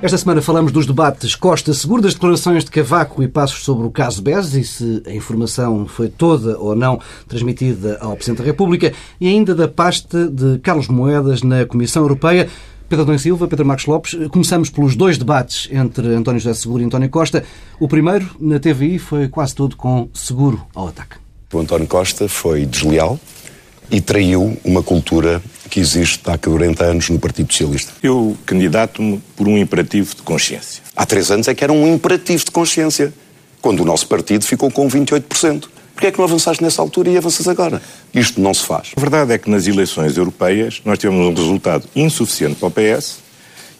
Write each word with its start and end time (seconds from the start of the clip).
Esta 0.00 0.16
semana 0.16 0.40
falamos 0.40 0.70
dos 0.70 0.86
debates 0.86 1.34
Costa 1.34 1.74
Seguro, 1.74 2.00
das 2.00 2.14
declarações 2.14 2.64
de 2.64 2.70
Cavaco 2.70 3.20
e 3.20 3.26
Passos 3.26 3.64
sobre 3.64 3.84
o 3.84 3.90
caso 3.90 4.22
BES 4.22 4.54
e 4.54 4.62
se 4.62 5.02
a 5.04 5.12
informação 5.12 5.88
foi 5.88 6.08
toda 6.08 6.56
ou 6.56 6.76
não 6.76 7.00
transmitida 7.26 7.98
ao 8.00 8.14
Presidente 8.14 8.38
da 8.38 8.44
República 8.44 8.92
e 9.20 9.26
ainda 9.26 9.56
da 9.56 9.66
pasta 9.66 10.28
de 10.28 10.60
Carlos 10.60 10.86
Moedas 10.86 11.42
na 11.42 11.66
Comissão 11.66 12.02
Europeia. 12.02 12.48
Pedro 12.88 13.02
Adão 13.02 13.18
Silva, 13.18 13.48
Pedro 13.48 13.66
Marcos 13.66 13.86
Lopes, 13.86 14.16
começamos 14.30 14.70
pelos 14.70 14.94
dois 14.94 15.18
debates 15.18 15.68
entre 15.72 16.14
António 16.14 16.40
José 16.40 16.54
Seguro 16.54 16.80
e 16.80 16.86
António 16.86 17.10
Costa. 17.10 17.44
O 17.80 17.88
primeiro, 17.88 18.30
na 18.38 18.60
TVI, 18.60 19.00
foi 19.00 19.26
quase 19.26 19.52
todo 19.52 19.74
com 19.74 20.08
Seguro 20.14 20.64
ao 20.76 20.86
ataque. 20.86 21.16
O 21.52 21.58
António 21.58 21.88
Costa 21.88 22.28
foi 22.28 22.64
desleal 22.64 23.18
e 23.90 24.00
traiu 24.00 24.56
uma 24.64 24.82
cultura 24.82 25.42
que 25.70 25.80
existe 25.80 26.20
há 26.26 26.36
40 26.36 26.84
anos 26.84 27.08
no 27.10 27.18
Partido 27.18 27.52
Socialista. 27.52 27.92
Eu 28.02 28.36
candidato-me 28.46 29.20
por 29.36 29.46
um 29.48 29.56
imperativo 29.56 30.14
de 30.14 30.22
consciência. 30.22 30.82
Há 30.96 31.06
três 31.06 31.30
anos 31.30 31.48
é 31.48 31.54
que 31.54 31.62
era 31.62 31.72
um 31.72 31.92
imperativo 31.92 32.44
de 32.44 32.50
consciência, 32.50 33.12
quando 33.60 33.80
o 33.80 33.84
nosso 33.84 34.06
partido 34.06 34.44
ficou 34.44 34.70
com 34.70 34.88
28%. 34.88 35.68
Porquê 35.94 36.06
é 36.06 36.12
que 36.12 36.18
não 36.18 36.24
avançaste 36.24 36.62
nessa 36.62 36.80
altura 36.80 37.10
e 37.10 37.16
avanças 37.16 37.48
agora? 37.48 37.82
Isto 38.14 38.40
não 38.40 38.54
se 38.54 38.64
faz. 38.64 38.92
A 38.96 39.00
verdade 39.00 39.32
é 39.32 39.38
que 39.38 39.50
nas 39.50 39.66
eleições 39.66 40.16
europeias 40.16 40.80
nós 40.84 40.98
tivemos 40.98 41.26
um 41.26 41.34
resultado 41.34 41.88
insuficiente 41.96 42.54
para 42.54 42.68
o 42.68 42.70
PS 42.70 43.18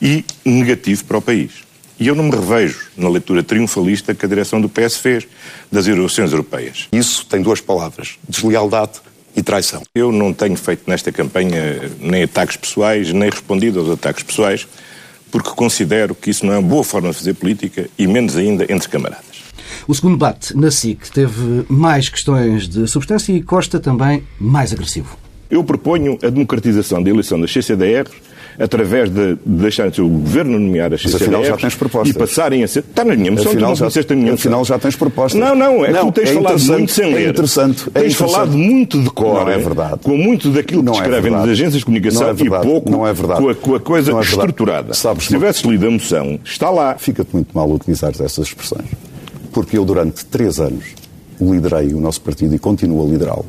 e 0.02 0.24
negativo 0.44 1.04
para 1.04 1.18
o 1.18 1.22
país. 1.22 1.68
E 2.00 2.06
eu 2.06 2.14
não 2.14 2.24
me 2.24 2.30
revejo 2.30 2.88
na 2.96 3.08
leitura 3.08 3.42
triunfalista 3.42 4.14
que 4.14 4.24
a 4.24 4.28
direção 4.28 4.60
do 4.60 4.68
PS 4.68 4.96
fez 4.96 5.26
das 5.70 5.86
eleições 5.86 6.30
europeias. 6.30 6.88
Isso 6.92 7.26
tem 7.26 7.42
duas 7.42 7.60
palavras: 7.60 8.18
deslealdade 8.28 9.00
e 9.38 9.42
traição. 9.42 9.82
Eu 9.94 10.10
não 10.10 10.32
tenho 10.32 10.56
feito 10.56 10.82
nesta 10.88 11.12
campanha 11.12 11.90
nem 12.00 12.24
ataques 12.24 12.56
pessoais, 12.56 13.12
nem 13.12 13.30
respondido 13.30 13.78
aos 13.78 13.88
ataques 13.88 14.24
pessoais, 14.24 14.66
porque 15.30 15.50
considero 15.50 16.14
que 16.14 16.30
isso 16.30 16.44
não 16.44 16.54
é 16.54 16.58
uma 16.58 16.68
boa 16.68 16.82
forma 16.82 17.10
de 17.10 17.16
fazer 17.16 17.34
política 17.34 17.88
e 17.96 18.06
menos 18.06 18.36
ainda 18.36 18.64
entre 18.70 18.88
camaradas. 18.88 19.24
O 19.86 19.94
segundo 19.94 20.14
debate 20.14 20.56
na 20.56 20.70
SIC 20.70 21.10
teve 21.12 21.64
mais 21.68 22.08
questões 22.08 22.68
de 22.68 22.86
substância 22.88 23.32
e 23.32 23.42
Costa 23.42 23.78
também 23.78 24.24
mais 24.40 24.72
agressivo. 24.72 25.16
Eu 25.48 25.62
proponho 25.62 26.18
a 26.22 26.28
democratização 26.28 27.02
da 27.02 27.08
eleição 27.08 27.40
das 27.40 27.52
CCDRs 27.52 28.12
através 28.58 29.08
de, 29.08 29.34
de 29.34 29.38
deixar 29.44 29.88
o 30.00 30.08
governo 30.08 30.58
nomear 30.58 30.92
as 30.92 31.00
CCDRs 31.00 31.22
afinal 31.22 31.44
já 31.44 31.56
tens 31.56 31.74
propostas. 31.76 32.16
e 32.16 32.18
passarem 32.18 32.64
a 32.64 32.68
ser. 32.68 32.80
Está 32.80 33.04
na 33.04 33.14
minha 33.14 33.30
moção, 33.30 33.52
afinal, 33.52 33.74
tu 33.74 33.80
não 33.82 33.90
já, 33.90 34.00
a 34.00 34.16
minha 34.16 34.34
afinal 34.34 34.64
já 34.64 34.78
tens 34.78 34.96
propostas. 34.96 35.40
Não, 35.40 35.54
não, 35.54 35.84
é 35.84 35.92
não, 35.92 36.06
que 36.06 36.20
tu 36.20 36.24
tens 36.24 36.30
é 36.30 36.34
falado 36.34 36.64
muito 36.64 36.92
sem 36.92 37.14
ler. 37.14 37.26
É 37.26 37.30
interessante. 37.30 37.82
É 37.94 38.00
tens 38.00 38.12
interessante. 38.14 38.30
falado 38.32 38.58
muito 38.58 39.00
de 39.00 39.10
cor. 39.10 39.44
Não 39.44 39.48
é 39.48 39.58
verdade. 39.58 39.98
Com 40.02 40.16
muito 40.16 40.50
daquilo 40.50 40.82
não 40.82 40.92
que 40.92 40.98
escrevem 40.98 41.32
é 41.32 41.36
nas 41.36 41.48
agências 41.48 41.78
de 41.78 41.84
comunicação 41.84 42.22
não 42.22 42.28
é 42.30 42.32
e 42.32 42.62
pouco 42.62 42.90
não 42.90 43.06
é 43.06 43.12
verdade. 43.12 43.40
Com, 43.40 43.48
a, 43.48 43.54
com 43.54 43.74
a 43.76 43.80
coisa 43.80 44.10
não 44.10 44.18
é 44.18 44.22
estruturada. 44.22 44.92
Sabes, 44.92 45.24
Se 45.24 45.30
tivesses 45.30 45.62
lido 45.62 45.86
a 45.86 45.90
moção, 45.90 46.40
está 46.44 46.70
lá. 46.70 46.96
Fica-te 46.98 47.32
muito 47.32 47.52
mal 47.54 47.70
utilizar 47.70 48.10
essas 48.10 48.38
expressões. 48.38 48.88
Porque 49.52 49.78
eu, 49.78 49.84
durante 49.84 50.24
três 50.26 50.58
anos, 50.58 50.84
liderei 51.40 51.94
o 51.94 52.00
nosso 52.00 52.20
partido 52.20 52.54
e 52.54 52.58
continuo 52.58 53.06
a 53.06 53.10
liderá-lo. 53.10 53.46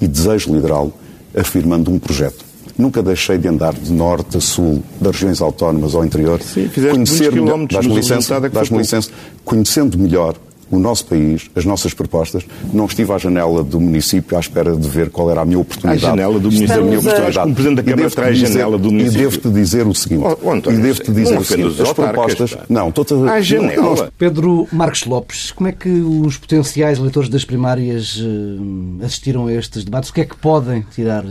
E 0.00 0.06
desejo 0.06 0.54
liderá-lo 0.54 0.92
afirmando 1.34 1.90
um 1.90 1.98
projeto. 1.98 2.44
Nunca 2.76 3.02
deixei 3.02 3.38
de 3.38 3.46
andar 3.46 3.72
de 3.72 3.92
norte 3.92 4.36
a 4.36 4.40
sul, 4.40 4.82
das 5.00 5.12
regiões 5.12 5.40
autónomas 5.40 5.94
ao 5.94 6.04
interior, 6.04 6.40
Sim, 6.42 6.68
fizeste 6.68 6.94
conhecer 6.94 7.32
melhor, 7.32 7.58
o 7.60 7.94
licença, 7.94 8.40
foi 8.40 8.78
licença, 8.78 9.10
conhecendo 9.44 9.96
melhor 9.96 10.34
o 10.70 10.78
nosso 10.78 11.06
país, 11.06 11.50
as 11.54 11.64
nossas 11.64 11.94
propostas. 11.94 12.44
Não 12.72 12.86
estive 12.86 13.12
à 13.12 13.18
janela 13.18 13.62
do 13.62 13.80
município 13.80 14.36
à 14.36 14.40
espera 14.40 14.74
de 14.76 14.88
ver 14.88 15.10
qual 15.10 15.30
era 15.30 15.40
a 15.42 15.44
minha 15.44 15.58
oportunidade. 15.58 16.04
À 16.04 16.08
janela 16.10 16.38
do 16.38 16.50
município. 16.50 16.74
A 16.74 16.84
minha 16.84 16.98
oportunidade. 16.98 17.38
como 17.38 17.54
Presidente 17.54 17.76
da 17.76 17.82
E 17.82 17.94
Câmara 17.94 18.28
a 18.28 18.30
dizer- 18.32 18.46
janela 18.46 18.78
do 18.78 18.90
município. 18.90 19.18
E 19.18 19.22
devo-te 19.22 19.48
dizer 19.50 19.86
o 19.86 19.94
seguinte. 19.94 20.24
Oh, 20.42 20.50
António, 20.50 20.78
e 20.78 20.82
devo-te 20.82 21.12
dizer 21.12 21.38
o 21.38 21.44
seguinte. 21.44 21.82
As 21.82 21.92
propostas... 21.92 22.56
Não, 22.68 22.88
estou-te 22.88 23.14
a... 23.14 23.32
À 23.32 23.40
janela. 23.40 23.82
não, 23.82 24.08
Pedro 24.18 24.66
Marcos 24.72 25.04
Lopes, 25.04 25.50
como 25.52 25.68
é 25.68 25.72
que 25.72 25.88
os 25.88 26.36
potenciais 26.36 26.98
eleitores 26.98 27.28
das 27.28 27.44
primárias 27.44 28.18
eh, 28.20 29.04
assistiram 29.04 29.46
a 29.46 29.52
estes 29.52 29.84
debates? 29.84 30.10
O 30.10 30.14
que 30.14 30.20
é 30.20 30.24
que 30.24 30.36
podem 30.36 30.82
tirar 30.94 31.24
eh, 31.24 31.28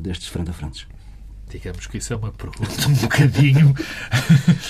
destes 0.00 0.28
frente 0.28 0.50
a 0.50 0.52
frente? 0.52 0.86
Digamos 1.52 1.86
que 1.86 1.98
isso 1.98 2.12
é 2.12 2.16
uma 2.16 2.32
pergunta 2.32 2.88
um 2.88 2.94
bocadinho. 2.94 3.74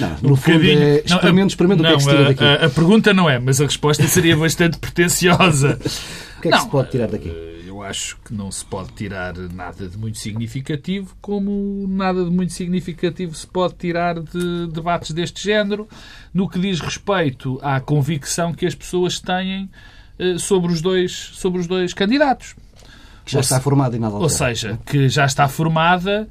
Não, 0.00 0.16
no 0.31 0.37
fundo 0.37 0.65
é 0.66 0.97
experimento, 1.04 1.48
experimento 1.50 1.82
o 1.82 1.87
que 1.87 1.93
é 1.93 1.97
que 1.97 2.03
se 2.03 2.09
tira 2.10 2.20
a- 2.25 2.28
daqui. 2.28 2.44
A, 2.44 2.66
a 2.66 2.70
pergunta 2.70 3.15
não 3.15 3.31
é, 3.31 3.38
mas 3.38 3.60
a 3.60 3.65
resposta 3.65 4.06
seria 4.09 4.37
bastante 4.37 4.78
pretenciosa. 4.78 5.78
O 6.38 6.43
que 6.43 6.48
é 6.48 6.50
que 6.50 6.59
se 6.59 6.69
pode 6.70 6.91
tirar 6.91 7.06
daqui? 7.06 7.28
eh, 7.28 7.62
Eu 7.69 7.81
acho 7.84 8.16
que 8.25 8.34
não 8.34 8.50
se 8.50 8.65
pode 8.65 8.91
tirar 8.94 9.32
nada 9.54 9.88
de 9.88 9.97
muito 9.97 10.19
significativo, 10.19 11.15
como 11.20 11.87
nada 11.88 12.25
de 12.25 12.31
muito 12.32 12.53
significativo 12.53 13.32
se 13.32 13.47
pode 13.47 13.75
tirar 13.75 14.19
de 14.19 14.66
debates 14.66 15.12
deste 15.12 15.41
género, 15.41 15.87
no 16.34 16.49
que 16.49 16.59
diz 16.59 16.81
respeito 16.81 17.60
à 17.62 17.78
convicção 17.78 18.53
que 18.53 18.66
as 18.66 18.75
pessoas 18.75 19.20
têm 19.20 19.70
eh, 20.19 20.37
sobre 20.37 20.72
os 20.72 20.82
dois, 20.82 21.12
sobre 21.34 21.60
os 21.60 21.69
dois 21.69 21.94
candidatos. 21.94 22.56
Que 23.25 23.31
já 23.31 23.38
ou 23.38 23.43
está 23.43 23.56
se- 23.59 23.62
formado 23.62 23.94
e 23.94 24.00
nada 24.00 24.16
Ou 24.16 24.28
seja, 24.28 24.81
que 24.84 25.09
já 25.09 25.25
está 25.25 25.47
formada 25.47 26.28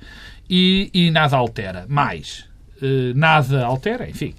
e, 0.51 0.89
e 0.94 1.09
nada 1.09 1.38
altera. 1.38 1.85
Mais, 1.88 2.45
eh, 2.81 3.13
nada 3.16 3.66
altera, 3.66 4.09
enfim. 4.09 4.35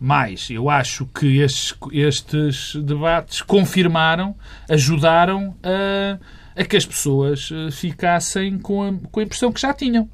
Mais, 0.00 0.50
eu 0.50 0.68
acho 0.68 1.06
que 1.06 1.38
estes, 1.38 1.72
estes 1.92 2.74
debates 2.82 3.40
confirmaram, 3.40 4.34
ajudaram 4.68 5.54
a, 5.62 6.18
a 6.60 6.64
que 6.64 6.76
as 6.76 6.84
pessoas 6.84 7.48
eh, 7.52 7.70
ficassem 7.70 8.58
com 8.58 8.82
a, 8.82 8.92
com 9.12 9.20
a 9.20 9.22
impressão 9.22 9.52
que 9.52 9.60
já 9.60 9.72
tinham. 9.72 10.08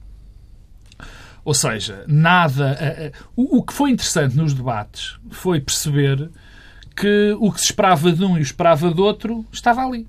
Ou 1.42 1.54
seja, 1.54 2.04
nada. 2.06 2.76
eh, 2.78 3.12
O, 3.34 3.58
o 3.58 3.62
que 3.62 3.72
foi 3.72 3.90
interessante 3.90 4.36
nos 4.36 4.52
debates 4.52 5.18
foi 5.30 5.58
perceber 5.60 6.30
que 6.94 7.34
o 7.40 7.50
que 7.50 7.60
se 7.60 7.66
esperava 7.66 8.12
de 8.12 8.22
um 8.22 8.36
e 8.36 8.40
o 8.40 8.42
esperava 8.42 8.90
do 8.90 9.02
outro 9.02 9.46
estava 9.50 9.80
ali. 9.82 10.06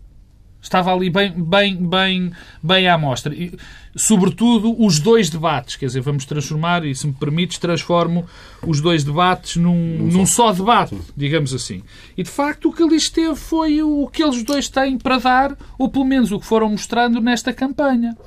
Estava 0.61 0.93
ali 0.93 1.09
bem, 1.09 1.31
bem, 1.31 1.75
bem, 1.75 2.31
bem 2.61 2.87
à 2.87 2.97
mostra. 2.97 3.33
E, 3.33 3.57
sobretudo, 3.95 4.75
os 4.83 4.99
dois 4.99 5.29
debates. 5.29 5.75
Quer 5.77 5.85
dizer, 5.85 6.01
vamos 6.01 6.25
transformar, 6.25 6.85
e 6.85 6.93
se 6.93 7.07
me 7.07 7.13
permites, 7.13 7.57
transformo 7.57 8.25
os 8.65 8.81
dois 8.81 9.03
debates 9.03 9.55
num, 9.55 9.97
num 9.97 10.25
só 10.25 10.51
debate, 10.51 10.97
digamos 11.15 11.53
assim. 11.53 11.81
E, 12.17 12.23
de 12.23 12.29
facto, 12.29 12.69
o 12.69 12.73
que 12.73 12.83
ali 12.83 12.97
esteve 12.97 13.35
foi 13.35 13.81
o 13.81 14.07
que 14.07 14.21
eles 14.21 14.43
dois 14.43 14.67
têm 14.67 14.97
para 14.97 15.17
dar, 15.17 15.57
ou 15.77 15.89
pelo 15.89 16.05
menos 16.05 16.31
o 16.31 16.39
que 16.39 16.45
foram 16.45 16.69
mostrando 16.69 17.21
nesta 17.21 17.53
campanha. 17.53 18.17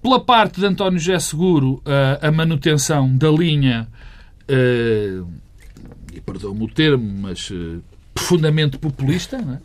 Pela 0.00 0.20
parte 0.20 0.60
de 0.60 0.66
António 0.66 0.98
José 0.98 1.18
Seguro, 1.18 1.82
a, 1.84 2.28
a 2.28 2.30
manutenção 2.30 3.16
da 3.16 3.30
linha, 3.30 3.88
eh, 4.46 5.22
e 6.12 6.20
perdão-me 6.20 6.62
o 6.64 6.68
termo, 6.68 7.10
mas 7.20 7.50
eh, 7.50 7.80
profundamente 8.14 8.78
populista, 8.78 9.38
não 9.38 9.54
é? 9.54 9.58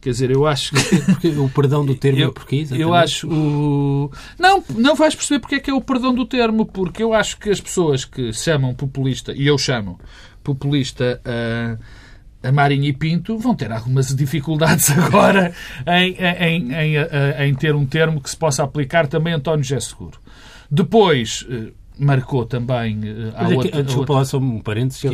Quer 0.00 0.10
dizer, 0.10 0.30
eu 0.30 0.46
acho 0.46 0.72
que. 0.74 1.28
O 1.38 1.48
perdão 1.50 1.84
do 1.84 1.94
termo 1.94 2.18
é 2.20 2.24
Eu, 2.24 2.32
porquê? 2.32 2.56
exatamente? 2.56 2.82
eu 2.82 2.94
acho 2.94 3.28
o. 3.28 4.10
Não, 4.38 4.64
não 4.76 4.94
vais 4.94 5.14
perceber 5.14 5.40
porque 5.40 5.56
é 5.56 5.60
que 5.60 5.70
é 5.70 5.74
o 5.74 5.80
perdão 5.80 6.14
do 6.14 6.24
termo, 6.24 6.64
porque 6.66 7.02
eu 7.02 7.12
acho 7.12 7.36
que 7.38 7.50
as 7.50 7.60
pessoas 7.60 8.04
que 8.04 8.32
chamam 8.32 8.74
populista, 8.74 9.32
e 9.32 9.46
eu 9.46 9.58
chamo 9.58 9.98
populista 10.42 11.20
a, 12.42 12.48
a 12.48 12.52
Marinho 12.52 12.84
e 12.86 12.92
Pinto, 12.94 13.36
vão 13.38 13.54
ter 13.54 13.70
algumas 13.70 14.14
dificuldades 14.14 14.90
agora 14.96 15.52
em, 15.86 16.16
em, 16.16 16.72
em, 16.72 16.96
em- 16.96 17.48
em 17.48 17.54
ter 17.54 17.74
um 17.74 17.84
termo 17.84 18.20
que 18.20 18.30
se 18.30 18.36
possa 18.36 18.62
aplicar 18.64 19.06
também 19.06 19.34
a 19.34 19.36
António 19.36 19.62
José 19.62 19.80
Seguro. 19.80 20.18
Depois. 20.70 21.46
Eh, 22.00 22.04
Marcou 22.04 22.44
também 22.46 22.98
eh, 23.04 23.32
a 23.36 23.46
que- 23.46 23.54
outra, 23.54 23.78
a 23.78 23.82
desculpa 23.82 24.12
outra- 24.12 24.14
lá 24.16 24.24
só 24.24 24.38
um 24.38 24.58
parênteses. 24.60 25.00
que 25.02 25.08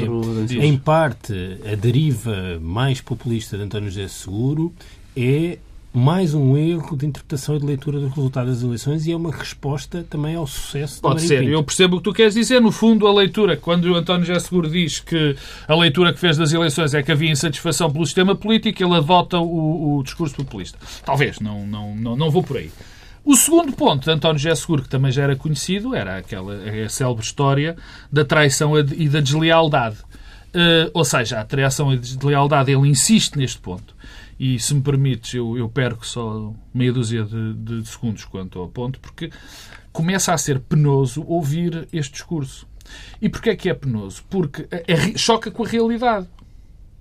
é, 0.59 0.65
em 0.67 0.77
parte, 0.77 1.59
a 1.71 1.75
deriva 1.75 2.59
mais 2.61 3.01
populista 3.01 3.57
de 3.57 3.63
António 3.65 3.91
José 3.91 4.09
Seguro 4.09 4.73
é 5.17 5.59
mais 5.99 6.35
um 6.35 6.59
erro 6.59 6.95
de 6.95 7.07
interpretação 7.07 7.57
e 7.57 7.59
de 7.59 7.65
leitura 7.65 7.99
dos 7.99 8.13
resultados 8.15 8.57
das 8.57 8.63
eleições 8.63 9.07
e 9.07 9.13
é 9.13 9.17
uma 9.17 9.33
resposta 9.33 10.07
também 10.11 10.37
ao 10.37 10.47
sucesso 10.47 11.01
Pode 11.01 11.23
ser, 11.23 11.39
Pinto. 11.41 11.51
eu 11.53 11.65
percebo 11.65 11.97
o 11.97 11.99
que 12.01 12.05
tu 12.05 12.13
queres 12.13 12.35
dizer. 12.35 12.61
No 12.61 12.71
fundo, 12.71 13.07
a 13.07 13.15
leitura, 13.15 13.57
quando 13.57 13.87
o 13.87 13.95
António 13.95 14.27
José 14.27 14.39
Seguro 14.41 14.69
diz 14.69 15.01
que 15.01 15.35
a 15.67 15.75
leitura 15.75 16.13
que 16.13 16.21
fez 16.21 16.37
das 16.37 16.53
eleições 16.53 16.93
é 16.93 17.03
que 17.03 17.11
havia 17.11 17.31
insatisfação 17.31 17.91
pelo 17.91 18.05
sistema 18.05 18.37
político, 18.37 18.83
ele 18.85 18.95
adota 18.95 19.39
o, 19.39 19.97
o 19.97 20.03
discurso 20.03 20.35
populista. 20.37 20.79
Talvez, 21.03 21.41
não, 21.41 21.67
não, 21.67 21.97
não, 21.97 22.15
não 22.15 22.31
vou 22.31 22.43
por 22.43 22.59
aí. 22.59 22.71
O 23.27 23.35
segundo 23.35 23.73
ponto 23.73 24.05
de 24.05 24.11
António 24.13 24.39
José 24.39 24.55
Seguro, 24.55 24.83
que 24.85 24.89
também 24.89 25.11
já 25.11 25.25
era 25.25 25.35
conhecido, 25.35 25.97
era 25.97 26.17
aquela 26.17 26.55
a 26.55 26.89
célebre 26.89 27.25
história 27.25 27.77
da 28.11 28.25
traição 28.25 28.79
e 28.79 29.09
da 29.09 29.21
deslealdade. 29.21 29.97
Eh, 30.55 30.89
ou 30.95 31.05
seja, 31.05 31.41
a 31.41 31.45
traição 31.45 31.93
e 31.93 31.99
deslealdade, 31.99 32.71
ele 32.71 32.89
insiste 32.89 33.37
neste 33.37 33.59
ponto. 33.59 33.97
E, 34.39 34.61
se 34.61 34.73
me 34.73 34.81
permites, 34.81 35.35
eu, 35.35 35.59
eu 35.59 35.69
perco 35.69 36.07
só 36.07 36.53
meia 36.73 36.93
dúzia 36.93 37.25
de, 37.25 37.55
de 37.55 37.89
segundos 37.89 38.25
quanto 38.25 38.61
ao 38.61 38.69
ponto, 38.69 39.01
porque 39.01 39.33
começa 39.93 40.33
a 40.33 40.39
ser 40.39 40.61
penoso 40.61 41.25
ouvir 41.27 41.89
este 41.93 42.13
discurso. 42.13 42.65
E 43.21 43.29
porquê 43.29 43.51
é 43.51 43.57
que 43.57 43.69
é 43.69 43.75
penoso? 43.75 44.23
Porque 44.31 44.69
é- 44.71 45.19
choca 45.19 45.51
com 45.51 45.65
a 45.65 45.69
realidade. 45.69 46.29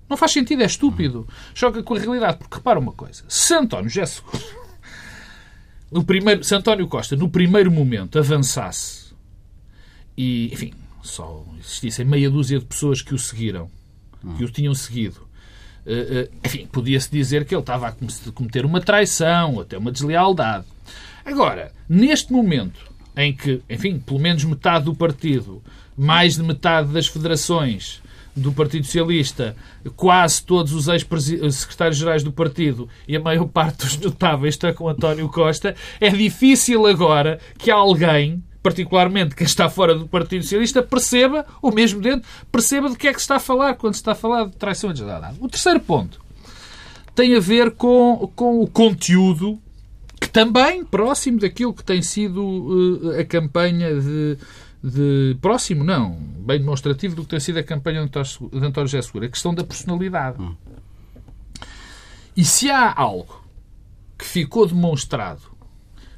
Não 0.08 0.16
faz 0.16 0.32
sentido, 0.32 0.62
é 0.62 0.66
estúpido. 0.66 1.24
Choca 1.54 1.84
com 1.84 1.94
a 1.94 1.98
realidade, 2.00 2.38
porque 2.38 2.56
repara 2.56 2.80
uma 2.80 2.92
coisa. 2.92 3.22
Se 3.28 3.54
António 3.54 3.88
José 3.88 4.06
Seguro, 4.06 4.65
no 5.90 6.04
primeiro, 6.04 6.42
se 6.42 6.54
António 6.54 6.86
Costa, 6.88 7.16
no 7.16 7.28
primeiro 7.28 7.70
momento, 7.70 8.18
avançasse 8.18 9.14
e, 10.16 10.50
enfim, 10.52 10.72
só 11.02 11.44
existissem 11.60 12.04
meia 12.04 12.30
dúzia 12.30 12.58
de 12.58 12.64
pessoas 12.64 13.02
que 13.02 13.14
o 13.14 13.18
seguiram, 13.18 13.70
que 14.36 14.44
o 14.44 14.50
tinham 14.50 14.74
seguido, 14.74 15.26
eh, 15.86 16.06
eh, 16.10 16.30
enfim, 16.44 16.66
podia-se 16.66 17.10
dizer 17.10 17.44
que 17.44 17.54
ele 17.54 17.60
estava 17.60 17.88
a 17.88 17.92
cometer 18.32 18.64
uma 18.64 18.80
traição, 18.80 19.60
até 19.60 19.78
uma 19.78 19.92
deslealdade. 19.92 20.66
Agora, 21.24 21.72
neste 21.88 22.32
momento 22.32 22.90
em 23.16 23.32
que, 23.32 23.62
enfim, 23.70 23.98
pelo 23.98 24.18
menos 24.18 24.42
metade 24.44 24.86
do 24.86 24.94
partido, 24.94 25.62
mais 25.96 26.34
de 26.34 26.42
metade 26.42 26.92
das 26.92 27.06
federações 27.06 28.02
do 28.36 28.52
Partido 28.52 28.84
Socialista, 28.84 29.56
quase 29.96 30.42
todos 30.42 30.72
os 30.72 30.88
ex-secretários-gerais 30.88 32.22
do 32.22 32.30
partido 32.30 32.88
e 33.08 33.16
a 33.16 33.20
maior 33.20 33.46
parte 33.46 33.78
dos 33.78 33.96
notáveis 33.98 34.54
está 34.54 34.72
com 34.72 34.88
António 34.88 35.28
Costa, 35.28 35.74
é 36.00 36.10
difícil 36.10 36.86
agora 36.86 37.40
que 37.56 37.70
alguém 37.70 38.44
particularmente 38.62 39.36
quem 39.36 39.46
está 39.46 39.68
fora 39.68 39.94
do 39.94 40.08
Partido 40.08 40.42
Socialista, 40.42 40.82
perceba, 40.82 41.46
ou 41.62 41.72
mesmo 41.72 42.00
dentro, 42.00 42.28
perceba 42.50 42.88
do 42.88 42.96
que 42.96 43.06
é 43.06 43.12
que 43.12 43.20
se 43.20 43.22
está 43.22 43.36
a 43.36 43.40
falar 43.40 43.74
quando 43.74 43.94
se 43.94 44.00
está 44.00 44.10
a 44.10 44.16
falar 44.16 44.46
de 44.46 44.56
traição 44.56 44.90
de 44.90 44.98
deslealdade. 44.98 45.36
O 45.38 45.48
terceiro 45.48 45.78
ponto 45.78 46.20
tem 47.14 47.36
a 47.36 47.40
ver 47.40 47.70
com, 47.70 48.28
com 48.34 48.60
o 48.60 48.66
conteúdo 48.66 49.56
que 50.20 50.28
também 50.28 50.84
próximo 50.84 51.38
daquilo 51.38 51.72
que 51.72 51.84
tem 51.84 52.02
sido 52.02 52.42
uh, 52.42 53.20
a 53.20 53.24
campanha 53.24 53.94
de, 54.00 54.36
de, 54.86 55.36
Próximo, 55.40 55.82
não, 55.82 56.12
bem 56.14 56.60
demonstrativo 56.60 57.16
do 57.16 57.22
que 57.22 57.28
tem 57.28 57.40
sido 57.40 57.58
a 57.58 57.62
campanha 57.62 58.06
de 58.06 58.06
António, 58.06 58.88
José 58.88 59.02
Segura, 59.02 59.26
a 59.26 59.28
questão 59.28 59.52
da 59.52 59.64
personalidade. 59.64 60.40
Hum. 60.40 60.54
E 62.36 62.44
se 62.44 62.70
há 62.70 62.92
algo 62.94 63.44
que 64.16 64.24
ficou 64.24 64.66
demonstrado 64.66 65.42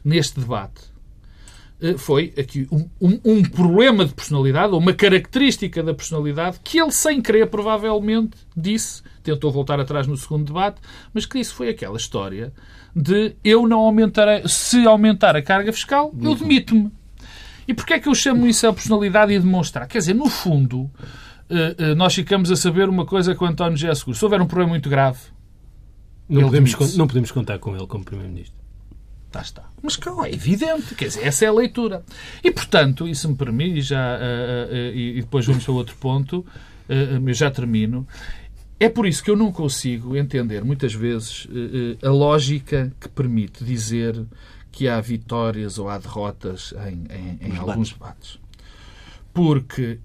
neste 0.04 0.38
debate 0.38 0.82
eh, 1.80 1.96
foi 1.96 2.34
aqui 2.36 2.68
um, 2.70 2.88
um, 3.00 3.20
um, 3.24 3.42
problema 3.42 4.04
de 4.04 4.12
personalidade, 4.12 4.72
ou 4.72 4.80
uma 4.80 4.92
característica 4.92 5.82
da 5.82 5.94
personalidade, 5.94 6.60
que 6.62 6.78
ele, 6.78 6.90
sem 6.90 7.22
querer, 7.22 7.46
provavelmente 7.46 8.36
disse, 8.54 9.02
tentou 9.22 9.50
voltar 9.50 9.80
atrás 9.80 10.06
no 10.06 10.16
segundo 10.16 10.44
debate, 10.44 10.80
mas 11.14 11.24
que 11.24 11.38
disse 11.38 11.54
foi 11.54 11.70
aquela 11.70 11.96
história 11.96 12.52
de 12.94 13.34
eu 13.42 13.66
não 13.66 13.80
aumentarei, 13.80 14.42
se 14.46 14.86
aumentar 14.86 15.36
a 15.36 15.42
carga 15.42 15.72
fiscal, 15.72 16.12
eu 16.20 16.34
demito-me. 16.34 16.97
E 17.68 17.74
porquê 17.74 17.94
é 17.94 18.00
que 18.00 18.08
eu 18.08 18.14
chamo 18.14 18.46
isso 18.46 18.66
a 18.66 18.72
personalidade 18.72 19.30
e 19.30 19.38
demonstrar? 19.38 19.86
Quer 19.86 19.98
dizer, 19.98 20.14
no 20.14 20.26
fundo, 20.30 20.90
eh, 21.50 21.74
eh, 21.78 21.94
nós 21.94 22.14
ficamos 22.14 22.50
a 22.50 22.56
saber 22.56 22.88
uma 22.88 23.04
coisa 23.04 23.34
com 23.34 23.44
o 23.44 23.48
António 23.48 23.76
José 23.76 23.94
Seguro. 23.94 24.16
Se 24.16 24.24
houver 24.24 24.40
um 24.40 24.46
problema 24.46 24.70
muito 24.70 24.88
grave, 24.88 25.18
não 26.26 26.42
podemos, 26.44 26.96
não 26.96 27.06
podemos 27.06 27.30
contar 27.30 27.58
com 27.58 27.76
ele 27.76 27.86
como 27.86 28.04
Primeiro-Ministro. 28.04 28.56
Lá 29.34 29.42
está. 29.42 29.64
Mas 29.82 29.96
claro, 29.96 30.24
é 30.24 30.32
evidente, 30.32 30.94
quer 30.94 31.08
dizer, 31.08 31.26
essa 31.26 31.44
é 31.44 31.48
a 31.48 31.52
leitura. 31.52 32.02
E, 32.42 32.50
portanto, 32.50 33.06
isso 33.06 33.28
me 33.28 33.34
permite, 33.34 33.82
já, 33.82 34.16
uh, 34.16 34.18
uh, 34.18 34.72
uh, 34.72 34.96
e 34.96 35.20
depois 35.20 35.44
vamos 35.44 35.64
para 35.64 35.74
outro 35.74 35.96
ponto, 35.96 36.44
eu 36.88 37.34
já 37.34 37.50
termino, 37.50 38.08
é 38.80 38.88
por 38.88 39.06
isso 39.06 39.22
que 39.22 39.30
eu 39.30 39.36
não 39.36 39.52
consigo 39.52 40.16
entender, 40.16 40.64
muitas 40.64 40.94
vezes, 40.94 41.46
a 42.02 42.08
lógica 42.08 42.90
que 42.98 43.10
permite 43.10 43.62
dizer 43.62 44.24
que 44.78 44.86
há 44.86 45.00
vitórias 45.00 45.76
ou 45.76 45.88
há 45.88 45.98
derrotas 45.98 46.72
em, 46.86 47.08
em, 47.12 47.48
em 47.48 47.56
alguns 47.56 47.90
debates. 47.92 48.38
Porque 49.34 49.98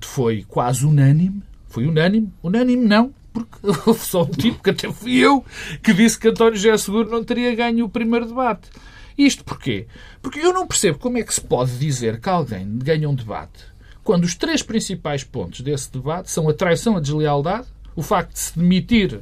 foi 0.00 0.46
quase 0.48 0.86
unânime, 0.86 1.42
foi 1.68 1.86
unânime, 1.86 2.32
unânime 2.42 2.86
não, 2.86 3.12
porque 3.34 3.58
houve 3.84 4.00
só 4.00 4.22
um 4.22 4.30
tipo, 4.30 4.62
que 4.62 4.70
até 4.70 4.90
fui 4.90 5.18
eu, 5.18 5.44
que 5.82 5.92
disse 5.92 6.18
que 6.18 6.28
António 6.28 6.56
José 6.56 6.74
Seguro 6.78 7.10
não 7.10 7.22
teria 7.22 7.54
ganho 7.54 7.84
o 7.84 7.88
primeiro 7.90 8.24
debate. 8.24 8.70
Isto 9.16 9.44
porquê? 9.44 9.86
Porque 10.22 10.40
eu 10.40 10.54
não 10.54 10.66
percebo 10.66 10.98
como 10.98 11.18
é 11.18 11.22
que 11.22 11.34
se 11.34 11.42
pode 11.42 11.76
dizer 11.76 12.18
que 12.18 12.28
alguém 12.30 12.78
ganha 12.78 13.06
um 13.10 13.14
debate 13.14 13.74
quando 14.02 14.24
os 14.24 14.34
três 14.34 14.62
principais 14.62 15.22
pontos 15.22 15.60
desse 15.60 15.92
debate 15.92 16.30
são 16.30 16.48
a 16.48 16.54
traição, 16.54 16.96
a 16.96 17.00
deslealdade, 17.00 17.66
o 17.94 18.02
facto 18.02 18.32
de 18.32 18.38
se 18.38 18.58
demitir, 18.58 19.20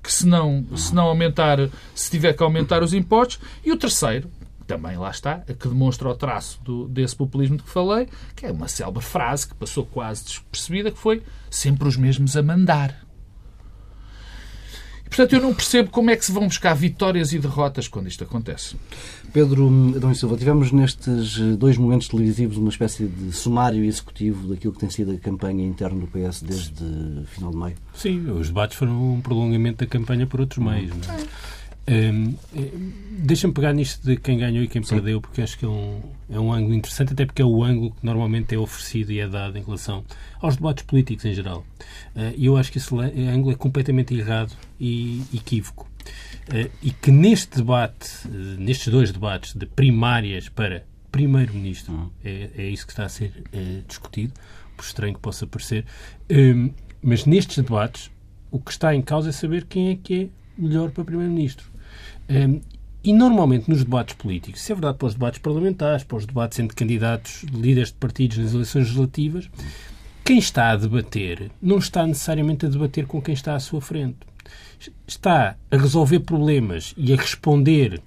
que 0.00 0.12
se 0.12 0.26
não, 0.28 0.64
se 0.76 0.94
não 0.94 1.06
aumentar, 1.06 1.58
se 1.92 2.10
tiver 2.10 2.34
que 2.34 2.42
aumentar 2.42 2.84
os 2.84 2.94
impostos, 2.94 3.40
e 3.64 3.72
o 3.72 3.76
terceiro, 3.76 4.30
também 4.66 4.96
lá 4.96 5.10
está, 5.10 5.38
que 5.40 5.68
demonstra 5.68 6.08
o 6.08 6.14
traço 6.14 6.60
do, 6.62 6.88
desse 6.88 7.14
populismo 7.14 7.56
de 7.56 7.62
que 7.62 7.70
falei, 7.70 8.08
que 8.34 8.46
é 8.46 8.52
uma 8.52 8.68
célebre 8.68 9.02
frase 9.02 9.48
que 9.48 9.54
passou 9.54 9.84
quase 9.84 10.24
despercebida, 10.24 10.90
que 10.90 10.98
foi 10.98 11.22
sempre 11.50 11.86
os 11.88 11.96
mesmos 11.96 12.36
a 12.36 12.42
mandar. 12.42 13.04
Portanto, 15.14 15.32
eu 15.34 15.40
não 15.40 15.54
percebo 15.54 15.90
como 15.90 16.10
é 16.10 16.16
que 16.16 16.24
se 16.24 16.32
vão 16.32 16.48
buscar 16.48 16.74
vitórias 16.74 17.32
e 17.32 17.38
derrotas 17.38 17.86
quando 17.86 18.08
isto 18.08 18.24
acontece. 18.24 18.74
Pedro 19.32 19.68
Adão 19.94 20.10
e 20.10 20.14
Silva, 20.16 20.36
tivemos 20.36 20.72
nestes 20.72 21.38
dois 21.56 21.76
momentos 21.76 22.08
televisivos 22.08 22.56
uma 22.56 22.68
espécie 22.68 23.06
de 23.06 23.30
sumário 23.30 23.84
executivo 23.84 24.48
daquilo 24.48 24.72
que 24.72 24.80
tem 24.80 24.90
sido 24.90 25.12
a 25.12 25.18
campanha 25.18 25.64
interna 25.64 26.00
do 26.00 26.08
PS 26.08 26.42
desde 26.42 27.24
final 27.26 27.52
de 27.52 27.56
maio. 27.56 27.76
Sim, 27.94 28.28
os 28.28 28.48
debates 28.48 28.76
foram 28.76 29.14
um 29.14 29.20
prolongamento 29.20 29.84
da 29.84 29.86
campanha 29.86 30.26
por 30.26 30.40
outros 30.40 30.58
meios. 30.58 30.90
Não 31.06 31.14
é? 31.14 31.26
Um, 31.86 32.34
Deixa-me 33.24 33.54
pegar 33.54 33.72
nisto 33.72 34.04
de 34.04 34.16
quem 34.16 34.38
ganhou 34.38 34.62
e 34.62 34.68
quem 34.68 34.82
Sim. 34.82 34.96
perdeu, 34.96 35.20
porque 35.20 35.40
acho 35.40 35.58
que 35.58 35.64
é 35.64 35.68
um, 35.68 36.00
é 36.28 36.38
um 36.38 36.52
ângulo 36.52 36.74
interessante, 36.74 37.14
até 37.14 37.24
porque 37.24 37.40
é 37.40 37.44
o 37.44 37.64
ângulo 37.64 37.90
que 37.92 38.04
normalmente 38.04 38.54
é 38.54 38.58
oferecido 38.58 39.12
e 39.12 39.18
é 39.18 39.26
dado 39.26 39.56
em 39.56 39.62
relação 39.62 40.04
aos 40.40 40.56
debates 40.56 40.84
políticos 40.84 41.24
em 41.24 41.32
geral. 41.32 41.64
Uh, 42.14 42.34
e 42.36 42.46
eu 42.46 42.56
acho 42.56 42.70
que 42.70 42.76
esse 42.76 42.94
ângulo 42.94 43.52
é 43.52 43.54
completamente 43.56 44.14
errado 44.14 44.52
e 44.78 45.22
equívoco. 45.32 45.88
Uh, 46.48 46.70
e 46.82 46.90
que 46.90 47.10
neste 47.10 47.56
debate, 47.56 48.10
uh, 48.26 48.30
nestes 48.58 48.88
dois 48.88 49.10
debates 49.10 49.54
de 49.54 49.64
primárias 49.64 50.50
para 50.50 50.84
primeiro-ministro, 51.10 51.94
uhum. 51.94 52.10
é, 52.22 52.50
é, 52.58 52.68
isso 52.68 52.84
que 52.86 52.92
está 52.92 53.04
a 53.04 53.08
ser 53.08 53.32
discutido, 53.86 54.34
por 54.76 54.84
estranho 54.84 55.14
que 55.14 55.20
possa 55.20 55.46
parecer, 55.46 55.84
mas 57.00 57.24
nestes 57.24 57.56
debates 57.62 58.10
o 58.50 58.58
que 58.58 58.72
está 58.72 58.92
em 58.92 59.00
causa 59.00 59.28
é 59.28 59.32
saber 59.32 59.64
quem 59.64 59.90
é 59.90 59.96
que 59.96 60.24
é 60.24 60.28
melhor 60.60 60.90
para 60.90 61.04
primeiro-ministro. 61.04 61.73
Um, 62.28 62.60
e 63.02 63.12
normalmente 63.12 63.68
nos 63.68 63.84
debates 63.84 64.14
políticos, 64.14 64.62
isso 64.62 64.72
é 64.72 64.74
verdade 64.74 64.96
para 64.96 65.06
os 65.06 65.14
debates 65.14 65.38
parlamentares, 65.38 66.04
para 66.04 66.16
os 66.16 66.24
debates 66.24 66.58
entre 66.58 66.74
candidatos, 66.74 67.44
líderes 67.52 67.88
de 67.88 67.96
partidos 67.96 68.38
nas 68.38 68.54
eleições 68.54 68.84
legislativas, 68.84 69.50
quem 70.24 70.38
está 70.38 70.70
a 70.70 70.76
debater 70.76 71.50
não 71.60 71.76
está 71.76 72.06
necessariamente 72.06 72.64
a 72.64 72.68
debater 72.70 73.06
com 73.06 73.20
quem 73.20 73.34
está 73.34 73.54
à 73.54 73.60
sua 73.60 73.82
frente. 73.82 74.16
Está 75.06 75.54
a 75.70 75.76
resolver 75.76 76.20
problemas 76.20 76.94
e 76.96 77.12
a 77.12 77.16
responder 77.16 78.00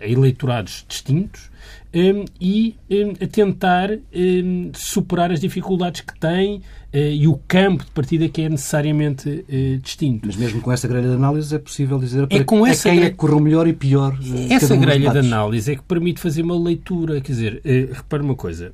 a 0.00 0.06
eleitorados 0.06 0.84
distintos 0.88 1.50
um, 1.94 2.24
e 2.40 2.76
um, 2.90 3.24
a 3.24 3.26
tentar 3.26 3.90
um, 3.90 4.70
superar 4.74 5.32
as 5.32 5.40
dificuldades 5.40 6.02
que 6.02 6.18
tem 6.18 6.56
uh, 6.56 6.96
e 6.96 7.26
o 7.26 7.40
campo 7.48 7.84
de 7.84 7.90
partida 7.90 8.28
que 8.28 8.42
é 8.42 8.48
necessariamente 8.48 9.28
uh, 9.28 9.78
distinto. 9.78 10.26
Mas 10.26 10.36
mesmo 10.36 10.60
com 10.60 10.70
essa 10.70 10.86
grelha 10.86 11.08
de 11.08 11.14
análise 11.14 11.54
é 11.54 11.58
possível 11.58 11.98
dizer 11.98 12.26
é 12.30 12.44
com 12.44 12.64
a 12.64 12.70
essa 12.70 12.90
quem 12.90 13.02
é 13.02 13.10
que 13.10 13.16
correu 13.16 13.40
melhor 13.40 13.66
e 13.66 13.72
pior. 13.72 14.12
Uh, 14.14 14.52
essa 14.52 14.76
grelha 14.76 15.10
de 15.10 15.18
análise 15.18 15.72
é 15.72 15.76
que 15.76 15.82
permite 15.82 16.20
fazer 16.20 16.42
uma 16.42 16.58
leitura. 16.58 17.20
Quer 17.20 17.32
dizer, 17.32 17.62
repare 17.92 18.22
uma 18.22 18.34
coisa. 18.34 18.72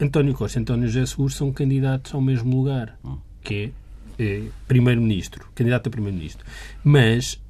António 0.00 0.34
Costa 0.34 0.58
e 0.58 0.62
António 0.62 0.88
José 0.88 1.06
Seguro 1.06 1.32
são 1.32 1.52
candidatos 1.52 2.14
ao 2.14 2.20
mesmo 2.20 2.56
lugar, 2.56 2.98
hum. 3.04 3.16
que 3.42 3.72
é 4.18 4.42
Primeiro-Ministro, 4.68 5.46
candidato 5.54 5.88
a 5.88 5.90
Primeiro-Ministro. 5.90 6.44
Mas 6.82 7.40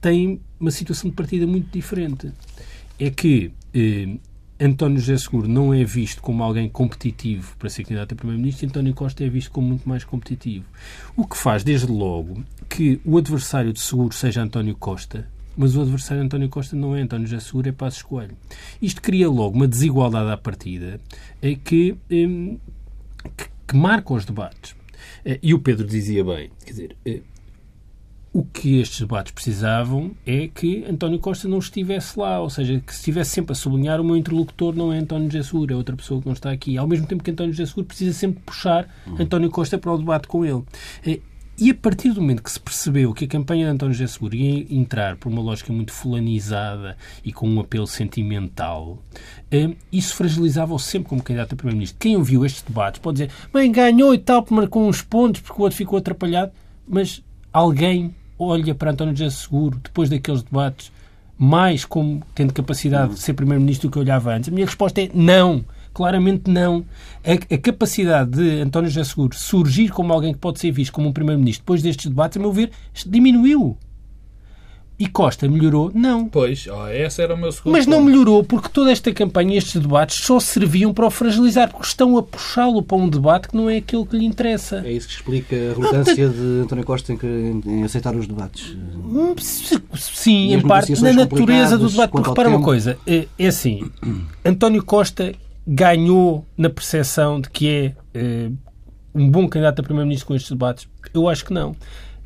tem 0.00 0.40
uma 0.62 0.70
situação 0.70 1.10
de 1.10 1.16
partida 1.16 1.46
muito 1.46 1.70
diferente 1.70 2.32
é 2.98 3.10
que 3.10 3.50
eh, 3.74 4.16
António 4.60 5.00
José 5.00 5.18
Seguro 5.18 5.48
não 5.48 5.74
é 5.74 5.82
visto 5.82 6.22
como 6.22 6.40
alguém 6.42 6.68
competitivo 6.68 7.56
para 7.58 7.68
ser 7.68 7.82
candidato 7.82 8.12
a 8.12 8.16
Primeiro-Ministro 8.16 8.64
e 8.64 8.68
António 8.68 8.94
Costa 8.94 9.24
é 9.24 9.28
visto 9.28 9.50
como 9.50 9.66
muito 9.66 9.88
mais 9.88 10.04
competitivo. 10.04 10.64
O 11.16 11.26
que 11.26 11.36
faz, 11.36 11.64
desde 11.64 11.90
logo, 11.90 12.44
que 12.68 13.00
o 13.04 13.18
adversário 13.18 13.72
de 13.72 13.80
Seguro 13.80 14.14
seja 14.14 14.40
António 14.40 14.76
Costa, 14.76 15.28
mas 15.56 15.74
o 15.74 15.82
adversário 15.82 16.22
António 16.22 16.48
Costa 16.48 16.76
não 16.76 16.94
é 16.94 17.02
António 17.02 17.26
José 17.26 17.40
Seguro, 17.44 17.68
é 17.68 17.72
Passos 17.72 18.02
Coelho. 18.02 18.36
Isto 18.80 19.02
cria 19.02 19.28
logo 19.28 19.56
uma 19.56 19.66
desigualdade 19.66 20.30
à 20.30 20.36
partida 20.36 21.00
é 21.42 21.56
que, 21.56 21.96
eh, 22.08 22.56
que, 23.36 23.48
que 23.66 23.76
marca 23.76 24.14
os 24.14 24.24
debates. 24.24 24.76
Eh, 25.24 25.40
e 25.42 25.52
o 25.52 25.58
Pedro 25.58 25.88
dizia 25.88 26.24
bem, 26.24 26.50
quer 26.64 26.70
dizer, 26.70 26.96
eh, 27.04 27.20
o 28.32 28.42
que 28.42 28.80
estes 28.80 29.00
debates 29.00 29.30
precisavam 29.32 30.12
é 30.26 30.48
que 30.48 30.84
António 30.88 31.18
Costa 31.18 31.46
não 31.46 31.58
estivesse 31.58 32.18
lá, 32.18 32.40
ou 32.40 32.48
seja, 32.48 32.80
que 32.80 32.92
estivesse 32.92 33.30
sempre 33.30 33.52
a 33.52 33.54
sublinhar 33.54 34.00
o 34.00 34.04
meu 34.04 34.16
interlocutor 34.16 34.74
não 34.74 34.90
é 34.90 34.98
António 34.98 35.30
Seguro, 35.44 35.74
é 35.74 35.76
outra 35.76 35.94
pessoa 35.94 36.20
que 36.20 36.26
não 36.26 36.32
está 36.32 36.50
aqui. 36.50 36.78
Ao 36.78 36.86
mesmo 36.86 37.06
tempo 37.06 37.22
que 37.22 37.30
António 37.30 37.54
Seguro 37.54 37.86
precisa 37.86 38.12
sempre 38.12 38.40
puxar 38.40 38.88
uhum. 39.06 39.16
António 39.20 39.50
Costa 39.50 39.76
para 39.76 39.92
o 39.92 39.98
debate 39.98 40.26
com 40.28 40.46
ele. 40.46 40.62
Eh, 41.06 41.20
e 41.58 41.70
a 41.70 41.74
partir 41.74 42.12
do 42.12 42.22
momento 42.22 42.42
que 42.42 42.50
se 42.50 42.58
percebeu 42.58 43.12
que 43.12 43.26
a 43.26 43.28
campanha 43.28 43.66
de 43.66 43.72
António 43.72 43.92
José 43.94 44.06
Seguro 44.06 44.34
ia 44.34 44.66
entrar 44.74 45.16
por 45.16 45.30
uma 45.30 45.42
lógica 45.42 45.70
muito 45.70 45.92
fulanizada 45.92 46.96
e 47.22 47.34
com 47.34 47.46
um 47.46 47.60
apelo 47.60 47.86
sentimental, 47.86 49.02
eh, 49.50 49.74
isso 49.92 50.16
fragilizava-o 50.16 50.78
sempre 50.78 51.10
como 51.10 51.22
candidato 51.22 51.52
a 51.52 51.56
Primeiro-Ministro. 51.56 51.98
Quem 52.00 52.16
ouviu 52.16 52.46
estes 52.46 52.62
debates 52.62 52.98
pode 52.98 53.18
dizer, 53.18 53.30
bem, 53.52 53.70
ganhou 53.70 54.14
e 54.14 54.18
tal, 54.18 54.46
marcou 54.48 54.88
uns 54.88 55.02
pontos 55.02 55.42
porque 55.42 55.60
o 55.60 55.64
outro 55.64 55.76
ficou 55.76 55.98
atrapalhado, 55.98 56.50
mas 56.88 57.22
alguém 57.52 58.14
olha 58.42 58.74
para 58.74 58.90
António 58.90 59.16
José 59.16 59.30
Seguro, 59.30 59.78
depois 59.82 60.10
daqueles 60.10 60.42
debates, 60.42 60.90
mais 61.38 61.84
como 61.84 62.22
tendo 62.34 62.52
capacidade 62.52 63.14
de 63.14 63.20
ser 63.20 63.34
Primeiro-Ministro 63.34 63.88
do 63.88 63.92
que 63.92 63.98
olhava 63.98 64.34
antes? 64.34 64.48
A 64.48 64.52
minha 64.52 64.66
resposta 64.66 65.00
é 65.00 65.10
não. 65.12 65.64
Claramente 65.92 66.50
não. 66.50 66.84
A, 67.24 67.54
a 67.54 67.58
capacidade 67.58 68.30
de 68.30 68.60
António 68.60 68.88
José 68.88 69.04
Seguro 69.04 69.36
surgir 69.36 69.90
como 69.90 70.12
alguém 70.12 70.32
que 70.32 70.38
pode 70.38 70.58
ser 70.58 70.70
visto 70.70 70.92
como 70.92 71.08
um 71.08 71.12
Primeiro-Ministro 71.12 71.62
depois 71.62 71.82
destes 71.82 72.06
debates, 72.06 72.36
a 72.36 72.40
meu 72.40 72.52
ver, 72.52 72.70
diminuiu. 73.06 73.76
E 75.02 75.08
Costa 75.08 75.48
melhorou? 75.48 75.90
Não. 75.92 76.28
Pois, 76.28 76.66
oh, 76.68 76.86
essa 76.86 77.22
era 77.22 77.34
o 77.34 77.36
meu 77.36 77.50
segundo 77.50 77.72
Mas 77.72 77.86
não 77.86 77.98
ponto. 77.98 78.10
melhorou 78.10 78.44
porque 78.44 78.68
toda 78.68 78.92
esta 78.92 79.12
campanha 79.12 79.54
e 79.54 79.56
estes 79.56 79.80
debates 79.80 80.24
só 80.24 80.38
serviam 80.38 80.94
para 80.94 81.06
o 81.06 81.10
fragilizar, 81.10 81.70
porque 81.70 81.86
estão 81.86 82.16
a 82.16 82.22
puxá-lo 82.22 82.82
para 82.82 82.96
um 82.96 83.08
debate 83.08 83.48
que 83.48 83.56
não 83.56 83.68
é 83.68 83.78
aquele 83.78 84.06
que 84.06 84.16
lhe 84.16 84.24
interessa. 84.24 84.80
É 84.84 84.92
isso 84.92 85.08
que 85.08 85.14
explica 85.14 85.56
a 85.56 85.74
relutância 85.74 86.28
de 86.28 86.60
António 86.62 86.84
Costa 86.84 87.12
em, 87.12 87.16
que- 87.16 87.26
em 87.66 87.82
aceitar 87.82 88.14
os 88.14 88.26
debates. 88.28 88.76
Hum, 88.76 89.34
Sim, 89.96 90.52
em 90.54 90.60
parte, 90.60 90.92
na 91.02 91.12
natureza 91.12 91.76
do 91.76 91.88
debate. 91.88 92.10
Porque 92.10 92.28
repara 92.28 92.48
uma 92.48 92.58
tempo. 92.58 92.64
coisa, 92.64 92.96
é, 93.06 93.26
é 93.38 93.46
assim, 93.48 93.82
António 94.44 94.84
Costa 94.84 95.32
ganhou 95.66 96.46
na 96.56 96.70
percepção 96.70 97.40
de 97.40 97.50
que 97.50 97.68
é 97.68 97.94
eh, 98.14 98.50
um 99.14 99.28
bom 99.30 99.48
candidato 99.48 99.80
a 99.80 99.82
Primeiro-Ministro 99.82 100.28
com 100.28 100.34
estes 100.34 100.50
debates? 100.52 100.86
Eu 101.12 101.28
acho 101.28 101.44
que 101.44 101.52
não. 101.52 101.74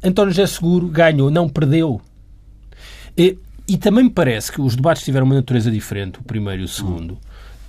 António 0.04 0.30
José 0.33 0.47
Seguro 0.47 0.88
ganhou, 0.88 1.30
não 1.30 1.49
perdeu. 1.49 2.00
E, 3.16 3.38
e 3.68 3.76
também 3.76 4.04
me 4.04 4.11
parece 4.11 4.52
que 4.52 4.61
os 4.61 4.76
debates 4.76 5.02
tiveram 5.02 5.26
uma 5.26 5.35
natureza 5.35 5.70
diferente, 5.70 6.18
o 6.18 6.23
primeiro 6.23 6.62
e 6.62 6.64
o 6.64 6.68
segundo. 6.68 7.18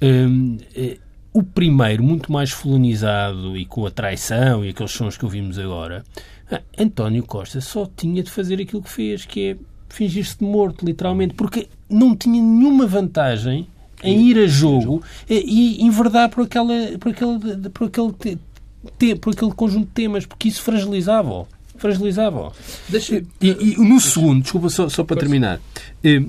Hum, 0.02 0.58
eh, 0.76 0.98
o 1.34 1.44
primeiro, 1.44 2.04
muito 2.04 2.32
mais 2.32 2.52
fulanizado 2.52 3.56
e 3.56 3.66
com 3.66 3.86
a 3.86 3.92
traição 3.92 4.66
e 4.66 4.70
aqueles 4.70 4.92
sons 4.92 5.18
que 5.18 5.26
ouvimos 5.26 5.60
agora, 5.60 6.04
ah, 6.52 6.62
António 6.78 7.24
Costa 7.24 7.62
só 7.62 7.88
tinha 7.96 8.24
de 8.24 8.32
fazer 8.32 8.60
aquilo 8.62 8.82
que 8.82 8.90
fez, 8.90 9.26
que 9.26 9.52
é 9.52 9.58
fingir-se 9.90 10.40
de 10.40 10.46
morto, 10.46 10.86
literalmente, 10.86 11.34
porque 11.34 11.68
não 11.90 12.16
tinha 12.16 12.42
nenhuma 12.42 12.86
vantagem 12.86 13.68
em 14.04 14.30
ir 14.30 14.38
a 14.38 14.48
jogo 14.48 15.02
e 15.30 15.84
enverdar 15.84 16.30
por, 16.30 16.44
aquela, 16.44 16.74
por, 17.00 17.12
aquele, 17.12 17.70
por, 17.70 17.88
aquele, 17.88 19.16
por 19.16 19.34
aquele 19.34 19.52
conjunto 19.54 19.88
de 19.88 19.94
temas, 19.94 20.26
porque 20.26 20.48
isso 20.50 20.62
fragilizava-o. 20.62 21.48
Fragilizava-o. 21.78 22.52
Deixa- 22.90 23.24
E, 23.42 23.50
e 23.50 23.76
no 23.78 24.00
segundo, 24.00 24.42
desculpa, 24.42 24.70
só, 24.70 24.90
só 24.90 25.04
para 25.04 25.18
terminar. 25.18 25.60
Eh, 26.04 26.24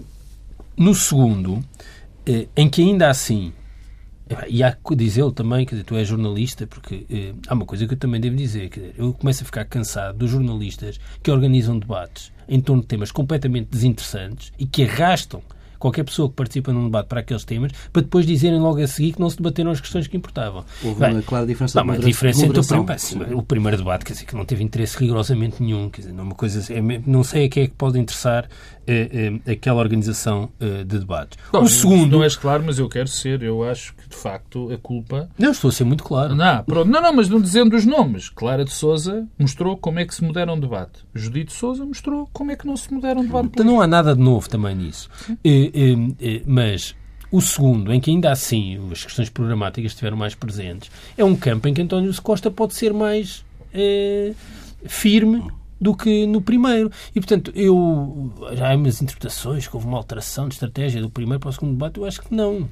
No 0.76 0.94
segundo, 0.94 1.64
eh, 2.24 2.46
em 2.56 2.68
que 2.70 2.80
ainda 2.82 3.10
assim, 3.10 3.52
e 4.48 4.62
há 4.62 4.70
que 4.70 4.94
dizê-lo 4.94 5.32
também, 5.32 5.66
quer 5.66 5.74
dizer, 5.74 5.84
tu 5.84 5.96
és 5.96 6.06
jornalista, 6.06 6.66
porque 6.68 7.04
eh, 7.10 7.32
há 7.48 7.54
uma 7.54 7.64
coisa 7.66 7.84
que 7.86 7.94
eu 7.94 7.98
também 7.98 8.20
devo 8.20 8.36
dizer, 8.36 8.68
quer 8.68 8.80
dizer, 8.80 8.94
eu 8.96 9.12
começo 9.12 9.42
a 9.42 9.46
ficar 9.46 9.64
cansado 9.64 10.18
dos 10.18 10.30
jornalistas 10.30 11.00
que 11.22 11.30
organizam 11.32 11.76
debates 11.78 12.30
em 12.48 12.60
torno 12.60 12.82
de 12.82 12.88
temas 12.88 13.10
completamente 13.10 13.68
desinteressantes 13.70 14.52
e 14.58 14.66
que 14.66 14.84
arrastam 14.84 15.42
qualquer 15.78 16.04
pessoa 16.04 16.28
que 16.28 16.34
participa 16.34 16.72
num 16.72 16.84
debate 16.84 17.06
para 17.06 17.20
aqueles 17.20 17.44
temas 17.44 17.72
para 17.92 18.02
depois 18.02 18.26
dizerem 18.26 18.58
logo 18.58 18.80
a 18.82 18.86
seguir 18.86 19.12
que 19.12 19.20
não 19.20 19.30
se 19.30 19.36
debateram 19.36 19.70
as 19.70 19.80
questões 19.80 20.06
que 20.06 20.16
importavam. 20.16 20.64
Houve 20.82 21.00
Bem, 21.00 21.12
uma 21.14 21.22
clara 21.22 21.46
diferença 21.46 21.82
não, 21.82 21.94
de 21.94 22.04
diferença 22.06 22.38
entre 22.46 22.60
o, 22.60 22.62
moderação. 22.62 22.84
prim- 22.84 22.98
sim, 22.98 23.34
o 23.34 23.42
primeiro 23.42 23.76
debate, 23.76 24.04
quer 24.04 24.12
dizer, 24.14 24.24
que 24.26 24.34
não 24.36 24.44
teve 24.44 24.62
interesse 24.64 24.98
rigorosamente 24.98 25.62
nenhum, 25.62 25.88
quer 25.88 26.02
dizer, 26.02 26.12
não, 26.12 26.20
é 26.20 26.26
uma 26.26 26.34
coisa, 26.34 26.72
é 26.72 26.80
não 27.06 27.22
sei 27.24 27.46
a 27.46 27.48
quem 27.48 27.62
é 27.64 27.66
que 27.66 27.74
pode 27.74 27.98
interessar 27.98 28.48
aquela 29.50 29.80
organização 29.80 30.50
eh, 30.60 30.84
de 30.84 30.98
debates. 30.98 31.38
Bom, 31.52 31.62
o 31.62 31.68
segundo, 31.68 32.16
Não 32.16 32.24
és 32.24 32.36
claro, 32.36 32.62
mas 32.64 32.78
eu 32.78 32.88
quero 32.88 33.08
ser. 33.08 33.42
Eu 33.42 33.62
acho 33.68 33.94
que, 33.94 34.08
de 34.08 34.16
facto, 34.16 34.72
a 34.72 34.78
culpa... 34.78 35.28
não, 35.38 35.50
estou 35.50 35.68
a 35.68 35.72
ser 35.72 35.84
muito 35.84 36.04
claro. 36.04 36.34
Não, 36.34 36.64
pronto. 36.64 36.90
não, 36.90 37.00
não, 37.00 37.12
mas 37.12 37.28
não 37.28 37.40
dizendo 37.40 37.76
os 37.76 37.84
nomes. 37.84 38.28
Clara 38.28 38.64
de 38.64 38.72
Souza 38.72 39.26
mostrou 39.38 39.76
como 39.76 39.98
é 39.98 40.04
que 40.04 40.14
se 40.14 40.24
modera 40.24 40.52
um 40.52 40.58
debate. 40.58 41.04
Judite 41.14 41.52
Souza 41.52 41.84
mostrou 41.84 42.28
como 42.32 42.50
é 42.50 42.56
que 42.56 42.66
não 42.66 42.76
se 42.76 42.92
modera 42.92 43.18
um 43.18 43.24
debate 43.24 43.48
Então 43.48 43.64
não 43.64 43.80
há 43.80 43.86
nada 43.86 44.14
de 44.14 44.20
novo 44.20 44.48
também 44.48 44.74
nisso. 44.74 45.08
Eh, 45.44 45.70
eh, 46.20 46.42
mas 46.46 46.94
o 47.30 47.40
segundo, 47.40 47.92
em 47.92 48.00
que 48.00 48.10
ainda 48.10 48.30
assim 48.30 48.78
as 48.90 49.04
questões 49.04 49.28
programáticas 49.28 49.92
estiveram 49.92 50.16
mais 50.16 50.34
presentes, 50.34 50.90
é 51.16 51.24
um 51.24 51.36
campo 51.36 51.68
em 51.68 51.74
que 51.74 51.82
António 51.82 52.12
Costa 52.22 52.50
pode 52.50 52.74
ser 52.74 52.92
mais 52.92 53.44
eh, 53.72 54.32
firme 54.84 55.44
do 55.80 55.94
que 55.94 56.26
no 56.26 56.40
primeiro. 56.40 56.90
E, 57.14 57.20
portanto, 57.20 57.52
eu 57.54 58.32
já 58.52 58.72
há 58.72 58.76
umas 58.76 59.00
interpretações 59.00 59.66
que 59.66 59.74
houve 59.74 59.86
uma 59.86 59.96
alteração 59.96 60.48
de 60.48 60.54
estratégia 60.54 61.00
do 61.00 61.10
primeiro 61.10 61.40
para 61.40 61.50
o 61.50 61.52
segundo 61.52 61.72
debate. 61.72 61.98
Eu 61.98 62.04
acho 62.04 62.20
que 62.22 62.34
não. 62.34 62.68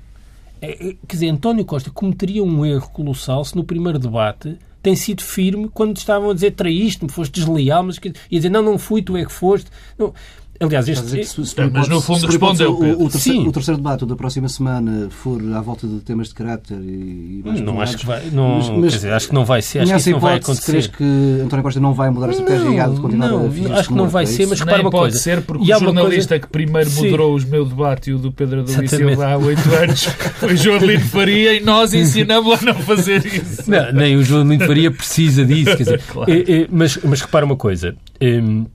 É, 0.60 0.72
é, 0.72 0.96
quer 1.06 1.16
dizer, 1.16 1.28
António 1.28 1.64
Costa 1.64 1.90
cometeria 1.90 2.42
um 2.42 2.64
erro 2.64 2.88
colossal 2.90 3.44
se 3.44 3.54
no 3.54 3.64
primeiro 3.64 3.98
debate 3.98 4.58
tem 4.82 4.94
sido 4.94 5.22
firme 5.22 5.68
quando 5.68 5.96
estavam 5.96 6.30
a 6.30 6.34
dizer 6.34 6.52
traíste-me, 6.52 7.10
foste 7.10 7.32
desleal, 7.32 7.82
mas 7.82 7.96
ia 7.96 8.12
dizer 8.30 8.48
não, 8.48 8.62
não 8.62 8.78
fui, 8.78 9.02
tu 9.02 9.16
é 9.16 9.24
que 9.24 9.32
foste. 9.32 9.68
Não. 9.98 10.14
Aliás, 10.60 10.88
este, 10.88 11.16
que 11.16 11.24
se- 11.24 11.46
se 11.46 11.60
É, 11.60 11.68
mas 11.72 11.88
no 11.88 12.00
fundo 12.00 12.20
se 12.20 12.26
respondeu, 12.26 12.72
o, 12.72 13.04
o, 13.04 13.10
terceiro, 13.10 13.40
Sim. 13.42 13.48
o 13.48 13.52
terceiro 13.52 13.76
debate 13.78 14.06
da 14.06 14.16
próxima 14.16 14.48
semana 14.48 15.08
for 15.10 15.40
à 15.54 15.60
volta 15.60 15.86
de 15.86 16.00
temas 16.00 16.28
de 16.28 16.34
caráter 16.34 16.78
e, 16.80 17.40
e 17.40 17.42
mais 17.44 17.60
não 17.60 17.80
acho 17.80 17.96
que 17.98 18.06
vai, 18.06 18.22
não, 18.32 18.56
mas- 18.56 18.68
mas 18.70 18.90
quer 18.90 18.96
dizer, 18.96 19.12
acho 19.12 19.28
que 19.28 19.34
não 19.34 19.44
vai 19.44 19.62
ser, 19.62 19.80
acho 19.80 19.92
que 19.92 19.98
isso 19.98 20.10
não 20.10 20.20
vai 20.20 20.36
acontecer. 20.36 20.70
crees 20.72 20.86
que 20.86 21.40
António 21.44 21.62
Costa 21.62 21.80
não 21.80 21.92
vai 21.94 22.10
mudar 22.10 22.28
a 22.28 22.30
estratégia 22.30 22.68
e 22.68 22.80
há 22.80 22.88
de 22.88 23.00
continuar 23.00 23.28
não, 23.28 23.44
a 23.44 23.46
acho 23.78 23.88
que 23.88 23.94
não 23.94 23.98
morto, 24.04 24.12
vai 24.12 24.24
é 24.24 24.26
ser, 24.26 24.46
mas 24.46 24.60
repara 24.60 24.82
uma 24.82 24.90
pode 24.90 25.02
coisa. 25.02 25.18
ser 25.18 25.42
porque 25.42 25.64
E 25.64 25.70
o 25.70 25.74
há 25.74 25.78
uma 25.78 25.84
jornalista 25.86 26.28
coisa- 26.34 26.38
que 26.46 26.48
primeiro 26.52 26.90
Sim. 26.90 27.04
moderou 27.04 27.34
os 27.34 27.44
meu 27.44 27.64
debate 27.64 28.10
e 28.10 28.14
o 28.14 28.18
do 28.18 28.32
Pedro 28.32 28.60
Exatamente. 28.60 28.88
Silva 28.96 29.26
há 29.26 29.36
oito 29.36 29.74
anos 29.74 30.04
foi 30.38 30.56
João 30.56 30.78
Lino 30.78 31.00
Faria 31.06 31.54
e 31.54 31.60
nós 31.60 31.92
ensinamos 31.94 32.62
a 32.62 32.64
não 32.66 32.74
fazer 32.74 33.24
isso. 33.26 33.70
Não, 33.70 33.92
nem 33.92 34.16
o 34.16 34.22
João 34.22 34.48
Lino 34.48 34.66
Faria 34.66 34.90
precisa 34.90 35.44
disso. 35.44 35.76
Quer 35.76 35.82
dizer, 35.84 36.02
Claro. 36.12 36.30
é, 36.30 36.38
é, 36.62 36.66
mas, 36.70 36.98
mas 37.04 37.20
repara 37.20 37.44
uma 37.44 37.56
coisa. 37.56 37.94
hum, 38.20 38.66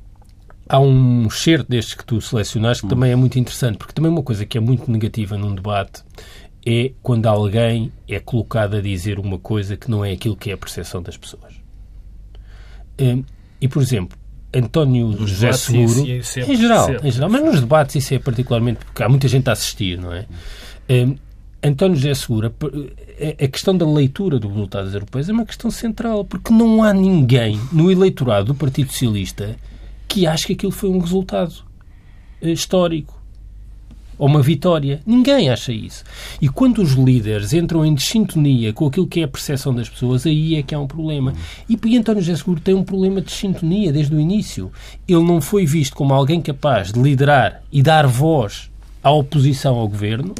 há 0.72 0.80
um 0.80 1.30
certo 1.30 1.68
destes 1.70 1.94
que 1.96 2.06
tu 2.06 2.22
selecionaste 2.22 2.84
que 2.84 2.90
também 2.90 3.12
é 3.12 3.16
muito 3.16 3.38
interessante, 3.38 3.78
porque 3.78 3.92
também 3.94 4.10
uma 4.12 4.24
coisa 4.24 4.46
que 4.46 4.58
é 4.58 4.62
muito 4.62 4.90
negativa 4.90 5.38
num 5.38 5.54
debate 5.54 6.02
é 6.66 6.92
quando 7.04 7.26
alguém 7.28 7.92
é 8.08 8.20
colocado 8.20 8.76
a 8.78 8.82
dizer 8.82 9.20
uma 9.20 9.38
coisa 9.38 9.76
que 9.76 9.92
não 9.92 10.06
é 10.06 10.12
aquilo 10.14 10.36
que 10.38 10.50
é 10.50 10.54
a 10.54 10.58
percepção 10.58 11.02
das 11.02 11.18
pessoas. 11.18 11.54
Hum, 13.00 13.24
e, 13.60 13.68
por 13.68 13.82
exemplo, 13.82 14.18
António 14.54 15.12
José 15.14 15.48
debates, 15.48 15.60
Seguro, 15.62 15.92
isso- 15.92 16.08
isso 16.08 16.40
é- 16.40 16.54
em 16.54 16.56
geral, 16.58 16.88
em 17.04 17.12
geral, 17.12 17.30
mas 17.30 17.44
nos 17.44 17.60
debates 17.60 17.96
isso 17.96 18.14
é 18.14 18.20
particularmente 18.20 18.86
porque 18.86 19.02
há 19.04 19.10
muita 19.10 19.28
gente 19.28 19.50
a 19.50 19.54
assistir, 19.54 19.98
não 20.00 20.14
é? 20.14 20.26
Hum, 20.90 21.16
António 21.64 21.96
José 21.96 22.14
Segura, 22.16 22.52
a 23.40 23.48
questão 23.48 23.78
da 23.78 23.86
leitura 23.86 24.40
dos 24.40 24.50
resultados 24.52 24.94
europeus 24.94 25.30
é 25.30 25.32
uma 25.34 25.46
questão 25.46 25.70
central, 25.70 26.26
porque 26.26 26.52
não 26.54 26.82
há 26.84 26.92
ninguém 26.94 27.60
no 27.72 27.92
eleitorado 27.92 28.48
do 28.48 28.56
Partido 28.56 28.92
Socialista 28.92 29.56
que 30.12 30.28
ache 30.28 30.48
que 30.48 30.54
aquilo 30.54 30.74
foi 30.74 30.90
um 30.90 31.00
resultado 31.00 31.54
eh, 32.42 32.52
histórico 32.52 33.18
ou 34.18 34.28
uma 34.28 34.42
vitória. 34.42 35.00
Ninguém 35.06 35.50
acha 35.50 35.72
isso. 35.72 36.04
E 36.42 36.50
quando 36.50 36.80
os 36.82 36.92
líderes 36.92 37.54
entram 37.54 37.86
em 37.86 37.96
desintonia 37.96 38.74
com 38.74 38.88
aquilo 38.88 39.08
que 39.08 39.22
é 39.22 39.24
a 39.24 39.28
percepção 39.28 39.74
das 39.74 39.88
pessoas, 39.88 40.26
aí 40.26 40.56
é 40.56 40.62
que 40.62 40.76
há 40.76 40.80
um 40.80 40.86
problema. 40.86 41.34
E, 41.68 41.80
e 41.86 41.98
António 41.98 42.22
José 42.22 42.38
Seguro 42.38 42.60
tem 42.60 42.76
um 42.76 42.84
problema 42.84 43.22
de 43.22 43.32
sintonia 43.32 43.94
desde 43.94 44.14
o 44.14 44.20
início. 44.20 44.70
Ele 45.08 45.24
não 45.24 45.40
foi 45.40 45.66
visto 45.66 45.96
como 45.96 46.14
alguém 46.14 46.42
capaz 46.42 46.92
de 46.92 47.02
liderar 47.02 47.64
e 47.72 47.82
dar 47.82 48.06
voz 48.06 48.70
à 49.02 49.12
oposição 49.12 49.78
ao 49.78 49.88
governo 49.88 50.36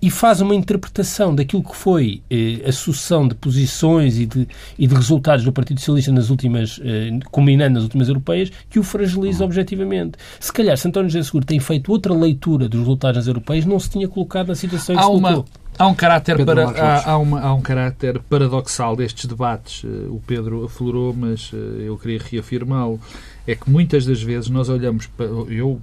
e 0.00 0.10
faz 0.10 0.40
uma 0.40 0.54
interpretação 0.54 1.34
daquilo 1.34 1.62
que 1.62 1.74
foi 1.76 2.22
eh, 2.30 2.62
a 2.66 2.72
sucessão 2.72 3.26
de 3.26 3.34
posições 3.34 4.18
e 4.18 4.26
de, 4.26 4.46
e 4.78 4.86
de 4.86 4.94
resultados 4.94 5.44
do 5.44 5.52
Partido 5.52 5.80
Socialista 5.80 6.12
nas 6.12 6.30
últimas, 6.30 6.80
eh, 6.84 7.18
culminando 7.30 7.74
nas 7.74 7.82
últimas 7.82 8.06
europeias, 8.08 8.50
que 8.70 8.78
o 8.78 8.82
fragiliza 8.84 9.44
objetivamente. 9.44 10.12
Se 10.38 10.52
calhar, 10.52 10.76
se 10.76 10.86
António 10.86 11.10
José 11.10 11.24
Seguro 11.24 11.44
tem 11.44 11.58
feito 11.58 11.90
outra 11.90 12.14
leitura 12.14 12.68
dos 12.68 12.78
resultados 12.80 13.16
nas 13.18 13.26
europeias, 13.26 13.64
não 13.64 13.78
se 13.80 13.90
tinha 13.90 14.06
colocado 14.08 14.48
na 14.48 14.54
situação 14.54 14.94
em 14.94 14.98
que 14.98 15.04
Há, 15.04 15.06
se 15.08 15.12
uma, 15.12 15.28
colocou. 15.32 15.52
há, 15.78 15.86
um 15.88 15.94
caráter 15.94 16.44
para, 16.44 16.68
há, 16.70 17.10
há 17.10 17.18
uma- 17.18 17.40
há 17.40 17.52
um 17.54 17.60
caráter 17.60 18.20
paradoxal 18.28 18.94
destes 18.94 19.26
debates. 19.26 19.82
Eh, 19.84 19.88
O 20.08 20.22
Pedro 20.24 20.64
aflorou, 20.64 21.12
mas 21.12 21.50
eh, 21.52 21.84
eu 21.88 21.98
queria 21.98 22.20
reafirmá-lo. 22.22 23.00
É 23.46 23.54
que 23.54 23.68
muitas 23.70 24.04
das 24.06 24.22
vezes 24.22 24.48
nós 24.50 24.68
olhamos 24.68 25.06
para. 25.06 25.26
Eu 25.26 25.80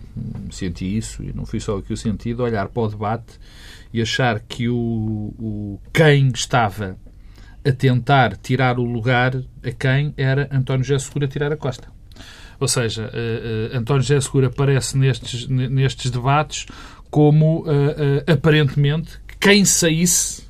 senti 0.51 0.95
isso, 0.97 1.23
e 1.23 1.33
não 1.35 1.45
fui 1.45 1.59
só 1.59 1.73
eu 1.73 1.81
que 1.81 1.91
o 1.91 1.97
senti, 1.97 2.33
de 2.33 2.41
olhar 2.41 2.67
para 2.69 2.83
o 2.83 2.87
debate 2.87 3.25
e 3.97 4.01
achar 4.01 4.39
que 4.39 4.67
o, 4.69 4.75
o 5.39 5.79
quem 5.93 6.27
estava 6.33 6.97
a 7.67 7.71
tentar 7.71 8.37
tirar 8.37 8.77
o 8.79 8.83
lugar 8.83 9.35
a 9.63 9.71
quem 9.71 10.13
era 10.17 10.47
António 10.51 10.83
José 10.83 10.99
Segura 11.05 11.27
tirar 11.27 11.51
a 11.51 11.57
Costa. 11.57 11.87
Ou 12.59 12.67
seja, 12.67 13.09
eh, 13.13 13.69
eh, 13.73 13.77
António 13.77 14.01
José 14.03 14.19
Segura 14.21 14.47
aparece 14.47 14.97
nestes, 14.97 15.47
ne- 15.47 15.67
nestes 15.67 16.09
debates 16.11 16.65
como, 17.09 17.65
eh, 17.67 18.31
aparentemente, 18.31 19.13
quem 19.39 19.65
saísse, 19.65 20.43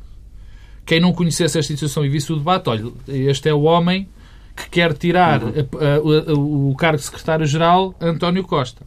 quem 0.86 1.00
não 1.00 1.14
conhecesse 1.14 1.58
esta 1.58 1.72
instituição 1.74 2.06
e 2.06 2.10
visse 2.10 2.32
o 2.34 2.36
debate, 2.36 2.70
olha, 2.70 2.92
este 3.08 3.50
é 3.50 3.54
o 3.54 3.62
homem 3.64 4.08
que 4.56 4.70
quer 4.70 4.94
tirar 4.94 5.42
a- 5.44 5.48
a- 5.48 6.34
o, 6.34 6.72
o 6.72 6.76
cargo 6.76 6.98
de 6.98 7.04
secretário-geral 7.04 7.96
a 8.00 8.06
António 8.08 8.44
Costa. 8.44 8.86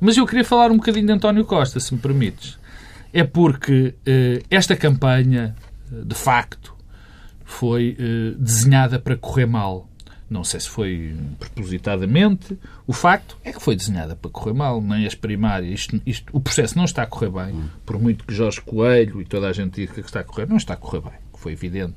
Mas 0.00 0.16
eu 0.16 0.26
queria 0.26 0.44
falar 0.44 0.70
um 0.70 0.76
bocadinho 0.76 1.06
de 1.06 1.12
António 1.12 1.44
Costa, 1.44 1.78
se 1.80 1.92
me 1.94 2.00
permites. 2.00 2.58
É 3.14 3.22
porque 3.24 3.94
eh, 4.04 4.42
esta 4.50 4.74
campanha, 4.76 5.54
eh, 5.92 6.02
de 6.04 6.14
facto, 6.16 6.74
foi 7.44 7.96
eh, 7.98 8.34
desenhada 8.38 8.98
para 8.98 9.16
correr 9.16 9.46
mal. 9.46 9.88
Não 10.28 10.42
sei 10.42 10.58
se 10.58 10.68
foi 10.68 11.14
propositadamente. 11.38 12.58
O 12.86 12.92
facto 12.92 13.36
é 13.44 13.52
que 13.52 13.60
foi 13.62 13.76
desenhada 13.76 14.16
para 14.16 14.30
correr 14.30 14.52
mal. 14.54 14.80
Nem 14.82 15.06
as 15.06 15.14
primárias. 15.14 15.80
Isto, 15.80 16.02
isto- 16.04 16.36
o 16.36 16.40
processo 16.40 16.76
não 16.76 16.84
está 16.84 17.02
a 17.02 17.06
correr 17.06 17.30
bem. 17.30 17.62
Por 17.86 18.00
muito 18.00 18.24
que 18.24 18.34
Jorge 18.34 18.60
Coelho 18.60 19.20
e 19.20 19.24
toda 19.24 19.48
a 19.48 19.52
gente 19.52 19.74
diga 19.80 19.92
que 19.94 20.00
está 20.00 20.20
a 20.20 20.24
correr, 20.24 20.48
não 20.48 20.56
está 20.56 20.74
a 20.74 20.76
correr 20.76 21.00
bem. 21.02 21.12
foi 21.36 21.52
evidente, 21.52 21.96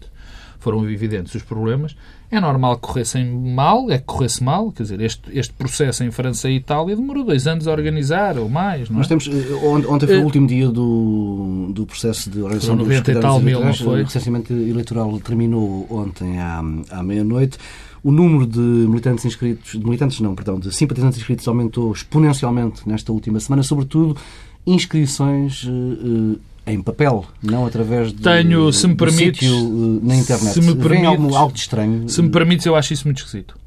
foram 0.60 0.90
evidentes 0.90 1.34
os 1.36 1.44
problemas, 1.44 1.96
é 2.30 2.40
normal 2.40 2.76
que 2.76 2.82
corressem 2.82 3.26
mal, 3.26 3.90
é 3.90 3.98
que 3.98 4.04
corresse 4.04 4.44
mal, 4.44 4.72
quer 4.72 4.84
dizer, 4.84 5.00
este, 5.00 5.22
este 5.32 5.54
processo 5.54 6.04
em 6.04 6.12
França 6.12 6.50
e 6.50 6.58
Itália 6.58 6.96
demorou 6.96 7.24
dois 7.24 7.48
anos 7.48 7.68
a 7.68 7.72
organizar, 7.72 8.38
ou 8.38 8.50
mais, 8.50 8.90
não 8.90 8.98
é? 8.98 9.00
Nós 9.00 9.08
temos, 9.08 9.28
eh, 9.28 9.88
ontem 9.88 10.08
foi 10.08 10.20
o 10.20 10.24
último 10.24 10.48
dia 10.48 10.68
do, 10.68 11.70
do 11.74 11.86
processo 11.86 12.30
de 12.30 12.42
organização 12.42 12.76
dos 12.76 12.88
90 12.88 13.12
e 13.12 13.20
tal 13.20 13.40
mil, 13.40 13.64
não 13.64 13.74
foi? 13.74 14.02
O 14.02 14.04
recenseamento 14.04 14.52
eleitoral 14.52 15.18
terminou 15.20 15.88
ontem 15.90 16.40
à, 16.40 16.60
à 16.92 17.04
meia-noite. 17.04 17.58
O 18.04 18.12
número 18.12 18.46
de 18.46 18.60
militantes 18.60 19.26
inscritos, 19.26 19.72
de 19.72 19.84
militantes 19.84 20.20
não, 20.20 20.36
perdão, 20.36 20.60
de 20.60 20.74
simpatizantes 20.74 21.18
inscritos 21.18 21.48
aumentou 21.48 21.92
exponencialmente 21.92 22.88
nesta 22.88 23.12
última 23.12 23.40
semana, 23.40 23.64
sobretudo 23.64 24.18
inscrições 24.66 25.66
eh, 25.66 26.36
eh, 26.36 26.40
em 26.68 26.82
papel, 26.82 27.26
não 27.42 27.66
através 27.66 28.12
de 28.14 28.22
Tenho, 28.22 28.72
se 28.74 28.88
me 28.88 28.96
permites, 28.96 29.40
sítio, 29.48 30.00
eh, 30.04 30.06
na 30.08 30.16
internet. 30.16 30.54
se 30.54 30.60
me 30.62 30.68
Vem 30.68 30.78
permites, 30.78 31.06
algo, 31.08 31.36
algo 31.36 31.54
de 31.54 31.60
estranho. 31.60 32.10
Se 32.10 32.22
me 32.22 32.30
permites, 32.30 32.66
eu 32.66 32.76
acho 32.76 32.94
isso 32.94 33.06
muito 33.06 33.20
esquisito. 33.20 33.58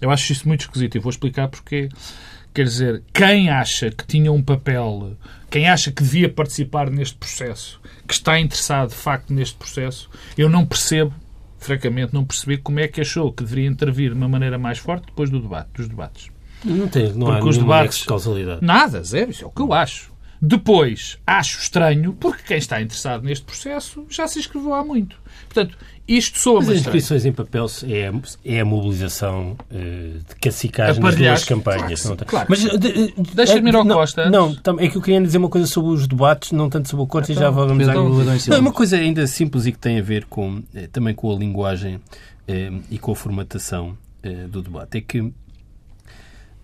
Eu 0.00 0.10
acho 0.10 0.32
isso 0.32 0.46
muito 0.46 0.60
esquisito 0.62 0.96
e 0.96 0.98
vou 1.00 1.10
explicar 1.10 1.48
porque. 1.48 1.88
Quer 2.52 2.64
dizer, 2.64 3.02
quem 3.14 3.48
acha 3.48 3.90
que 3.92 4.04
tinha 4.04 4.32
um 4.32 4.42
papel, 4.42 5.16
quem 5.48 5.68
acha 5.68 5.92
que 5.92 6.02
devia 6.02 6.28
participar 6.28 6.90
neste 6.90 7.14
processo, 7.16 7.80
que 8.08 8.12
está 8.12 8.40
interessado 8.40 8.88
de 8.88 8.96
facto 8.96 9.32
neste 9.32 9.54
processo, 9.56 10.10
eu 10.36 10.48
não 10.50 10.66
percebo, 10.66 11.14
francamente, 11.60 12.12
não 12.12 12.24
percebi 12.24 12.56
como 12.56 12.80
é 12.80 12.88
que 12.88 13.00
achou 13.00 13.32
que 13.32 13.44
deveria 13.44 13.68
intervir 13.68 14.10
de 14.10 14.16
uma 14.16 14.28
maneira 14.28 14.58
mais 14.58 14.78
forte 14.78 15.06
depois 15.06 15.30
do 15.30 15.38
debate, 15.40 15.68
dos 15.76 15.86
debates. 15.88 16.28
Não, 16.64 16.88
tem, 16.88 17.12
não 17.12 17.28
há 17.28 17.34
Porque 17.34 17.50
os 17.50 17.56
nenhum 17.56 17.68
debates- 17.68 17.98
de 17.98 18.04
causalidade. 18.06 18.66
Nada, 18.66 19.00
zero, 19.04 19.30
isso 19.30 19.44
é 19.44 19.46
o 19.46 19.50
que 19.50 19.62
eu 19.62 19.72
acho. 19.72 20.10
Depois, 20.42 21.18
acho 21.26 21.58
estranho, 21.60 22.14
porque 22.14 22.42
quem 22.44 22.56
está 22.56 22.80
interessado 22.80 23.22
neste 23.24 23.44
processo 23.44 24.06
já 24.08 24.26
se 24.26 24.38
inscreveu 24.38 24.72
há 24.72 24.82
muito. 24.82 25.16
Portanto, 25.52 25.76
isto 26.08 26.38
soa 26.38 26.60
Mas 26.60 26.70
as 26.70 26.76
inscrições 26.78 27.26
em 27.26 27.32
papel 27.32 27.66
é, 27.86 28.08
a- 28.08 28.12
é 28.44 28.60
a 28.60 28.64
mobilização 28.64 29.56
eh, 29.70 30.14
de 30.28 30.34
cacicagem 30.40 31.00
nas 31.02 31.12
Aparelhagem. 31.12 31.34
duas 31.34 31.44
campanhas. 31.44 32.02
Claro 32.02 32.24
claro 32.26 32.46
Mas 32.48 32.64
eh, 32.64 32.76
de- 32.78 33.14
Deixa-me 33.34 33.68
ir 33.70 33.76
ao 33.76 33.84
não, 33.84 33.96
Costa 33.96 34.22
antes. 34.22 34.32
Não, 34.32 34.54
tam- 34.56 34.80
é 34.80 34.88
que 34.88 34.96
eu 34.96 35.02
queria 35.02 35.20
dizer 35.20 35.36
uma 35.38 35.50
coisa 35.50 35.66
sobre 35.66 35.92
os 35.92 36.08
debates, 36.08 36.52
não 36.52 36.70
tanto 36.70 36.88
sobre 36.88 37.04
o 37.04 37.06
Costa, 37.06 37.30
e 37.32 37.34
já 37.34 37.50
vamos 37.50 37.76
Pedro, 37.86 38.20
à... 38.20 38.24
Não, 38.24 38.38
Silva. 38.38 38.58
uma 38.60 38.72
coisa 38.72 38.96
ainda 38.96 39.26
simples 39.26 39.66
e 39.66 39.72
que 39.72 39.78
tem 39.78 39.98
a 39.98 40.02
ver 40.02 40.24
com, 40.24 40.62
eh, 40.74 40.88
também 40.90 41.14
com 41.14 41.30
a 41.30 41.38
linguagem 41.38 42.00
eh, 42.48 42.72
e 42.90 42.98
com 42.98 43.12
a 43.12 43.16
formatação 43.16 43.96
eh, 44.22 44.46
do 44.48 44.62
debate. 44.62 44.96
É 44.98 45.00
que, 45.02 45.20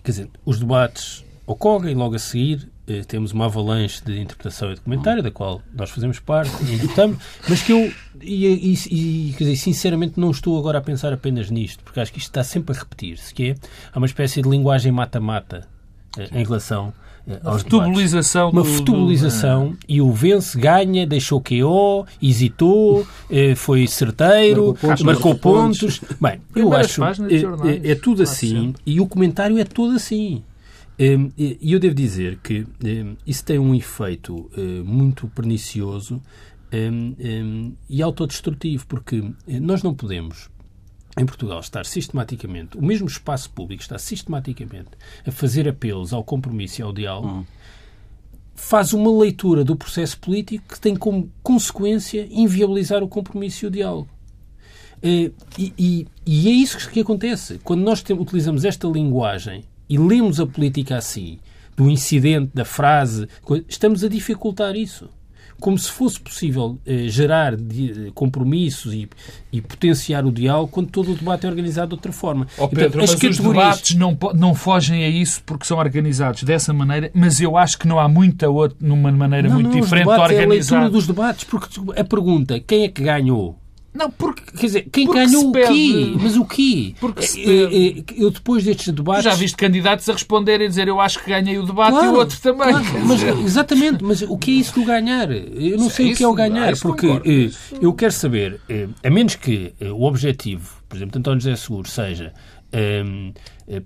quer 0.02 0.11
dizer, 0.12 0.30
os 0.47 0.59
debates 0.59 1.25
ocorrem 1.47 1.95
logo 1.95 2.14
a 2.16 2.18
seguir 2.18 2.68
eh, 2.88 3.02
temos 3.07 3.33
uma 3.33 3.47
avalanche 3.47 4.02
de 4.05 4.21
interpretação 4.21 4.71
e 4.71 4.75
de 4.75 4.81
comentário, 4.81 5.23
da 5.23 5.31
qual 5.31 5.61
nós 5.75 5.90
fazemos 5.90 6.19
parte 6.19 6.52
e 6.64 6.76
votamos, 6.76 7.19
mas 7.49 7.62
que 7.62 7.73
eu, 7.73 7.93
e, 8.23 8.47
e- 8.47 9.28
e, 9.31 9.33
quer 9.33 9.45
dizer, 9.45 9.57
sinceramente, 9.57 10.19
não 10.21 10.31
estou 10.31 10.59
agora 10.59 10.78
a 10.78 10.81
pensar 10.81 11.12
apenas 11.12 11.50
nisto, 11.50 11.83
porque 11.85 12.00
acho 12.00 12.12
que 12.12 12.19
isto 12.19 12.28
está 12.28 12.45
sempre 12.45 12.76
a 12.76 12.78
repetir-se, 12.78 13.33
que 13.35 13.50
é, 13.50 13.55
há 13.93 13.99
uma 13.99 14.07
espécie 14.07 14.40
de 14.43 14.49
linguagem 14.49 14.93
mata-mata 14.93 15.66
eh, 16.19 16.28
em 16.33 16.45
relação 16.45 16.93
eh, 17.28 17.40
aos 17.43 17.62
Futebolização 17.62 18.50
uma 18.50 18.62
do- 18.62 18.69
do- 18.69 18.75
futebolização 18.75 19.76
e 19.88 20.00
o 20.00 20.12
vence, 20.12 20.57
ganha, 20.59 21.05
deixou 21.07 21.40
KO, 21.40 22.07
hesitou, 22.23 23.05
eh, 23.28 23.55
foi 23.57 23.87
certeiro, 23.88 24.76
Marcou 24.81 25.05
marcou 25.05 25.35
pontos, 25.35 26.00
Bem, 26.21 26.35
eu 26.35 26.38
Primeiras 26.52 26.87
acho 26.87 27.25
é, 27.66 27.90
é, 27.90 27.95
tudo 27.97 28.23
assim 28.23 28.49
sempre. 28.66 28.83
e 28.87 29.00
o 29.00 29.07
comentário 29.09 29.58
é 29.58 29.65
todo 29.65 29.97
assim. 29.97 30.43
Hum, 30.99 31.30
E 31.37 31.73
eu 31.73 31.78
devo 31.78 31.95
dizer 31.95 32.39
que 32.43 32.67
hum, 32.85 33.17
isso 33.26 33.45
tem 33.45 33.59
um 33.59 33.75
efeito 33.75 34.50
eh, 34.56 34.82
muito 34.82 35.28
pernicioso 35.28 36.23
hum, 36.73 37.15
hum, 37.21 37.73
e 37.89 38.02
autodestrutivo, 38.02 38.87
porque 38.87 39.23
eh, 39.47 39.61
nós 39.61 39.82
não 39.82 39.95
podemos 39.95 40.49
em 41.19 41.25
Portugal 41.26 41.61
estar 41.61 41.85
sistematicamente, 41.87 42.76
o 42.76 42.82
mesmo 42.85 43.06
espaço 43.09 43.50
público 43.50 43.82
está 43.82 43.99
sistematicamente 43.99 44.91
a 45.26 45.30
fazer 45.32 45.67
apelos 45.69 46.13
ao 46.13 46.23
compromisso 46.23 46.80
e 46.80 46.82
ao 46.82 46.93
diálogo, 46.93 47.47
faz 48.54 48.93
uma 48.93 49.11
leitura 49.19 49.65
do 49.65 49.76
processo 49.76 50.19
político 50.19 50.75
que 50.75 50.80
tem 50.80 50.95
como 50.97 51.30
consequência 51.43 52.26
inviabilizar 52.30 53.02
o 53.02 53.09
compromisso 53.09 53.65
e 53.65 53.69
o 53.69 53.71
diálogo. 53.71 54.09
Eh, 55.02 55.30
E, 55.59 55.73
e- 55.78 56.06
e 56.26 56.49
é 56.49 56.52
isso 56.52 56.89
que 56.91 57.00
acontece. 57.00 57.59
Quando 57.65 57.82
nós 57.82 58.02
utilizamos 58.19 58.65
esta 58.65 58.87
linguagem 58.89 59.65
e 59.89 59.99
lemos 59.99 60.41
a 60.41 60.47
política 60.47 60.97
assim, 60.97 61.39
do 61.77 61.91
incidente, 61.91 62.51
da 62.55 62.65
frase, 62.65 63.29
estamos 63.69 64.03
a 64.05 64.09
dificultar 64.09 64.75
isso. 64.77 65.09
Como 65.59 65.79
se 65.79 65.91
fosse 65.91 66.21
possível 66.21 66.79
eh, 66.85 67.09
gerar 67.09 67.57
di- 67.57 68.11
compromissos 68.15 68.93
e, 68.93 69.09
e 69.51 69.63
potenciar 69.63 70.27
o 70.27 70.31
diálogo 70.31 70.69
quando 70.71 70.91
todo 70.91 71.13
o 71.13 71.15
debate 71.15 71.47
é 71.47 71.49
organizado 71.49 71.89
de 71.89 71.95
outra 71.95 72.13
forma. 72.13 72.47
E, 72.53 72.57
portanto, 72.59 72.79
Pedro, 72.79 73.01
mas 73.01 73.11
os 73.11 73.17
categorias- 73.19 73.65
debates 73.65 73.95
não, 73.97 74.19
não 74.35 74.55
fogem 74.55 75.03
a 75.03 75.09
isso 75.09 75.43
porque 75.47 75.65
são 75.65 75.79
organizados 75.79 76.43
dessa 76.43 76.75
maneira, 76.75 77.11
mas 77.15 77.41
eu 77.41 77.57
acho 77.57 77.79
que 77.79 77.89
não 77.89 77.99
há 77.99 78.07
muita 78.07 78.51
outra, 78.51 78.77
numa 78.81 79.11
maneira 79.11 79.49
Não, 79.49 79.55
muito 79.55 79.71
não, 79.71 79.79
os 79.81 79.85
diferente 79.87 80.05
de 80.05 80.11
debates 80.13 80.37
É 80.37 80.39
a 80.41 80.43
organizar. 80.43 80.75
leitura 80.81 80.91
dos 80.93 81.07
debates, 81.07 81.45
porque 81.45 82.01
a 82.01 82.05
pergunta, 82.05 82.61
quem 82.61 82.85
é 82.85 82.89
que 82.89 83.03
ganhou? 83.03 83.59
Não, 83.97 84.11
porque 84.11 84.43
Quer 84.56 84.67
dizer, 84.67 84.89
quem 84.93 85.06
Porque 85.06 85.25
ganhou 85.26 85.49
o 85.49 85.52
quê? 85.52 86.15
Mas 86.21 86.37
o 86.37 86.45
quê? 86.45 86.95
Porque 87.00 87.23
se 87.26 87.41
Eh, 87.43 87.99
eh, 87.99 88.04
Eu 88.17 88.30
depois 88.30 88.65
destes 88.65 88.93
debates... 88.93 89.25
já 89.25 89.35
viste 89.35 89.56
candidatos 89.56 90.09
a 90.09 90.13
responderem 90.13 90.67
e 90.67 90.69
dizer 90.69 90.89
eu 90.89 91.00
acho 91.00 91.23
que 91.23 91.30
ganhei 91.30 91.59
o 91.59 91.65
debate 91.67 91.93
e 91.93 91.99
Claro, 91.99 92.13
o 92.13 92.17
outro 92.19 92.41
também. 92.41 92.69
claro, 92.71 92.85
mas, 93.06 93.23
exatamente, 93.23 94.04
mas 94.04 94.23
o 94.23 94.37
que 94.37 94.50
é 94.50 94.54
isso 94.54 94.75
do 94.75 94.85
ganhar? 94.85 95.30
Eu 95.30 95.78
não 95.78 95.89
sei 95.91 96.13
o 96.13 96.17
que 96.17 96.23
é 96.25 96.28
o 96.28 96.35
ganhar, 96.35 96.76
porque 96.78 97.06
eh, 97.06 97.50
eu 97.80 97.93
quero 97.95 98.13
saber, 98.13 98.61
eh, 98.69 98.89
a 99.04 99.11
menos 99.11 99.35
que 99.37 99.73
eh, 99.80 99.91
o 99.91 100.02
objetivo, 100.02 100.69
por 100.89 100.97
exemplo, 100.97 101.13
de 101.13 101.19
António 101.19 101.41
José 101.41 101.56
Seguro, 101.56 101.89
seja 101.89 102.32
eh, 102.73 103.02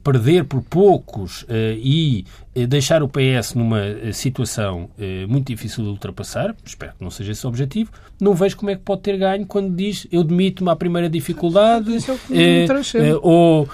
perder 0.03 0.45
por 0.45 0.63
poucos 0.63 1.45
eh, 1.49 1.77
e 1.81 2.25
eh, 2.55 2.67
deixar 2.67 3.03
o 3.03 3.09
PS 3.09 3.55
numa 3.55 3.81
eh, 3.81 4.13
situação 4.13 4.91
eh, 4.99 5.25
muito 5.27 5.47
difícil 5.49 5.85
de 5.85 5.91
ultrapassar, 5.91 6.55
espero 6.65 6.93
que 6.99 7.03
não 7.05 7.11
seja 7.11 7.33
esse 7.33 7.47
o 7.47 7.49
objetivo, 7.49 7.91
não 8.21 8.35
vejo 8.35 8.57
como 8.57 8.71
é 8.71 8.75
que 8.77 8.83
pode 8.83 9.01
ter 9.03 9.17
ganho 9.17 9.47
quando 9.47 9.75
diz 9.75 10.07
eu 10.13 10.23
demito-me 10.23 10.71
à 10.71 10.77
primeira 10.77 11.09
dificuldade 11.09 11.95
é 11.97 11.99
que 12.27 12.35
eh, 12.35 12.67
eh, 12.99 13.19
ou 13.23 13.69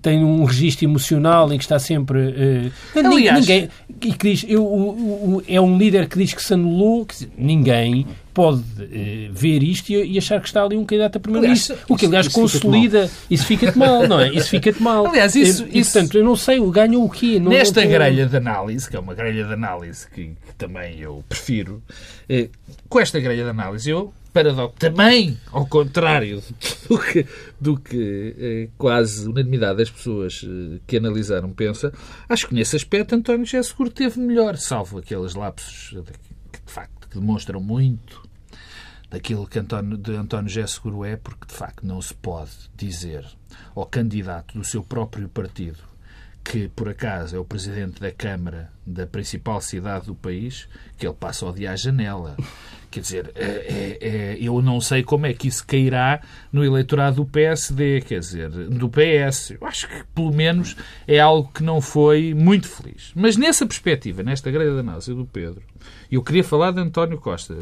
tem 0.00 0.24
um 0.24 0.44
registro 0.44 0.84
emocional 0.86 1.52
em 1.52 1.58
que 1.58 1.64
está 1.64 1.78
sempre... 1.78 2.70
eh, 2.94 3.00
Aliás- 3.04 3.40
ninguém, 3.46 3.68
e 4.02 4.12
que 4.12 4.30
diz, 4.30 4.44
eu, 4.48 4.64
o- 4.64 5.36
o- 5.36 5.42
é 5.48 5.60
um 5.60 5.76
líder 5.78 6.08
que 6.08 6.18
diz 6.18 6.32
que 6.32 6.42
se 6.42 6.54
anulou, 6.54 7.04
dizer, 7.04 7.30
ninguém 7.36 8.06
pode 8.32 8.62
eh, 8.92 9.30
ver 9.32 9.62
isto 9.62 9.88
e, 9.90 10.12
e 10.12 10.18
achar 10.18 10.38
que 10.42 10.46
está 10.46 10.62
ali 10.62 10.76
um 10.76 10.84
candidato 10.84 11.16
a 11.16 11.20
primeiro-ministro. 11.20 11.74
O 11.88 11.96
que, 11.96 12.04
aliás, 12.04 12.26
isso- 12.26 12.38
isso 12.38 12.48
fica-te 12.58 12.66
consolida. 12.66 13.10
Isso 13.30 13.46
fica-te 13.46 13.78
mal, 13.78 14.06
não 14.06 14.20
é? 14.20 14.28
Isso 14.30 14.50
fica-te 14.50 14.82
mal. 14.86 15.06
Aliás, 15.06 15.34
isso- 15.36 15.66
E, 15.70 15.78
isso- 15.80 15.92
portanto, 15.92 16.18
eu 16.18 16.24
não 16.24 16.36
sei, 16.36 16.60
ganhou 16.70 17.04
o 17.04 17.10
quê? 17.10 17.38
Não, 17.40 17.50
Nesta 17.50 17.82
não 17.82 17.90
grelha 17.90 18.26
de 18.26 18.36
análise, 18.36 18.88
que 18.88 18.96
é 18.96 18.98
uma 19.00 19.14
grelha 19.14 19.44
de 19.44 19.52
análise 19.52 20.08
que, 20.10 20.28
que 20.46 20.54
também 20.56 21.00
eu 21.00 21.22
prefiro, 21.28 21.82
eh, 22.28 22.48
com 22.88 23.00
esta 23.00 23.18
grelha 23.20 23.44
de 23.44 23.50
análise 23.50 23.90
eu, 23.90 24.12
paradoxo, 24.32 24.74
também 24.78 25.38
ao 25.50 25.66
contrário 25.66 26.42
do 26.88 26.98
que, 26.98 27.26
do 27.60 27.76
que 27.78 28.34
eh, 28.38 28.68
quase 28.76 29.26
unanimidade 29.28 29.78
das 29.78 29.90
pessoas 29.90 30.44
eh, 30.46 30.78
que 30.86 30.98
analisaram 30.98 31.50
pensa, 31.50 31.92
acho 32.28 32.46
que 32.48 32.54
nesse 32.54 32.76
aspecto 32.76 33.14
António 33.14 33.44
José 33.46 33.62
Seguro 33.62 33.90
teve 33.90 34.20
melhor, 34.20 34.56
salvo 34.58 34.98
aqueles 34.98 35.34
lapsos 35.34 35.90
que 36.52 36.60
de 36.66 36.72
facto 36.72 37.08
que 37.08 37.18
demonstram 37.18 37.60
muito 37.60 38.25
daquilo 39.16 39.46
que 39.46 39.58
António, 39.58 39.96
de 39.96 40.14
António 40.14 40.50
José 40.50 40.66
Seguro 40.66 41.02
é, 41.02 41.16
porque 41.16 41.46
de 41.46 41.54
facto 41.54 41.86
não 41.86 42.02
se 42.02 42.12
pode 42.12 42.50
dizer 42.76 43.26
ao 43.74 43.86
candidato 43.86 44.58
do 44.58 44.62
seu 44.62 44.82
próprio 44.82 45.26
partido 45.26 45.78
que 46.44 46.68
por 46.68 46.88
acaso 46.88 47.34
é 47.34 47.38
o 47.38 47.44
presidente 47.44 47.98
da 47.98 48.12
Câmara 48.12 48.70
da 48.86 49.06
principal 49.06 49.60
cidade 49.60 50.06
do 50.06 50.14
país, 50.14 50.68
que 50.96 51.06
ele 51.06 51.16
passa 51.16 51.44
o 51.44 51.52
dia 51.52 51.72
à 51.72 51.76
janela. 51.76 52.36
Quer 52.90 53.00
dizer, 53.00 53.30
é- 53.34 53.44
é- 53.44 53.98
é- 54.08 54.38
eu 54.40 54.62
não 54.62 54.80
sei 54.80 55.02
como 55.02 55.26
é 55.26 55.32
que 55.34 55.48
isso 55.48 55.66
cairá 55.66 56.20
no 56.52 56.64
eleitorado 56.64 57.16
do 57.16 57.24
PSD, 57.26 58.00
quer 58.00 58.20
dizer, 58.20 58.48
do 58.50 58.88
PS. 58.88 59.56
Eu 59.60 59.66
acho 59.66 59.86
que, 59.88 60.02
pelo 60.14 60.32
menos, 60.32 60.76
é 61.06 61.18
algo 61.20 61.50
que 61.52 61.62
não 61.62 61.80
foi 61.80 62.32
muito 62.32 62.68
feliz. 62.68 63.12
Mas 63.14 63.36
nessa 63.36 63.66
perspectiva, 63.66 64.22
nesta 64.22 64.50
grelha 64.50 64.72
de 64.72 64.78
análise 64.80 65.12
do 65.12 65.26
Pedro, 65.26 65.62
eu 66.10 66.22
queria 66.22 66.42
falar 66.44 66.70
de 66.70 66.80
António 66.80 67.18
Costa. 67.18 67.54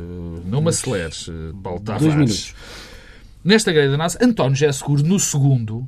Não 0.45 0.61
me 0.61 0.69
aceleres, 0.69 1.29
eh, 1.29 1.53
Paulo 1.63 1.81
Tavares. 1.81 2.15
minutos. 2.15 2.55
Nesta 3.43 3.73
grelha 3.73 3.89
de 3.89 3.95
análise, 3.95 4.19
António 4.23 4.55
José 4.55 4.73
Seguro, 4.73 5.03
no 5.03 5.19
segundo, 5.19 5.87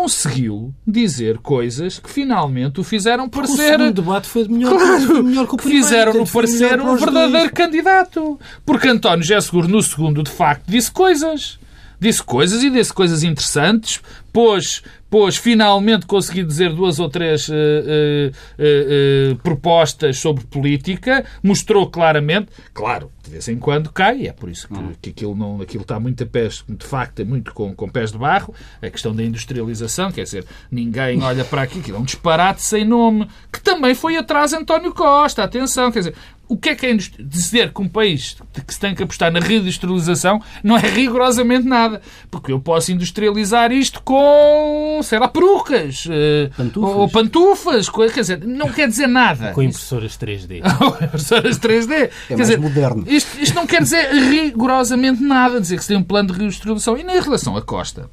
conseguiu 0.00 0.74
dizer 0.86 1.38
coisas 1.38 1.98
que 1.98 2.10
finalmente 2.10 2.78
o 2.78 2.84
fizeram 2.84 3.24
O 3.24 3.30
parecer 3.30 3.78
segundo 3.78 3.94
debate 3.94 4.28
foi 4.28 4.46
melhor, 4.46 4.76
Claro, 4.76 5.00
foi 5.06 5.22
melhor 5.22 5.46
que 5.48 5.54
o 5.54 5.56
primeiro. 5.56 5.84
fizeram-no 5.84 6.26
parecer 6.26 6.80
um 6.82 6.92
os 6.92 7.00
dois. 7.00 7.12
verdadeiro 7.14 7.52
candidato. 7.54 8.38
Porque 8.66 8.88
António 8.88 9.22
José 9.24 9.40
Seguro, 9.40 9.66
no 9.68 9.82
segundo, 9.82 10.22
de 10.22 10.30
facto, 10.30 10.64
disse 10.68 10.90
coisas. 10.90 11.58
Disse 11.98 12.22
coisas 12.22 12.62
e 12.62 12.68
disse 12.68 12.92
coisas 12.92 13.22
interessantes. 13.22 14.02
Pôs, 14.30 14.82
depois 15.08 15.36
finalmente 15.36 16.04
consegui 16.04 16.42
dizer 16.42 16.74
duas 16.74 16.98
ou 16.98 17.08
três 17.08 17.48
uh, 17.48 17.52
uh, 17.52 19.32
uh, 19.32 19.36
propostas 19.36 20.18
sobre 20.18 20.44
política, 20.44 21.24
mostrou 21.42 21.88
claramente, 21.88 22.48
claro, 22.74 23.10
de 23.22 23.30
vez 23.30 23.48
em 23.48 23.56
quando 23.56 23.90
cai, 23.92 24.26
é 24.26 24.32
por 24.32 24.48
isso 24.48 24.66
que, 24.66 24.74
hum. 24.74 24.92
que 25.00 25.10
aquilo, 25.10 25.34
não, 25.34 25.60
aquilo 25.60 25.82
está 25.82 26.00
muito 26.00 26.24
a 26.24 26.26
pés, 26.26 26.64
de 26.68 26.84
facto, 26.84 27.20
é 27.20 27.24
muito 27.24 27.54
com, 27.54 27.74
com 27.74 27.88
pés 27.88 28.10
de 28.10 28.18
barro, 28.18 28.52
a 28.82 28.90
questão 28.90 29.14
da 29.14 29.22
industrialização, 29.22 30.10
quer 30.10 30.24
dizer, 30.24 30.44
ninguém 30.70 31.22
olha 31.22 31.44
para 31.44 31.62
aqui, 31.62 31.78
aquilo 31.78 31.98
é 31.98 32.00
um 32.00 32.04
disparate 32.04 32.62
sem 32.62 32.84
nome, 32.84 33.28
que 33.52 33.60
também 33.60 33.94
foi 33.94 34.16
atrás 34.16 34.52
António 34.52 34.92
Costa, 34.92 35.44
atenção, 35.44 35.92
quer 35.92 36.00
dizer, 36.00 36.14
o 36.48 36.56
que 36.56 36.70
é 36.70 36.74
que 36.74 36.86
é 36.86 36.96
dizer 37.18 37.72
que 37.72 37.82
um 37.82 37.88
país 37.88 38.36
que 38.66 38.72
se 38.72 38.78
tem 38.78 38.94
que 38.94 39.02
apostar 39.02 39.32
na 39.32 39.40
reindustrialização 39.40 40.40
não 40.62 40.76
é 40.76 40.80
rigorosamente 40.80 41.66
nada? 41.66 42.00
Porque 42.30 42.52
eu 42.52 42.60
posso 42.60 42.92
industrializar 42.92 43.72
isto 43.72 44.00
com, 44.02 45.00
sei 45.02 45.18
lá, 45.18 45.28
perucas 45.28 46.06
eh, 46.08 46.50
pantufas. 46.56 46.96
ou 46.96 47.08
pantufas, 47.08 47.88
quer 47.88 48.20
dizer, 48.20 48.46
não 48.46 48.70
quer 48.70 48.88
dizer 48.88 49.08
nada. 49.08 49.52
Com 49.52 49.62
impressoras 49.62 50.16
3D. 50.16 50.62
impressoras 51.02 51.58
3D. 51.58 51.92
É 51.92 52.10
quer 52.28 52.36
mais 52.36 52.48
dizer, 52.48 52.60
moderno. 52.60 53.04
Isto, 53.08 53.40
isto 53.40 53.54
não 53.54 53.66
quer 53.66 53.82
dizer 53.82 54.08
rigorosamente 54.12 55.22
nada, 55.22 55.60
dizer 55.60 55.76
que 55.76 55.82
se 55.82 55.88
tem 55.88 55.96
um 55.96 56.04
plano 56.04 56.32
de 56.32 56.38
reindustrialização. 56.38 56.96
E 56.96 57.02
nem 57.02 57.16
em 57.16 57.20
relação 57.20 57.56
a 57.56 57.62
Costa. 57.62 58.08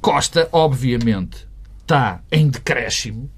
Costa, 0.00 0.48
obviamente, 0.50 1.46
está 1.82 2.20
em 2.32 2.48
decréscimo 2.48 3.30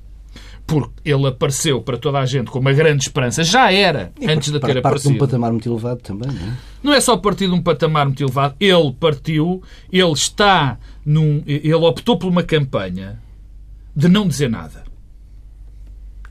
porque 0.73 1.11
ele 1.11 1.27
apareceu 1.27 1.83
para 1.83 1.99
toda 1.99 2.19
a 2.19 2.25
gente 2.25 2.51
com 2.51 2.59
uma 2.59 2.73
grande 2.73 3.03
esperança, 3.03 3.45
já 3.45 3.71
era, 3.71 4.11
e 4.19 4.25
antes 4.25 4.51
de 4.51 4.59
ter 4.59 4.79
aparecido. 4.79 4.83
Parte 4.83 5.03
de 5.03 5.09
um 5.09 5.19
patamar 5.19 5.53
muito 5.53 5.69
elevado 5.69 6.01
também, 6.01 6.31
não 6.31 6.49
é? 6.49 6.57
Não 6.83 6.95
é 6.95 7.01
só 7.01 7.15
partir 7.15 7.47
de 7.47 7.53
um 7.53 7.61
patamar 7.61 8.07
muito 8.07 8.23
elevado, 8.23 8.55
ele 8.59 8.91
partiu, 8.99 9.63
ele 9.93 10.13
está 10.13 10.79
num. 11.05 11.43
Ele 11.47 11.75
optou 11.75 12.17
por 12.17 12.27
uma 12.27 12.43
campanha 12.43 13.21
de 13.95 14.09
não 14.09 14.27
dizer 14.27 14.49
nada. 14.49 14.83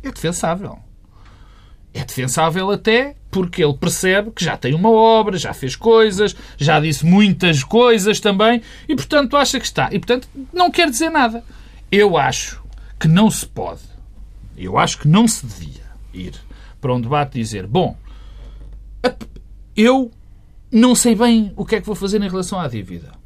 É 0.01 0.12
defensável. 0.12 0.80
É 1.93 2.04
defensável 2.04 2.71
até 2.71 3.15
porque 3.30 3.63
ele 3.63 3.75
percebe 3.75 4.32
que 4.32 4.43
já 4.43 4.58
tem 4.58 4.73
uma 4.73 4.89
obra, 4.89 5.38
já 5.38 5.54
fez 5.54 5.75
coisas, 5.75 6.36
já 6.58 6.80
disse 6.80 7.06
muitas 7.06 7.63
coisas 7.63 8.19
também 8.19 8.63
e, 8.89 8.95
portanto, 8.95 9.38
acha 9.38 9.60
que 9.60 9.67
está. 9.67 9.89
E, 9.91 9.99
portanto, 9.99 10.27
não 10.51 10.71
quer 10.71 10.89
dizer 10.89 11.12
nada. 11.12 11.43
Eu 11.91 12.17
acho 12.17 12.60
que 12.99 13.08
não 13.08 13.30
se 13.30 13.45
pode 13.45 13.90
eu 14.57 14.77
acho 14.77 14.99
que 14.99 15.07
não 15.07 15.27
se 15.27 15.45
devia 15.45 15.83
ir 16.13 16.33
para 16.79 16.93
um 16.93 17.01
debate 17.01 17.39
dizer: 17.39 17.67
bom, 17.67 17.95
eu 19.75 20.11
não 20.71 20.95
sei 20.95 21.15
bem 21.15 21.51
o 21.55 21.65
que 21.65 21.75
é 21.75 21.81
que 21.81 21.85
vou 21.85 21.95
fazer 21.95 22.21
em 22.21 22.29
relação 22.29 22.59
à 22.59 22.67
dívida. 22.67 23.21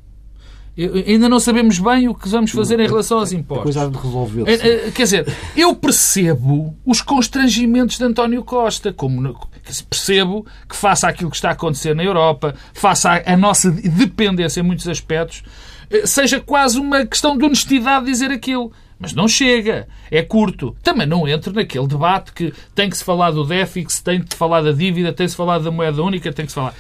Eu, 0.78 0.94
ainda 1.08 1.30
não 1.30 1.40
sabemos 1.40 1.80
bem 1.80 2.10
o 2.10 2.14
que 2.14 2.28
vamos 2.28 2.52
fazer 2.52 2.78
em 2.82 2.88
relação 2.88 3.20
aos 3.20 3.32
impostos. 3.32 3.64
Coisa 3.64 3.90
de 3.90 3.98
resolver. 3.98 4.44
Eh, 4.46 4.88
eh, 4.88 4.92
quer 4.92 5.04
dizer, 5.04 5.38
eu 5.56 5.74
percebo 5.74 6.76
os 6.86 7.02
constrangimentos 7.02 7.98
de 7.98 8.04
António 8.04 8.44
Costa, 8.44 8.92
como 8.92 9.38
percebo 9.90 10.46
que 10.68 10.76
faça 10.76 11.08
aquilo 11.08 11.30
que 11.30 11.38
está 11.38 11.50
a 11.50 11.54
acontecer 11.54 11.96
na 11.96 12.04
Europa, 12.04 12.56
faça 12.74 13.24
a 13.26 13.38
nossa 13.38 13.72
dependência 13.72 14.60
em 14.60 14.64
muitos 14.64 14.86
aspectos, 14.90 15.44
eh, 15.90 16.06
seja 16.06 16.42
quase 16.42 16.78
uma 16.78 17.06
questão 17.06 17.38
de 17.38 17.46
honestidade 17.46 18.06
dizer 18.06 18.30
aquilo. 18.30 18.74
Mas 19.00 19.14
não 19.14 19.28
chega. 19.28 19.88
É 20.10 20.22
curto. 20.22 20.76
Também 20.82 21.06
não 21.06 21.28
entro 21.28 21.54
naquele 21.54 21.88
debate 21.88 22.32
que 22.32 22.54
tem 22.74 22.90
que 22.90 22.98
se 22.98 23.04
falar 23.04 23.32
do 23.32 23.46
déficit, 23.46 24.04
tem 24.04 24.22
que 24.22 24.30
se 24.30 24.38
falar 24.38 24.62
da 24.62 24.72
dívida, 24.72 25.12
tem 25.12 25.26
que 25.26 25.32
se 25.32 25.38
falar 25.38 25.60
da 25.60 25.72
moeda 25.72 26.02
única, 26.02 26.32
tem 26.32 26.46
que 26.46 26.52
se 26.52 26.56
falar. 26.56 26.74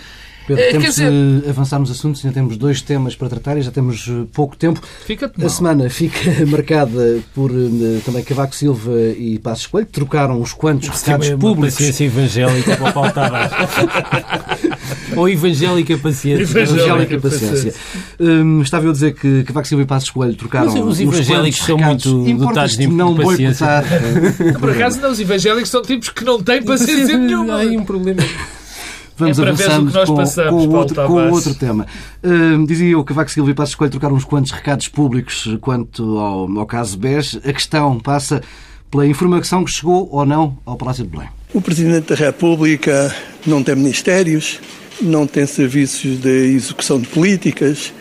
Pedro, 0.47 0.63
é, 0.63 0.71
temos 0.71 0.88
dizer... 0.88 1.12
de 1.12 1.49
avançar 1.49 1.79
nos 1.79 1.89
assuntos, 1.89 2.23
ainda 2.23 2.34
temos 2.34 2.55
dois 2.55 2.81
temas 2.81 3.15
para 3.15 3.29
tratar 3.29 3.58
e 3.58 3.62
já 3.62 3.71
temos 3.71 4.08
eh, 4.08 4.25
pouco 4.31 4.55
tempo. 4.55 4.79
A 5.43 5.49
semana 5.49 5.89
fica 5.89 6.19
marcada 6.45 7.19
por 7.34 7.49
eh, 7.51 7.99
também 8.05 8.23
Cavaco 8.23 8.55
Silva 8.55 8.91
e 9.17 9.39
Passos 9.39 9.65
Coelho, 9.65 9.88
trocaram 9.88 10.39
os 10.39 10.53
quantos 10.53 10.89
recados 10.89 11.29
públicos. 11.31 11.75
paciência 11.75 12.05
evangélica 12.05 12.77
para 12.77 13.12
Tavares. 13.12 13.51
Ou 15.17 15.27
evangélica 15.29 15.97
paciência. 15.97 16.43
Evangélica, 16.43 17.19
paciência. 17.19 17.73
Hum, 18.19 18.62
estava 18.62 18.86
eu 18.86 18.91
a 18.91 18.93
dizer 18.93 19.15
que 19.15 19.43
Cavaco 19.43 19.67
Silva 19.67 19.84
e 19.84 19.88
Passos 19.88 20.10
Coelho 20.12 20.36
trocaram 20.36 20.71
Mas 20.71 20.75
os 20.75 20.99
evangélicos 20.99 21.60
são 21.60 21.77
muito 21.77 22.23
dotados 22.36 22.77
de 22.77 22.88
não 22.88 23.15
boicotar. 23.15 23.84
Por 24.60 24.69
acaso 24.69 25.01
não, 25.01 25.12
os 25.12 25.19
evangélicos 25.19 25.69
são 25.71 25.81
tipos 25.81 26.10
que 26.10 26.23
não 26.23 26.41
têm 26.41 26.62
paciência 26.62 27.17
nenhuma. 27.17 27.55
Há 27.55 27.58
aí 27.60 27.77
um 27.77 27.84
problema. 27.84 28.21
Vamos 29.17 29.39
é 29.39 29.41
avançando 29.41 30.06
com, 30.06 30.15
passamos, 30.15 30.65
com, 30.65 30.69
o 30.69 30.75
outro, 30.75 31.08
com 31.08 31.32
outro 31.32 31.56
tema. 31.56 31.88
Uh, 32.23 32.65
dizia 32.65 32.89
eu 32.89 33.04
que 33.04 33.10
Cavaco 33.10 33.32
Silva 33.32 33.51
e 33.51 33.54
Passos 33.54 33.75
Coelho 33.75 33.91
trocar 33.91 34.12
uns 34.12 34.25
quantos 34.25 34.51
recados 34.51 34.88
públicos 34.89 35.58
quanto 35.62 36.17
ao, 36.17 36.60
ao 36.60 36.65
caso 36.65 36.97
BES. 36.97 37.39
A 37.43 37.54
questão 37.54 37.97
passa 37.99 38.41
pela 38.91 39.08
informação 39.08 39.63
que 39.63 39.71
chegou 39.71 40.10
ou 40.12 40.25
não 40.25 40.58
ao 40.65 40.75
Palácio 40.75 41.04
de 41.04 41.10
Belém. 41.10 41.30
O 41.54 41.62
Presidente 41.62 42.10
da 42.10 42.15
República 42.15 43.15
não 43.45 43.63
tem 43.63 43.75
ministérios, 43.75 44.60
não 45.01 45.25
tem 45.25 45.45
serviços 45.45 46.19
de 46.19 46.54
execução 46.54 46.99
de 46.99 47.08
políticas, 47.08 47.93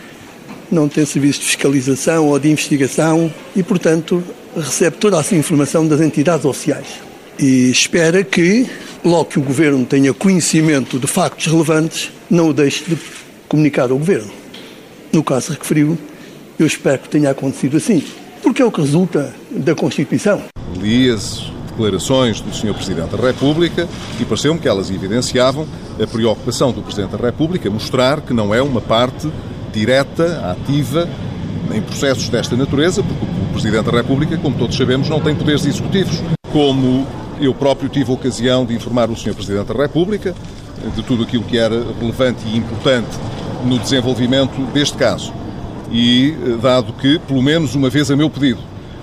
não 0.70 0.88
tem 0.88 1.04
serviços 1.04 1.42
de 1.42 1.46
fiscalização 1.46 2.26
ou 2.26 2.38
de 2.38 2.50
investigação 2.50 3.32
e, 3.54 3.62
portanto, 3.62 4.22
recebe 4.56 4.96
toda 4.96 5.18
essa 5.18 5.36
informação 5.36 5.86
das 5.86 6.00
entidades 6.00 6.44
oficiais. 6.44 6.86
E 7.38 7.70
espera 7.70 8.22
que 8.22 8.66
logo 9.04 9.26
que 9.26 9.38
o 9.38 9.42
Governo 9.42 9.84
tenha 9.84 10.14
conhecimento 10.14 10.98
de 10.98 11.06
factos 11.06 11.46
relevantes, 11.46 12.10
não 12.30 12.48
o 12.48 12.52
deixe 12.52 12.84
de 12.84 12.96
comunicar 13.48 13.90
ao 13.90 13.98
Governo. 13.98 14.30
No 15.12 15.22
caso 15.22 15.52
referido, 15.52 15.98
eu 16.58 16.66
espero 16.66 17.00
que 17.00 17.08
tenha 17.08 17.30
acontecido 17.30 17.76
assim, 17.76 18.02
porque 18.42 18.62
é 18.62 18.64
o 18.64 18.70
que 18.70 18.80
resulta 18.80 19.34
da 19.50 19.74
Constituição. 19.74 20.42
Li 20.80 21.10
as 21.10 21.52
declarações 21.68 22.40
do 22.40 22.54
Sr. 22.54 22.72
Presidente 22.72 23.16
da 23.16 23.26
República 23.26 23.88
e 24.20 24.24
pareceu-me 24.24 24.60
que 24.60 24.68
elas 24.68 24.90
evidenciavam 24.90 25.66
a 26.00 26.06
preocupação 26.06 26.72
do 26.72 26.82
Presidente 26.82 27.10
da 27.10 27.18
República 27.18 27.68
mostrar 27.68 28.20
que 28.20 28.32
não 28.32 28.54
é 28.54 28.62
uma 28.62 28.80
parte 28.80 29.28
direta, 29.72 30.50
ativa, 30.50 31.08
em 31.74 31.82
processos 31.82 32.28
desta 32.28 32.56
natureza, 32.56 33.02
porque 33.02 33.24
o 33.24 33.52
Presidente 33.52 33.84
da 33.84 33.92
República, 33.92 34.36
como 34.38 34.56
todos 34.56 34.76
sabemos, 34.76 35.08
não 35.08 35.20
tem 35.20 35.34
poderes 35.34 35.66
executivos. 35.66 36.20
Como 36.52 37.04
eu 37.40 37.54
próprio 37.54 37.88
tive 37.88 38.10
a 38.10 38.14
ocasião 38.14 38.64
de 38.64 38.74
informar 38.74 39.10
o 39.10 39.16
Sr. 39.16 39.34
Presidente 39.34 39.72
da 39.72 39.74
República 39.74 40.34
de 40.94 41.02
tudo 41.02 41.22
aquilo 41.22 41.44
que 41.44 41.56
era 41.56 41.84
relevante 42.00 42.46
e 42.46 42.56
importante 42.56 43.16
no 43.64 43.78
desenvolvimento 43.78 44.60
deste 44.72 44.96
caso. 44.96 45.32
E, 45.90 46.30
eh, 46.32 46.58
dado 46.60 46.92
que, 46.92 47.18
pelo 47.20 47.42
menos 47.42 47.74
uma 47.74 47.88
vez 47.88 48.10
a 48.10 48.16
meu 48.16 48.28
pedido, 48.28 48.60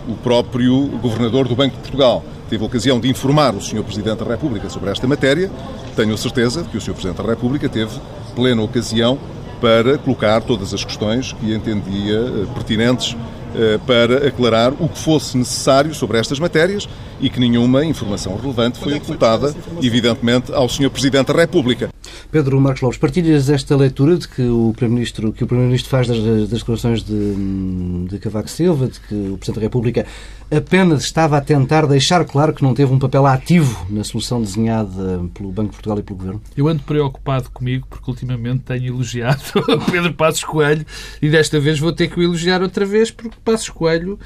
o 0.08 0.14
próprio 0.16 0.88
Governador 1.02 1.48
do 1.48 1.56
Banco 1.56 1.76
de 1.76 1.82
Portugal 1.82 2.24
teve 2.50 2.64
a 2.64 2.68
ocasião 2.68 3.00
de 3.00 3.10
informar 3.10 3.56
o 3.56 3.62
Sr. 3.62 3.84
Presidente 3.84 4.24
da 4.24 4.26
República 4.26 4.70
sobre 4.70 4.90
esta 4.90 5.08
matéria, 5.08 5.50
tenho 5.96 6.14
a 6.14 6.18
certeza 6.18 6.64
que 6.64 6.78
o 6.78 6.82
Sr. 6.82 6.94
Presidente 6.94 7.22
da 7.22 7.30
República 7.30 7.70
teve 7.70 7.98
plena 8.36 8.62
ocasião 8.62 9.18
para 9.62 9.98
colocar 10.00 10.42
todas 10.42 10.74
as 10.74 10.84
questões 10.84 11.34
que 11.34 11.54
entendia 11.54 12.18
eh, 12.18 12.46
pertinentes 12.54 13.16
eh, 13.16 13.41
para 13.86 14.28
aclarar 14.28 14.74
o 14.80 14.88
que 14.88 14.98
fosse 14.98 15.38
necessário 15.38 15.94
sobre 15.94 16.18
estas 16.18 16.40
matérias 16.40 16.88
e 17.20 17.30
que 17.30 17.40
nenhuma 17.40 17.86
informação 17.86 18.36
relevante 18.36 18.80
foi 18.80 18.94
ocultada, 18.94 19.54
evidentemente, 19.82 20.52
ao 20.54 20.68
Sr. 20.68 20.90
Presidente 20.90 21.28
da 21.28 21.40
República. 21.40 21.90
Pedro 22.32 22.62
Marcos 22.62 22.82
Lopes, 22.82 22.98
partilhas 22.98 23.50
esta 23.50 23.76
leitura 23.76 24.18
de 24.18 24.26
que 24.26 24.42
o 24.42 24.72
Primeiro-Ministro 24.74 25.34
que 25.34 25.44
o 25.44 25.48
Primeiro-Ministro 25.48 25.90
faz 25.90 26.08
das, 26.08 26.18
das 26.18 26.60
declarações 26.60 27.04
de, 27.04 28.06
de 28.08 28.18
Cavaco 28.20 28.50
Silva, 28.50 28.88
de 28.88 29.02
que 29.02 29.14
o 29.14 29.38
Presidente 29.38 29.56
da 29.56 29.62
República 29.62 30.06
apenas 30.50 31.04
estava 31.04 31.38
a 31.38 31.42
tentar 31.42 31.86
deixar 31.86 32.24
claro 32.24 32.54
que 32.54 32.64
não 32.64 32.74
teve 32.74 32.94
um 32.94 33.00
papel 33.00 33.26
ativo 33.26 33.86
na 33.90 34.06
solução 34.06 34.42
desenhada 34.42 35.26
pelo 35.34 35.52
Banco 35.52 35.72
de 35.72 35.76
Portugal 35.76 36.00
e 36.00 36.04
pelo 36.04 36.20
Governo? 36.20 36.42
Eu 36.56 36.70
ando 36.70 36.84
preocupado 36.84 37.50
comigo 37.52 37.86
porque 37.90 38.10
ultimamente 38.10 38.64
tenho 38.64 38.88
elogiado 38.88 39.42
Pedro 39.92 40.14
Passos 40.14 40.46
Coelho 40.46 40.86
e 41.22 41.30
desta 41.30 41.60
vez 41.60 41.80
vou 41.80 41.92
ter 41.92 42.08
que 42.08 42.18
o 42.18 42.24
elogiar 42.24 42.62
outra 42.62 42.86
vez 42.86 43.12
porque 43.12 43.36
Passos 43.44 43.70
Coelho 43.70 44.18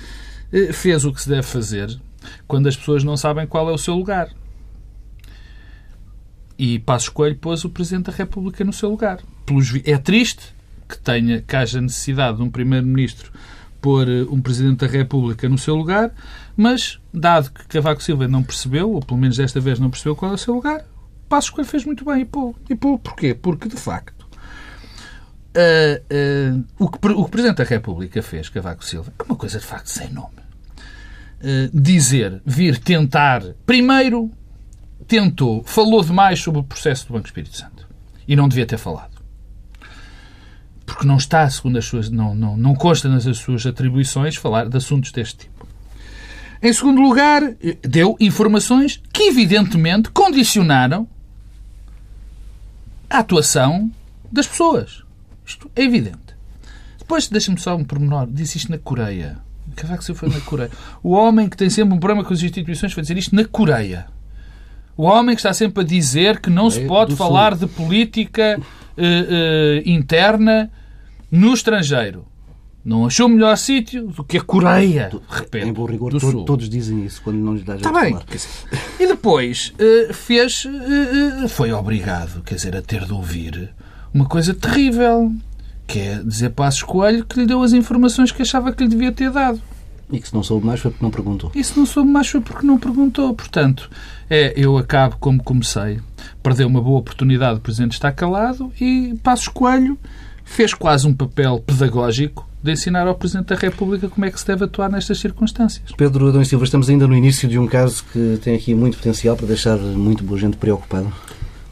eh, 0.53 0.71
fez 0.71 1.05
o 1.05 1.11
que 1.11 1.21
se 1.21 1.29
deve 1.29 1.43
fazer 1.43 1.89
quando 2.47 2.67
as 2.67 2.75
pessoas 2.75 3.03
não 3.03 3.17
sabem 3.17 3.47
qual 3.47 3.67
é 3.67 3.73
o 3.73 3.77
seu 3.79 3.95
lugar. 3.95 4.29
E 6.57 6.79
Passos 6.79 7.09
Coelho 7.09 7.37
pôs 7.37 7.65
o 7.65 7.69
Presidente 7.69 8.05
da 8.05 8.13
República 8.13 8.63
no 8.63 8.73
seu 8.73 8.89
lugar. 8.89 9.19
É 9.83 9.97
triste 9.97 10.55
que, 10.87 10.97
tenha, 10.97 11.41
que 11.41 11.55
haja 11.55 11.81
necessidade 11.81 12.37
de 12.37 12.43
um 12.43 12.49
Primeiro-Ministro 12.49 13.31
pôr 13.81 14.09
eh, 14.09 14.23
um 14.31 14.41
Presidente 14.41 14.79
da 14.79 14.87
República 14.87 15.47
no 15.47 15.57
seu 15.57 15.75
lugar, 15.75 16.11
mas, 16.57 16.99
dado 17.13 17.51
que 17.51 17.67
Cavaco 17.67 18.01
Silva 18.01 18.27
não 18.27 18.41
percebeu, 18.41 18.91
ou 18.91 18.99
pelo 18.99 19.19
menos 19.19 19.37
desta 19.37 19.59
vez 19.59 19.79
não 19.79 19.91
percebeu 19.91 20.15
qual 20.15 20.31
é 20.31 20.35
o 20.35 20.37
seu 20.39 20.55
lugar, 20.55 20.83
Passos 21.29 21.51
Coelho 21.51 21.69
fez 21.69 21.85
muito 21.85 22.03
bem 22.05 22.21
e 22.21 22.25
pô. 22.25 22.55
E 22.69 22.75
pô, 22.75 22.97
porquê? 22.97 23.35
Porque, 23.35 23.67
de 23.67 23.75
facto, 23.75 24.25
uh, 25.55 26.57
uh, 26.57 26.65
o, 26.79 26.89
que, 26.89 26.97
o 26.97 26.99
que 26.99 27.21
o 27.21 27.29
Presidente 27.29 27.57
da 27.57 27.63
República 27.63 28.23
fez, 28.23 28.49
Cavaco 28.49 28.83
Silva, 28.83 29.13
é 29.19 29.23
uma 29.23 29.35
coisa, 29.35 29.59
de 29.59 29.65
facto, 29.65 29.87
sem 29.87 30.11
nome. 30.11 30.35
Uh, 31.41 31.69
dizer, 31.73 32.41
vir 32.45 32.79
tentar, 32.79 33.43
primeiro, 33.65 34.31
tentou, 35.07 35.63
falou 35.63 36.03
demais 36.03 36.39
sobre 36.41 36.61
o 36.61 36.63
processo 36.63 37.07
do 37.07 37.13
Banco 37.13 37.27
Espírito 37.27 37.57
Santo. 37.57 37.87
E 38.27 38.35
não 38.35 38.47
devia 38.47 38.65
ter 38.65 38.77
falado. 38.77 39.15
porque 40.85 41.05
não 41.05 41.17
está, 41.17 41.49
segundo 41.49 41.77
as 41.77 41.85
suas, 41.85 42.09
não, 42.09 42.35
não, 42.35 42.55
não 42.55 42.75
consta 42.75 43.09
nas 43.09 43.23
suas 43.37 43.65
atribuições 43.65 44.35
falar 44.35 44.69
de 44.69 44.77
assuntos 44.77 45.11
deste 45.11 45.39
tipo. 45.39 45.67
Em 46.61 46.71
segundo 46.71 47.01
lugar, 47.01 47.41
deu 47.81 48.15
informações 48.19 49.01
que 49.11 49.23
evidentemente 49.23 50.09
condicionaram 50.09 51.07
a 53.09 53.19
atuação 53.19 53.91
das 54.31 54.47
pessoas. 54.47 55.03
Isto 55.45 55.69
é 55.75 55.83
evidente. 55.83 56.17
Depois, 56.97 57.27
deixa-me 57.27 57.59
só 57.59 57.75
um 57.75 57.83
pormenor. 57.83 58.27
Disse 58.27 58.57
isto 58.57 58.71
na 58.71 58.79
Coreia. 58.79 59.37
Cavaco 59.75 60.03
Silva 60.03 60.21
foi 60.21 60.29
na 60.29 60.41
Coreia. 60.41 60.71
O 61.03 61.11
homem 61.11 61.49
que 61.49 61.57
tem 61.57 61.69
sempre 61.69 61.93
um 61.95 61.99
problema 61.99 62.23
com 62.23 62.33
as 62.33 62.41
instituições 62.41 62.93
foi 62.93 63.01
dizer 63.01 63.17
isto 63.17 63.35
na 63.35 63.45
Coreia. 63.45 64.07
O 64.97 65.03
homem 65.03 65.35
que 65.35 65.39
está 65.39 65.53
sempre 65.53 65.83
a 65.83 65.85
dizer 65.85 66.39
que 66.39 66.49
não 66.49 66.69
se 66.69 66.85
pode 66.85 67.15
falar 67.15 67.55
de 67.55 67.67
política 67.67 68.57
uh, 68.59 69.01
uh, 69.01 69.81
interna 69.89 70.71
no 71.29 71.53
estrangeiro. 71.53 72.25
Não 72.83 73.07
achou 73.07 73.27
melhor 73.27 73.57
sítio 73.57 74.07
do 74.09 74.23
que 74.23 74.37
a 74.37 74.41
Coreia, 74.41 75.09
de 75.11 75.19
repente, 75.27 75.67
Em 75.67 75.73
bom 75.73 75.85
rigor, 75.85 76.11
do 76.11 76.19
Sul. 76.19 76.45
todos 76.45 76.69
dizem 76.69 77.03
isso 77.03 77.19
quando 77.23 77.37
não 77.37 77.55
lhes 77.55 77.63
dá 77.63 77.75
Está 77.75 77.91
bem. 77.91 78.15
dizer, 78.29 78.47
E 78.99 79.07
depois 79.07 79.73
eh, 79.79 80.13
fez, 80.13 80.67
eh, 80.67 81.43
eh, 81.45 81.47
foi 81.47 81.71
obrigado, 81.73 82.43
quer 82.43 82.53
dizer, 82.53 82.75
a 82.75 82.83
ter 82.83 83.03
de 83.05 83.11
ouvir 83.11 83.73
uma 84.13 84.25
coisa 84.25 84.53
terrível, 84.53 85.33
que 85.87 85.97
é 85.97 86.21
dizer 86.23 86.51
Passos 86.51 86.83
Coelho 86.83 87.25
que 87.25 87.39
lhe 87.39 87.47
deu 87.47 87.63
as 87.63 87.73
informações 87.73 88.31
que 88.31 88.43
achava 88.43 88.71
que 88.71 88.83
lhe 88.83 88.89
devia 88.89 89.11
ter 89.11 89.31
dado. 89.31 89.59
E 90.11 90.19
que 90.19 90.27
se 90.27 90.35
não 90.35 90.43
soube 90.43 90.63
mais 90.67 90.79
foi 90.79 90.91
porque 90.91 91.03
não 91.03 91.11
perguntou. 91.11 91.51
Isso 91.55 91.79
não 91.79 91.87
soube 91.87 92.11
mais 92.11 92.27
foi 92.27 92.39
porque 92.39 92.67
não 92.67 92.77
perguntou. 92.77 93.33
Portanto, 93.33 93.89
é, 94.29 94.53
eu 94.55 94.77
acabo 94.77 95.17
como 95.19 95.43
comecei. 95.43 95.99
Perdeu 96.41 96.67
uma 96.67 96.81
boa 96.81 96.99
oportunidade, 96.99 97.59
o 97.59 97.61
Presidente 97.61 97.93
está 97.93 98.11
calado 98.11 98.71
e 98.79 99.15
Passos 99.23 99.47
Coelho 99.47 99.97
fez 100.43 100.73
quase 100.73 101.07
um 101.07 101.13
papel 101.13 101.59
pedagógico 101.59 102.47
de 102.61 102.71
ensinar 102.71 103.07
ao 103.07 103.15
Presidente 103.15 103.47
da 103.47 103.55
República 103.55 104.09
como 104.09 104.25
é 104.25 104.31
que 104.31 104.39
se 104.39 104.47
deve 104.47 104.65
atuar 104.65 104.89
nestas 104.89 105.19
circunstâncias. 105.19 105.91
Pedro 105.95 106.29
Adão 106.29 106.41
e 106.41 106.45
Silva, 106.45 106.65
estamos 106.65 106.89
ainda 106.89 107.07
no 107.07 107.15
início 107.15 107.47
de 107.47 107.59
um 107.59 107.67
caso 107.67 108.03
que 108.11 108.39
tem 108.43 108.55
aqui 108.55 108.73
muito 108.73 108.97
potencial 108.97 109.35
para 109.35 109.45
deixar 109.45 109.77
muito 109.77 110.23
boa 110.23 110.39
gente 110.39 110.57
preocupada. 110.57 111.07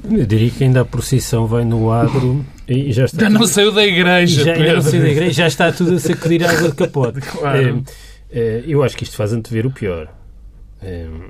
Eu 0.04 0.26
diria 0.26 0.52
que 0.52 0.64
ainda 0.64 0.82
a 0.82 0.86
procissão 0.86 1.48
vai 1.48 1.64
no 1.64 1.92
adro 1.92 2.46
e 2.68 2.92
já 2.92 3.06
está. 3.06 3.22
Já 3.22 3.30
não 3.30 3.48
saiu 3.48 3.72
da 3.72 3.86
igreja, 3.86 4.44
já, 4.44 4.54
ainda 4.54 4.74
não 4.76 4.82
saiu 4.82 5.02
da 5.02 5.10
igreja, 5.10 5.32
já 5.32 5.48
está 5.48 5.72
tudo 5.72 5.96
a 5.96 6.00
sacudir 6.00 6.46
a 6.46 6.52
água 6.52 6.70
de 6.70 6.76
capote. 6.76 7.22
Claro. 7.34 7.84
Eh, 8.30 8.60
eh, 8.60 8.64
eu 8.68 8.84
acho 8.84 8.98
que 8.98 9.04
isto 9.04 9.16
faz 9.16 9.32
antever 9.34 9.66
o 9.66 9.72
pior. 9.72 10.10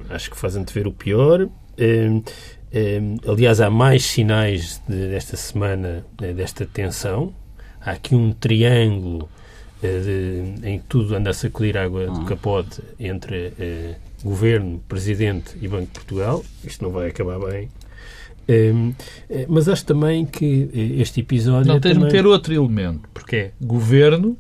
Acho 0.10 0.30
que 0.32 0.38
faz 0.38 0.56
antever 0.56 0.88
o 0.88 0.92
pior. 0.92 1.48
Aliás, 3.28 3.62
há 3.62 3.70
mais 3.70 4.04
sinais 4.04 4.82
de- 4.88 5.10
desta 5.10 5.38
semana, 5.38 6.04
eh, 6.22 6.34
desta 6.34 6.66
tensão. 6.66 7.34
Há 7.80 7.92
aqui 7.92 8.16
um 8.16 8.32
triângulo 8.34 9.30
eh, 9.84 10.00
de- 10.62 10.68
em 10.68 10.80
que 10.80 10.86
tudo 10.86 11.14
anda 11.16 11.30
a 11.30 11.34
sacudir 11.34 11.78
água 11.78 12.08
de 12.10 12.26
capote 12.26 12.82
entre 13.00 13.54
eh, 13.60 13.96
Governo, 14.24 14.82
Presidente 14.88 15.56
e 15.62 15.68
Banco 15.68 15.86
de 15.88 15.92
Portugal. 15.92 16.44
Isto 16.64 16.84
não 16.84 16.92
vai 16.92 17.10
acabar 17.10 17.38
bem. 17.40 17.70
Eh, 18.48 18.74
mas 19.48 19.68
acho 19.70 19.86
também 19.86 20.26
que 20.26 20.70
este 20.98 21.20
episódio. 21.20 21.68
Não 21.68 21.76
é 21.76 21.80
tens 21.80 21.90
de 21.94 21.96
também... 22.00 22.12
meter 22.14 22.26
outro 22.26 22.54
elemento, 22.54 23.08
porque 23.14 23.36
é 23.36 23.52
Governo, 23.62 24.38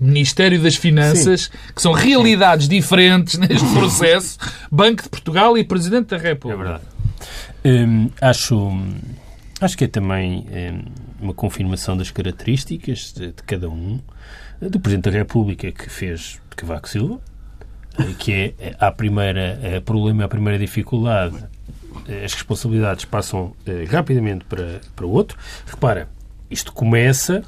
Ministério 0.00 0.60
das 0.62 0.76
Finanças, 0.76 1.48
que 1.74 1.82
são 1.82 1.92
realidades 1.92 2.68
diferentes 2.68 3.36
neste 3.38 3.66
processo, 3.72 4.38
Banco 4.70 5.02
de 5.02 5.08
Portugal 5.08 5.56
e 5.58 5.64
Presidente 5.64 6.08
da 6.08 6.16
É 6.16 6.20
República. 6.20 6.62
verdade. 6.62 6.84
Hum, 7.64 8.10
acho, 8.20 8.70
acho 9.60 9.76
que 9.76 9.84
é 9.84 9.88
também 9.88 10.46
hum, 10.50 10.82
uma 11.20 11.34
confirmação 11.34 11.96
das 11.96 12.10
características 12.10 13.12
de, 13.12 13.26
de 13.28 13.42
cada 13.44 13.68
um. 13.68 14.00
Do 14.60 14.80
Presidente 14.80 15.10
da 15.10 15.16
República, 15.18 15.70
que 15.70 15.88
fez 15.88 16.40
de 16.50 16.56
Cavaco 16.56 16.88
Silva, 16.88 17.20
eh, 17.98 18.14
que 18.18 18.32
é 18.32 18.54
eh, 18.58 18.76
a 18.80 18.90
primeira 18.90 19.58
eh, 19.62 19.80
problema, 19.80 20.24
a 20.24 20.28
primeira 20.28 20.58
dificuldade, 20.58 21.36
eh, 22.08 22.24
as 22.24 22.32
responsabilidades 22.34 23.04
passam 23.04 23.54
eh, 23.66 23.84
rapidamente 23.88 24.44
para, 24.46 24.80
para 24.96 25.06
o 25.06 25.10
outro. 25.10 25.38
Repara, 25.66 26.08
isto 26.50 26.72
começa, 26.72 27.42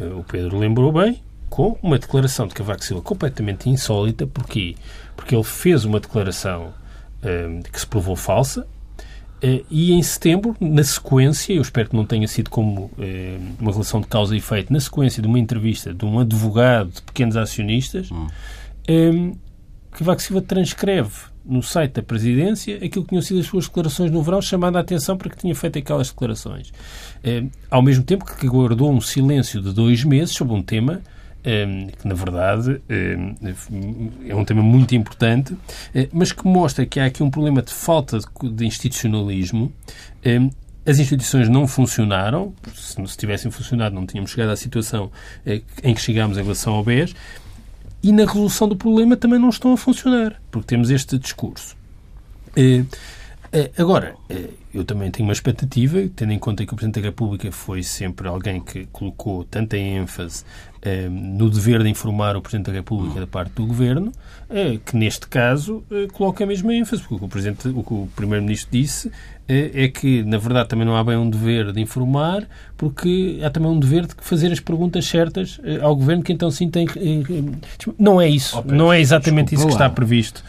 eh, 0.00 0.04
o 0.04 0.22
Pedro 0.22 0.56
lembrou 0.58 0.92
bem, 0.92 1.20
com 1.48 1.78
uma 1.82 1.98
declaração 1.98 2.46
de 2.46 2.54
Cavaco 2.54 2.84
Silva 2.84 3.02
completamente 3.02 3.68
insólita. 3.68 4.26
Porquê? 4.26 4.76
Porque 5.14 5.34
ele 5.34 5.44
fez 5.44 5.84
uma 5.84 6.00
declaração 6.00 6.72
eh, 7.22 7.60
que 7.72 7.80
se 7.80 7.86
provou 7.86 8.16
falsa, 8.16 8.66
eh, 9.42 9.62
e 9.70 9.92
em 9.92 10.02
setembro, 10.02 10.56
na 10.60 10.82
sequência, 10.82 11.52
eu 11.52 11.62
espero 11.62 11.90
que 11.90 11.96
não 11.96 12.06
tenha 12.06 12.26
sido 12.26 12.48
como 12.48 12.90
eh, 12.98 13.38
uma 13.60 13.70
relação 13.70 14.00
de 14.00 14.06
causa 14.06 14.34
e 14.34 14.38
efeito, 14.38 14.72
na 14.72 14.80
sequência 14.80 15.20
de 15.20 15.28
uma 15.28 15.38
entrevista 15.38 15.92
de 15.92 16.04
um 16.04 16.18
advogado 16.18 16.90
de 16.90 17.02
pequenos 17.02 17.36
acionistas, 17.36 18.08
eh, 18.88 19.32
Cavaco 19.90 20.22
Silva 20.22 20.42
transcreve 20.42 21.14
no 21.44 21.62
site 21.62 21.92
da 21.92 22.02
Presidência 22.02 22.76
aquilo 22.76 23.04
que 23.04 23.10
tinham 23.10 23.22
sido 23.22 23.40
as 23.40 23.46
suas 23.46 23.66
declarações 23.66 24.10
no 24.10 24.22
verão, 24.22 24.42
chamando 24.42 24.76
a 24.76 24.80
atenção 24.80 25.16
para 25.16 25.30
que 25.30 25.36
tinha 25.36 25.54
feito 25.54 25.78
aquelas 25.78 26.08
declarações. 26.08 26.72
Eh, 27.22 27.44
ao 27.70 27.82
mesmo 27.82 28.04
tempo 28.04 28.24
que 28.24 28.48
guardou 28.48 28.90
um 28.90 29.00
silêncio 29.00 29.60
de 29.60 29.72
dois 29.72 30.02
meses 30.02 30.34
sobre 30.34 30.54
um 30.54 30.62
tema 30.62 31.02
que, 31.98 32.08
na 32.08 32.14
verdade, 32.14 32.80
eh, 32.88 33.16
é 34.28 34.34
um 34.34 34.44
tema 34.44 34.62
muito 34.62 34.94
importante, 34.96 35.56
eh, 35.94 36.08
mas 36.12 36.32
que 36.32 36.44
mostra 36.46 36.84
que 36.84 36.98
há 36.98 37.04
aqui 37.06 37.22
um 37.22 37.30
problema 37.30 37.62
de 37.62 37.72
falta 37.72 38.18
de, 38.42 38.66
institucionalismo. 38.66 39.72
Eh, 40.24 40.40
As 40.84 40.98
instituições 40.98 41.48
não 41.48 41.66
funcionaram. 41.66 42.52
Se, 42.74 42.94
se 43.06 43.16
tivessem 43.16 43.50
funcionado, 43.50 43.94
não 43.94 44.06
tínhamos 44.06 44.30
chegado 44.30 44.50
à 44.50 44.56
situação 44.56 45.10
eh, 45.44 45.62
em 45.82 45.94
que 45.94 46.00
chegámos 46.00 46.36
em 46.36 46.42
relação 46.42 46.74
ao 46.74 46.84
BES. 46.84 47.14
E 48.02 48.12
na 48.12 48.24
resolução 48.24 48.68
do 48.68 48.76
problema 48.76 49.16
também 49.16 49.38
não 49.38 49.48
estão 49.48 49.72
a 49.72 49.76
funcionar, 49.76 50.40
porque 50.50 50.66
temos 50.66 50.90
este 50.90 51.18
discurso. 51.18 51.76
Eh, 53.52 53.70
Agora, 53.78 54.14
eh, 54.28 54.50
eu 54.74 54.84
também 54.84 55.10
tenho 55.10 55.26
uma 55.28 55.32
expectativa, 55.32 55.98
tendo 56.14 56.32
em 56.32 56.38
conta 56.38 56.64
que 56.64 56.72
o 56.72 56.76
Presidente 56.76 57.00
da 57.00 57.08
República 57.08 57.50
foi 57.52 57.82
sempre 57.82 58.28
alguém 58.28 58.60
que 58.60 58.86
colocou 58.86 59.44
tanta 59.44 59.76
ênfase 59.76 60.44
eh, 60.82 61.08
no 61.08 61.48
dever 61.50 61.82
de 61.82 61.88
informar 61.88 62.36
o 62.36 62.42
Presidente 62.42 62.66
da 62.66 62.72
República 62.72 63.20
da 63.20 63.26
parte 63.26 63.52
do 63.52 63.66
Governo, 63.66 64.12
que 64.84 64.96
neste 64.96 65.26
caso 65.26 65.82
coloca 66.12 66.44
a 66.44 66.46
mesma 66.46 66.72
ênfase, 66.74 67.02
porque 67.02 67.14
o, 67.24 67.78
o 67.80 68.02
o 68.02 68.08
Primeiro-Ministro 68.14 68.70
disse 68.70 69.10
é 69.48 69.88
que, 69.88 70.22
na 70.24 70.38
verdade, 70.38 70.68
também 70.68 70.84
não 70.84 70.96
há 70.96 71.04
bem 71.04 71.16
um 71.16 71.30
dever 71.30 71.72
de 71.72 71.80
informar, 71.80 72.44
porque 72.76 73.40
há 73.44 73.50
também 73.50 73.70
um 73.70 73.78
dever 73.78 74.06
de 74.06 74.14
fazer 74.20 74.50
as 74.50 74.58
perguntas 74.58 75.04
certas 75.06 75.60
eh, 75.62 75.78
ao 75.80 75.94
Governo, 75.94 76.22
que 76.22 76.32
então 76.32 76.50
sim 76.50 76.68
tem... 76.68 76.86
eh, 76.96 77.22
eh, 77.30 77.92
Não 77.98 78.20
é 78.20 78.28
isso, 78.28 78.62
não 78.66 78.92
é 78.92 79.00
exatamente 79.00 79.54
isso 79.54 79.66
que 79.66 79.72
está 79.72 79.88
previsto 79.88 80.42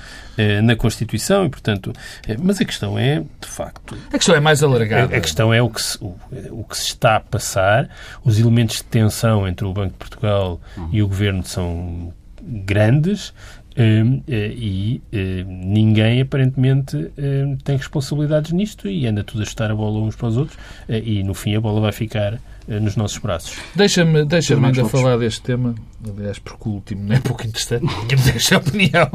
na 0.63 0.75
Constituição 0.75 1.45
e, 1.45 1.49
portanto... 1.49 1.91
Mas 2.39 2.61
a 2.61 2.65
questão 2.65 2.97
é, 2.97 3.21
de 3.41 3.47
facto, 3.47 3.97
A 4.13 4.17
questão 4.17 4.35
é 4.35 4.39
mais 4.39 4.61
alargada. 4.61 5.15
a 5.15 5.19
questão 5.19 5.51
é 5.51 5.61
o 5.63 5.69
que, 5.69 5.81
se, 5.81 5.97
o, 5.99 6.15
o 6.51 6.63
que 6.63 6.77
se 6.77 6.85
está 6.89 7.15
a 7.15 7.19
passar. 7.19 7.89
Os 8.23 8.39
elementos 8.39 8.77
de 8.77 8.83
tensão 8.83 9.47
entre 9.47 9.65
o 9.65 9.73
Banco 9.73 9.93
de 9.93 9.97
Portugal 9.97 10.61
e 10.91 11.01
o 11.01 11.07
Governo 11.07 11.43
são 11.43 12.13
grandes 12.39 13.33
e 13.79 15.01
eh, 15.11 15.43
ninguém, 15.47 16.21
aparentemente, 16.21 16.95
hum, 17.17 17.57
tem 17.63 17.77
responsabilidades 17.77 18.51
nisto 18.51 18.87
e 18.87 19.05
anda 19.05 19.23
tudo 19.23 19.43
a 19.43 19.45
chutar 19.45 19.69
a 19.69 19.75
bola 19.75 19.99
uns 19.99 20.15
para 20.15 20.27
os 20.29 20.37
outros 20.37 20.57
eh, 20.89 21.01
e, 21.05 21.23
no 21.23 21.33
fim, 21.33 21.55
a 21.55 21.61
bola 21.61 21.79
vai 21.81 21.91
ficar 21.91 22.39
eh, 22.67 22.79
nos 22.79 22.95
nossos 22.95 23.17
braços. 23.19 23.55
Deixa-me 23.75 24.25
deixa 24.25 24.55
ainda 24.55 24.81
Lopes. 24.81 24.91
falar 24.91 25.17
deste 25.17 25.41
tema, 25.41 25.75
aliás, 26.07 26.39
porque 26.39 26.67
o 26.67 26.71
último 26.73 27.03
não 27.03 27.15
é 27.15 27.19
pouco 27.19 27.45
interessante, 27.45 27.85
tínhamos 28.07 28.27
esta 28.27 28.57
opinião. 28.57 29.09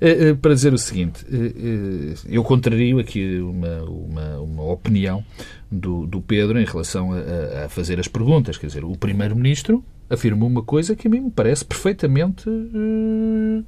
Eh, 0.00 0.28
eh, 0.30 0.34
Para 0.34 0.54
dizer 0.54 0.72
o 0.72 0.78
seguinte, 0.78 1.26
eh, 1.30 1.52
eh, 1.54 2.14
eu 2.30 2.42
contrario 2.42 2.98
aqui 2.98 3.38
uma, 3.40 3.82
uma, 3.82 4.38
uma 4.38 4.62
opinião 4.72 5.22
do, 5.70 6.06
do 6.06 6.20
Pedro 6.22 6.58
em 6.58 6.64
relação 6.64 7.12
a, 7.12 7.16
a- 7.18 7.66
a 7.66 7.68
fazer 7.68 8.00
as 8.00 8.08
perguntas. 8.08 8.56
Quer 8.56 8.68
dizer, 8.68 8.84
o 8.84 8.96
Primeiro-Ministro 8.96 9.84
afirmou 10.10 10.48
uma 10.48 10.62
coisa 10.62 10.96
que 10.96 11.06
a 11.06 11.10
mim 11.10 11.20
me 11.20 11.30
parece 11.30 11.64
perfeitamente 11.64 12.48
eh, 12.48 13.62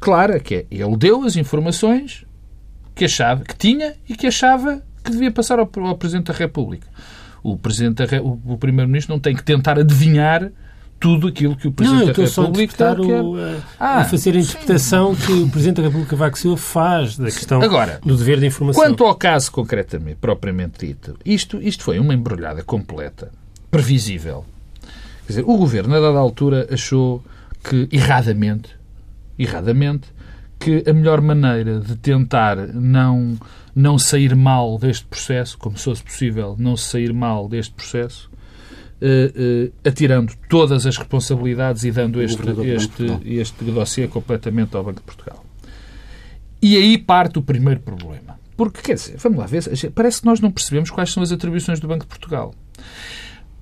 clara, 0.00 0.38
que 0.40 0.54
é 0.54 0.66
ele 0.70 0.96
deu 0.96 1.24
as 1.24 1.36
informações 1.36 2.24
que 2.94 3.04
achava 3.04 3.42
que 3.44 3.56
tinha 3.56 3.94
e 4.08 4.14
que 4.14 4.26
achava 4.26 4.82
que 5.04 5.10
devia 5.10 5.30
passar 5.30 5.58
ao, 5.58 5.68
ao 5.84 5.96
Presidente 5.96 6.26
da 6.26 6.34
República. 6.38 6.86
O 7.42 7.56
Presidente 7.56 8.04
da 8.06 8.22
o, 8.22 8.40
o 8.44 8.58
Primeiro-Ministro 8.58 9.14
não 9.14 9.20
tem 9.20 9.34
que 9.34 9.42
tentar 9.42 9.78
adivinhar 9.78 10.50
tudo 11.00 11.28
aquilo 11.28 11.54
que 11.54 11.68
o 11.68 11.70
Não, 11.70 11.74
Presidente 11.76 12.08
eu 12.08 12.14
da 12.14 12.22
estou 12.24 12.26
só 12.26 12.42
a, 12.42 12.44
República 12.46 12.96
quer. 12.96 13.22
o, 13.22 13.36
a, 13.36 13.56
Ah, 13.78 14.00
a 14.00 14.04
fazer 14.04 14.34
a 14.36 14.40
interpretação 14.40 15.14
que 15.14 15.32
o 15.32 15.48
Presidente 15.48 15.76
da 15.76 15.82
República 15.84 16.10
Cavaco 16.10 16.36
Silva 16.38 16.56
faz 16.56 17.16
da 17.16 17.26
questão 17.26 17.62
Agora, 17.62 18.00
do 18.04 18.16
dever 18.16 18.40
de 18.40 18.46
informação. 18.46 18.82
Quanto 18.82 19.04
ao 19.04 19.14
caso 19.14 19.50
concretamente, 19.52 20.16
propriamente 20.20 20.84
dito, 20.86 21.16
isto, 21.24 21.62
isto 21.62 21.84
foi 21.84 22.00
uma 22.00 22.12
embrulhada 22.12 22.64
completa, 22.64 23.30
previsível. 23.70 24.44
Quer 25.28 25.32
dizer, 25.32 25.44
o 25.46 25.58
Governo, 25.58 25.94
a 25.94 26.00
dada 26.00 26.18
altura, 26.18 26.66
achou 26.72 27.22
que, 27.62 27.86
erradamente, 27.92 28.70
erradamente, 29.38 30.08
que 30.58 30.82
a 30.88 30.92
melhor 30.94 31.20
maneira 31.20 31.80
de 31.80 31.96
tentar 31.96 32.56
não, 32.56 33.38
não 33.76 33.98
sair 33.98 34.34
mal 34.34 34.78
deste 34.78 35.04
processo, 35.04 35.58
como 35.58 35.76
se 35.76 35.84
fosse 35.84 36.02
possível 36.02 36.56
não 36.58 36.78
sair 36.78 37.12
mal 37.12 37.46
deste 37.46 37.74
processo, 37.74 38.30
uh, 39.02 39.66
uh, 39.68 39.72
atirando 39.86 40.32
todas 40.48 40.86
as 40.86 40.96
responsabilidades 40.96 41.84
e 41.84 41.90
dando 41.90 42.22
este, 42.22 42.48
este, 42.64 43.20
este 43.26 43.64
dossiê 43.66 44.08
completamente 44.08 44.74
ao 44.74 44.82
Banco 44.82 45.00
de 45.00 45.04
Portugal. 45.04 45.44
E 46.62 46.74
aí 46.74 46.96
parte 46.96 47.38
o 47.38 47.42
primeiro 47.42 47.80
problema. 47.80 48.38
Porque, 48.56 48.80
quer 48.80 48.94
dizer, 48.94 49.18
vamos 49.18 49.40
lá 49.40 49.44
ver, 49.44 49.62
parece 49.94 50.22
que 50.22 50.26
nós 50.26 50.40
não 50.40 50.50
percebemos 50.50 50.90
quais 50.90 51.12
são 51.12 51.22
as 51.22 51.30
atribuições 51.30 51.78
do 51.80 51.86
Banco 51.86 52.04
de 52.04 52.08
Portugal. 52.08 52.54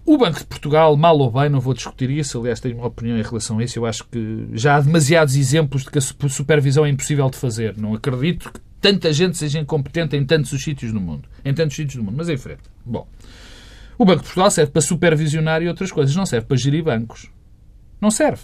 O 0.06 0.16
Banco 0.16 0.38
de 0.38 0.44
Portugal, 0.46 0.96
mal 0.96 1.18
ou 1.18 1.30
bem, 1.32 1.48
não 1.50 1.58
vou 1.58 1.74
discutir 1.74 2.08
isso, 2.10 2.38
aliás, 2.38 2.60
tenho 2.60 2.76
uma 2.76 2.86
opinião 2.86 3.18
em 3.18 3.22
relação 3.22 3.58
a 3.58 3.64
isso. 3.64 3.76
Eu 3.76 3.84
acho 3.84 4.04
que 4.04 4.46
já 4.52 4.76
há 4.76 4.80
demasiados 4.80 5.34
exemplos 5.34 5.82
de 5.82 5.90
que 5.90 5.98
a 5.98 6.00
su- 6.00 6.14
supervisão 6.28 6.86
é 6.86 6.88
impossível 6.88 7.28
de 7.28 7.36
fazer. 7.36 7.76
Não 7.76 7.92
acredito 7.92 8.52
que 8.52 8.60
tanta 8.80 9.12
gente 9.12 9.36
seja 9.36 9.58
incompetente 9.58 10.14
em 10.16 10.24
tantos 10.24 10.52
os 10.52 10.62
sítios 10.62 10.92
no 10.92 11.00
mundo. 11.00 11.28
Em 11.44 11.52
tantos 11.52 11.74
sítios 11.74 11.96
do 11.96 12.04
mundo. 12.04 12.14
Mas 12.16 12.28
em 12.28 12.36
frente. 12.36 12.62
Bom, 12.84 13.08
o 13.98 14.04
Banco 14.04 14.18
de 14.20 14.26
Portugal 14.26 14.48
serve 14.48 14.70
para 14.70 14.80
supervisionar 14.80 15.60
e 15.60 15.66
outras 15.66 15.90
coisas. 15.90 16.14
Não 16.14 16.24
serve 16.24 16.46
para 16.46 16.56
gerir 16.56 16.84
bancos. 16.84 17.28
Não 18.00 18.10
serve. 18.10 18.42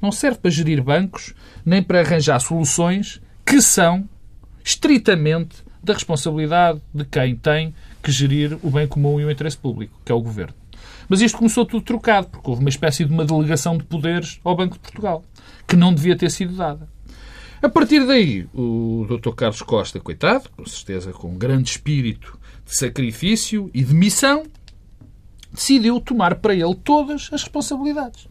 Não 0.00 0.10
serve 0.10 0.38
para 0.38 0.50
gerir 0.50 0.82
bancos, 0.82 1.34
nem 1.66 1.82
para 1.82 2.00
arranjar 2.00 2.40
soluções 2.40 3.20
que 3.44 3.60
são 3.60 4.08
estritamente 4.64 5.62
da 5.82 5.92
responsabilidade 5.92 6.80
de 6.94 7.04
quem 7.04 7.36
tem 7.36 7.74
que 8.02 8.10
gerir 8.10 8.58
o 8.62 8.70
bem 8.70 8.86
comum 8.86 9.20
e 9.20 9.24
o 9.24 9.30
interesse 9.30 9.56
público, 9.56 10.00
que 10.04 10.12
é 10.12 10.14
o 10.14 10.20
Governo. 10.20 10.54
Mas 11.08 11.20
isto 11.20 11.38
começou 11.38 11.66
tudo 11.66 11.82
trocado, 11.84 12.28
porque 12.28 12.48
houve 12.48 12.62
uma 12.62 12.68
espécie 12.68 13.04
de 13.04 13.12
uma 13.12 13.24
delegação 13.24 13.76
de 13.76 13.84
poderes 13.84 14.40
ao 14.44 14.56
Banco 14.56 14.74
de 14.74 14.80
Portugal, 14.80 15.24
que 15.66 15.76
não 15.76 15.92
devia 15.92 16.16
ter 16.16 16.30
sido 16.30 16.54
dada. 16.54 16.88
A 17.60 17.68
partir 17.68 18.06
daí, 18.06 18.48
o 18.54 19.06
Dr. 19.08 19.34
Carlos 19.34 19.60
Costa, 19.60 20.00
coitado, 20.00 20.48
com 20.56 20.64
certeza 20.64 21.12
com 21.12 21.36
grande 21.36 21.70
espírito 21.70 22.38
de 22.64 22.74
sacrifício 22.74 23.70
e 23.74 23.82
de 23.82 23.92
missão, 23.92 24.44
decidiu 25.52 26.00
tomar 26.00 26.36
para 26.36 26.54
ele 26.54 26.74
todas 26.76 27.28
as 27.32 27.42
responsabilidades. 27.42 28.28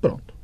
Pronto. 0.00 0.34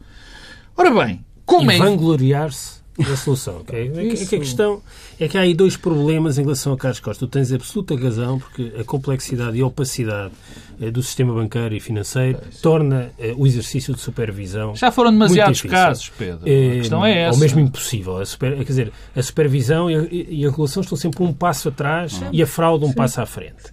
Ora 0.77 0.91
bem, 1.05 1.25
como 1.45 1.71
e 1.71 1.75
é... 1.75 1.79
vangloriar-se 1.79 2.84
da 3.09 3.17
solução. 3.17 3.57
ok? 3.59 3.91
É, 3.95 4.15
que- 4.15 4.23
é 4.23 4.27
que 4.27 4.37
a 4.37 4.39
questão 4.39 4.83
é 5.19 5.27
que 5.29 5.37
há 5.37 5.41
aí 5.41 5.53
dois 5.55 5.77
problemas 5.77 6.39
em 6.39 6.43
relação 6.43 6.73
a 6.73 6.77
Carlos 6.77 7.01
Costa. 7.01 7.27
Tu 7.27 7.31
tens 7.31 7.53
absoluta 7.53 7.97
razão, 7.97 8.39
porque 8.39 8.73
a 8.79 8.85
complexidade 8.85 9.57
e 9.59 9.63
a 9.63 9.67
opacidade 9.67 10.33
eh, 10.81 10.91
do 10.91 11.03
sistema 11.03 11.35
bancário 11.35 11.77
e 11.77 11.81
financeiro 11.81 12.39
torna 12.63 13.11
eh, 13.19 13.35
o 13.37 13.47
exercício 13.47 13.93
de 13.95 14.01
supervisão. 14.01 14.77
Já 14.77 14.91
foram 14.93 15.11
demasiados 15.11 15.61
casos, 15.63 16.13
Pedro. 16.17 16.41
Eh, 16.49 16.71
A 16.71 16.75
questão 16.79 17.05
é 17.05 17.19
essa. 17.23 17.35
Ou 17.35 17.41
mesmo 17.41 17.61
impossível. 17.61 18.19
A 18.19 18.25
super- 18.27 18.57
quer 18.57 18.65
dizer, 18.65 18.93
a 19.17 19.23
supervisão 19.23 19.91
e 19.91 19.95
a, 19.97 20.07
e 20.11 20.47
a 20.47 20.51
regulação 20.51 20.81
estão 20.83 20.97
sempre 20.97 21.23
um 21.23 21.33
passo 21.33 21.69
atrás 21.69 22.21
e 22.33 22.43
a 22.43 22.47
fraude 22.47 22.85
um 22.85 22.93
passo 22.93 23.21
à 23.21 23.27
frente. 23.27 23.65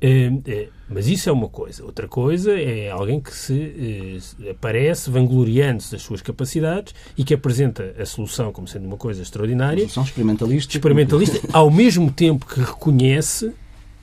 Eh, 0.00 0.32
eh, 0.46 0.68
mas 0.92 1.06
isso 1.08 1.28
é 1.28 1.32
uma 1.32 1.48
coisa. 1.48 1.84
Outra 1.84 2.06
coisa 2.06 2.52
é 2.58 2.90
alguém 2.90 3.20
que 3.20 3.34
se 3.34 4.20
eh, 4.44 4.50
aparece 4.50 5.10
vangloriando-se 5.10 5.92
das 5.92 6.02
suas 6.02 6.20
capacidades 6.20 6.94
e 7.16 7.24
que 7.24 7.34
apresenta 7.34 7.94
a 7.98 8.04
solução 8.06 8.52
como 8.52 8.68
sendo 8.68 8.86
uma 8.86 8.96
coisa 8.96 9.22
extraordinária, 9.22 9.88
São 9.88 10.02
experimentalistas. 10.02 10.74
experimentalista, 10.74 11.40
ao 11.52 11.70
mesmo 11.70 12.10
tempo 12.10 12.46
que 12.46 12.60
reconhece 12.60 13.52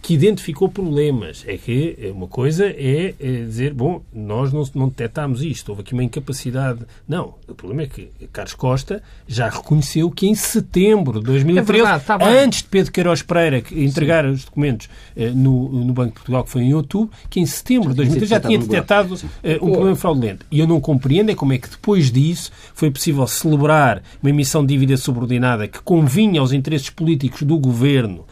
que 0.01 0.13
identificou 0.13 0.69
problemas. 0.69 1.43
É 1.47 1.57
que 1.57 1.97
eh, 2.01 2.11
uma 2.11 2.27
coisa 2.27 2.65
é, 2.65 3.13
eh, 3.19 3.43
dizer, 3.45 3.73
bom, 3.73 4.01
nós 4.13 4.51
não, 4.53 4.63
não 4.73 4.89
detectámos 4.89 5.43
isto, 5.43 5.69
houve 5.69 5.81
aqui 5.81 5.93
uma 5.93 6.03
incapacidade. 6.03 6.81
Não, 7.07 7.35
o 7.47 7.53
problema 7.53 7.83
é 7.83 7.87
que 7.87 8.09
Carlos 8.31 8.53
Costa 8.53 9.03
já 9.27 9.49
reconheceu 9.49 10.09
que 10.09 10.27
em 10.27 10.35
setembro 10.35 11.19
de 11.19 11.25
2013, 11.25 11.59
É 11.59 11.97
verdade, 11.97 12.23
bem. 12.25 12.43
antes 12.43 12.61
de 12.61 12.69
Pedro 12.69 12.91
Queiroz 12.91 13.21
Pereira 13.21 13.63
entregar 13.71 14.25
os 14.25 14.45
documentos 14.45 14.89
eh, 15.15 15.29
no, 15.29 15.69
no 15.69 15.93
Banco 15.93 16.09
de 16.09 16.15
Portugal, 16.15 16.43
que 16.43 16.51
foi 16.51 16.63
em 16.63 16.73
outubro, 16.73 17.15
que 17.29 17.39
em 17.39 17.45
setembro 17.45 17.89
de 17.89 17.95
2013 17.95 18.29
já 18.29 18.39
tinha 18.39 18.57
detectado 18.57 19.13
um 19.13 19.29
eh, 19.43 19.59
um 19.61 19.71
problema 19.71 19.95
fraudulento. 19.95 20.45
E 20.49 20.59
eu 20.59 20.67
não 20.67 20.79
compreendo 20.79 21.31
é 21.31 21.35
como 21.35 21.53
é 21.53 21.57
que 21.57 21.69
depois 21.69 22.11
disso 22.11 22.51
foi 22.73 22.89
possível 22.89 23.25
celebrar 23.27 24.01
uma 24.21 24.29
emissão 24.29 24.65
de 24.65 24.73
dívida 24.73 24.97
subordinada 24.97 25.67
que 25.67 25.81
convinha 25.81 26.39
aos 26.39 26.51
interesses 26.51 26.89
políticos 26.89 27.43
do 27.43 27.57
governo 27.57 28.25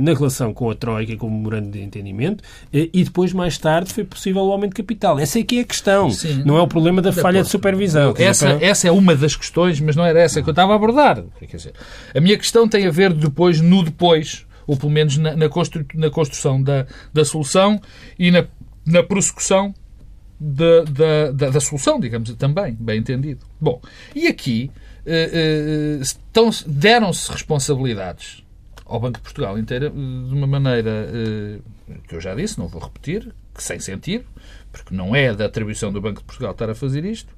na 0.00 0.12
relação 0.12 0.52
com 0.52 0.70
a 0.70 0.74
Troika 0.74 1.12
e 1.12 1.16
com 1.16 1.26
o 1.26 1.30
memorando 1.30 1.70
de 1.70 1.80
entendimento 1.82 2.44
eh, 2.72 2.88
e 2.92 3.04
depois, 3.04 3.32
mais 3.32 3.56
tarde, 3.56 3.92
foi 3.92 4.04
possível 4.04 4.42
o 4.42 4.52
aumento 4.52 4.70
de 4.70 4.82
capital. 4.82 5.18
Essa 5.18 5.38
é 5.38 5.42
que 5.42 5.58
é 5.58 5.60
a 5.62 5.64
questão. 5.64 6.10
Sim. 6.10 6.42
Não 6.44 6.56
é 6.56 6.60
o 6.62 6.68
problema 6.68 7.00
da 7.00 7.12
falha 7.12 7.42
de 7.42 7.48
supervisão. 7.48 8.12
Dizer, 8.12 8.24
Essa, 8.24 8.46
para- 8.56 8.64
essa 8.66 8.88
é 8.88 8.90
uma 8.92 9.14
das 9.16 9.34
questões, 9.34 9.80
mas 9.80 9.96
não 9.96 10.04
era 10.04 10.20
essa 10.20 10.42
que 10.42 10.48
eu 10.48 10.52
estava 10.52 10.72
a 10.72 10.76
abordar. 10.76 11.22
Quer 11.40 11.56
dizer, 11.56 11.72
a 12.14 12.20
minha 12.20 12.36
questão 12.36 12.68
tem 12.68 12.86
a 12.86 12.90
ver 12.90 13.12
depois, 13.12 13.60
no 13.60 13.82
depois, 13.82 14.44
ou 14.66 14.76
pelo 14.76 14.92
menos 14.92 15.16
na, 15.16 15.34
na, 15.36 15.48
constru- 15.48 15.86
na 15.94 16.10
construção 16.10 16.62
da, 16.62 16.86
da 17.14 17.24
solução 17.24 17.80
e 18.18 18.30
na, 18.30 18.44
na 18.84 19.02
prossecução 19.02 19.74
da, 20.38 20.82
da, 20.84 21.30
da, 21.32 21.50
da 21.50 21.60
solução, 21.60 21.98
digamos 21.98 22.34
também, 22.34 22.76
bem 22.78 22.98
entendido. 22.98 23.40
Bom, 23.60 23.80
e 24.14 24.26
aqui 24.26 24.70
eh, 25.06 26.00
eh, 26.02 26.02
deram-se 26.66 27.30
responsabilidades 27.32 28.44
ao 28.86 29.00
Banco 29.00 29.18
de 29.18 29.22
Portugal 29.22 29.58
inteira 29.58 29.90
de 29.90 29.96
uma 29.96 30.46
maneira 30.46 30.90
eh, 31.12 31.58
que 32.06 32.14
eu 32.14 32.20
já 32.20 32.34
disse, 32.34 32.58
não 32.58 32.68
vou 32.68 32.80
repetir, 32.80 33.34
que 33.52 33.62
sem 33.62 33.80
sentido, 33.80 34.24
porque 34.72 34.94
não 34.94 35.14
é 35.14 35.34
da 35.34 35.46
atribuição 35.46 35.92
do 35.92 36.00
Banco 36.00 36.20
de 36.20 36.24
Portugal 36.24 36.52
estar 36.52 36.70
a 36.70 36.74
fazer 36.74 37.04
isto. 37.04 37.34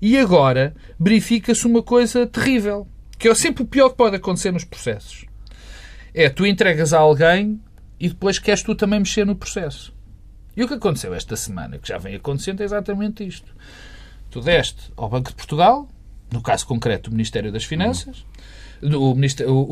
E 0.00 0.16
agora 0.16 0.74
verifica-se 0.98 1.66
uma 1.66 1.82
coisa 1.82 2.26
terrível, 2.26 2.86
que 3.18 3.28
é 3.28 3.34
sempre 3.34 3.62
o 3.64 3.66
pior 3.66 3.90
que 3.90 3.96
pode 3.96 4.16
acontecer 4.16 4.52
nos 4.52 4.64
processos. 4.64 5.26
É 6.14 6.28
tu 6.28 6.46
entregas 6.46 6.92
a 6.92 6.98
alguém 6.98 7.60
e 7.98 8.08
depois 8.08 8.38
queres 8.38 8.62
tu 8.62 8.74
também 8.74 8.98
mexer 8.98 9.24
no 9.24 9.34
processo. 9.34 9.92
E 10.56 10.62
o 10.62 10.68
que 10.68 10.74
aconteceu 10.74 11.14
esta 11.14 11.34
semana, 11.34 11.78
que 11.78 11.88
já 11.88 11.98
vem 11.98 12.14
acontecendo, 12.14 12.60
é 12.60 12.64
exatamente 12.64 13.26
isto. 13.26 13.54
Tu 14.30 14.40
deste 14.40 14.92
ao 14.96 15.08
Banco 15.08 15.30
de 15.30 15.36
Portugal, 15.36 15.88
no 16.30 16.42
caso 16.42 16.66
concreto 16.66 17.10
do 17.10 17.14
Ministério 17.14 17.50
das 17.50 17.64
Finanças, 17.64 18.26
o, 18.82 19.14
Ministério- 19.14 19.52
o- 19.52 19.62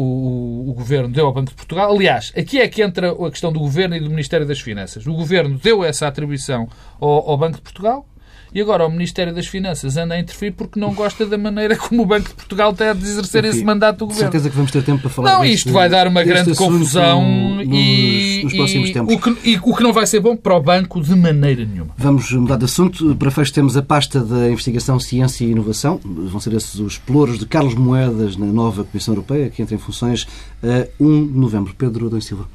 o- 0.66 0.70
o 0.70 0.75
Governo 0.75 1.09
deu 1.09 1.27
ao 1.27 1.33
Banco 1.33 1.51
de 1.51 1.57
Portugal. 1.57 1.92
Aliás, 1.94 2.33
aqui 2.37 2.61
é 2.61 2.68
que 2.68 2.83
entra 2.83 3.11
a 3.12 3.31
questão 3.31 3.53
do 3.53 3.59
Governo 3.59 3.96
e 3.96 4.01
do 4.01 4.09
Ministério 4.11 4.46
das 4.46 4.61
Finanças. 4.61 5.07
O 5.07 5.12
Governo 5.14 5.59
deu 5.62 5.85
essa 5.85 6.07
atribuição 6.07 6.68
ao, 7.01 7.31
ao 7.31 7.37
Banco 7.38 7.57
de 7.57 7.62
Portugal 7.62 8.07
e 8.55 8.61
agora 8.61 8.87
o 8.87 8.91
Ministério 8.91 9.35
das 9.35 9.47
Finanças 9.47 9.97
anda 9.97 10.15
a 10.15 10.19
interferir 10.21 10.53
porque 10.53 10.79
não 10.81 10.93
gosta 10.95 11.25
da 11.27 11.39
maneira 11.39 11.77
como 11.77 12.03
o 12.03 12.07
Banco 12.07 12.29
de 12.29 12.35
Portugal 12.35 12.73
tem 12.73 12.95
de 12.95 13.05
exercer 13.05 13.45
esse 13.45 13.63
mandato 13.65 13.99
do 13.99 14.07
Governo. 14.07 14.25
certeza 14.25 14.51
que 14.51 14.57
vamos 14.57 14.71
ter 14.71 14.83
tempo 14.83 15.01
para 15.03 15.11
falar 15.11 15.33
Não, 15.35 15.41
deste- 15.43 15.55
isto 15.55 15.73
vai 15.73 15.89
dar 15.89 16.07
uma 16.09 16.23
grande 16.25 16.55
confusão 16.55 17.23
nos, 17.65 17.67
e, 17.71 18.41
nos 18.45 18.53
próximos 18.55 18.89
e 18.89 18.93
tempos. 18.93 19.15
o 19.15 19.19
que, 19.19 19.51
e 19.51 19.59
o 19.63 19.75
que 19.77 19.83
não 19.83 19.93
vai 19.93 20.07
ser 20.07 20.21
bom 20.21 20.37
para 20.37 20.57
o 20.57 20.61
banco 20.61 21.01
de 21.01 21.15
maneira 21.15 21.65
nenhuma. 21.65 21.91
Vamos 21.97 22.31
mudar 22.33 22.57
de 22.57 22.65
assunto. 22.65 23.15
Para 23.17 23.31
fecho 23.31 23.53
temos 23.53 23.77
a 23.77 23.83
pasta 23.83 24.21
da 24.21 24.51
Investigação, 24.51 24.99
Ciência 24.99 25.45
e 25.45 25.51
Inovação. 25.51 26.01
Vão 26.05 26.41
ser 26.41 26.53
esses 26.55 26.75
os 26.81 26.99
pelouros 26.99 27.39
de 27.39 27.47
Carlos 27.47 27.75
Moedas 27.75 28.37
na 28.37 28.47
nova 28.47 28.83
Comissão 28.85 29.15
Europeia, 29.15 29.49
que 29.51 29.63
entra 29.63 29.75
em 29.75 29.79
funções 29.79 30.27
a 30.63 30.89
1 30.99 31.27
de 31.29 31.39
novembro. 31.39 31.75
Pedro 31.77 32.07
Adão 32.07 32.21
Silva. 32.21 32.47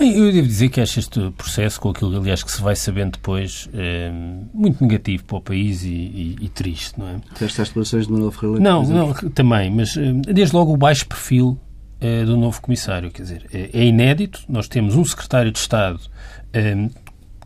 Bem, 0.00 0.16
eu 0.16 0.32
devo 0.32 0.48
dizer 0.48 0.70
que 0.70 0.80
acho 0.80 0.98
este 0.98 1.30
processo, 1.32 1.78
com 1.78 1.90
aquilo 1.90 2.16
aliás 2.16 2.42
que 2.42 2.50
se 2.50 2.62
vai 2.62 2.74
sabendo 2.74 3.12
depois, 3.12 3.68
eh, 3.74 4.10
muito 4.54 4.82
negativo 4.82 5.24
para 5.24 5.36
o 5.36 5.40
país 5.42 5.84
e, 5.84 5.88
e- 5.88 6.36
e 6.40 6.48
triste, 6.48 6.98
não 6.98 7.06
é? 7.06 7.16
Estas 7.38 7.68
declarações 7.68 8.06
de 8.06 8.12
Manuel 8.12 8.30
Ferreira. 8.32 8.60
Não, 8.60 8.82
não, 8.82 9.12
também, 9.12 9.70
mas 9.70 9.94
eh, 9.98 10.12
desde 10.32 10.56
logo 10.56 10.72
o 10.72 10.76
baixo 10.78 11.06
perfil 11.06 11.60
eh, 12.00 12.24
do 12.24 12.34
novo 12.38 12.62
comissário, 12.62 13.10
quer 13.10 13.22
dizer, 13.24 13.46
é, 13.52 13.68
é 13.74 13.84
inédito. 13.84 14.40
Nós 14.48 14.66
temos 14.68 14.96
um 14.96 15.04
secretário 15.04 15.52
de 15.52 15.58
Estado 15.58 16.00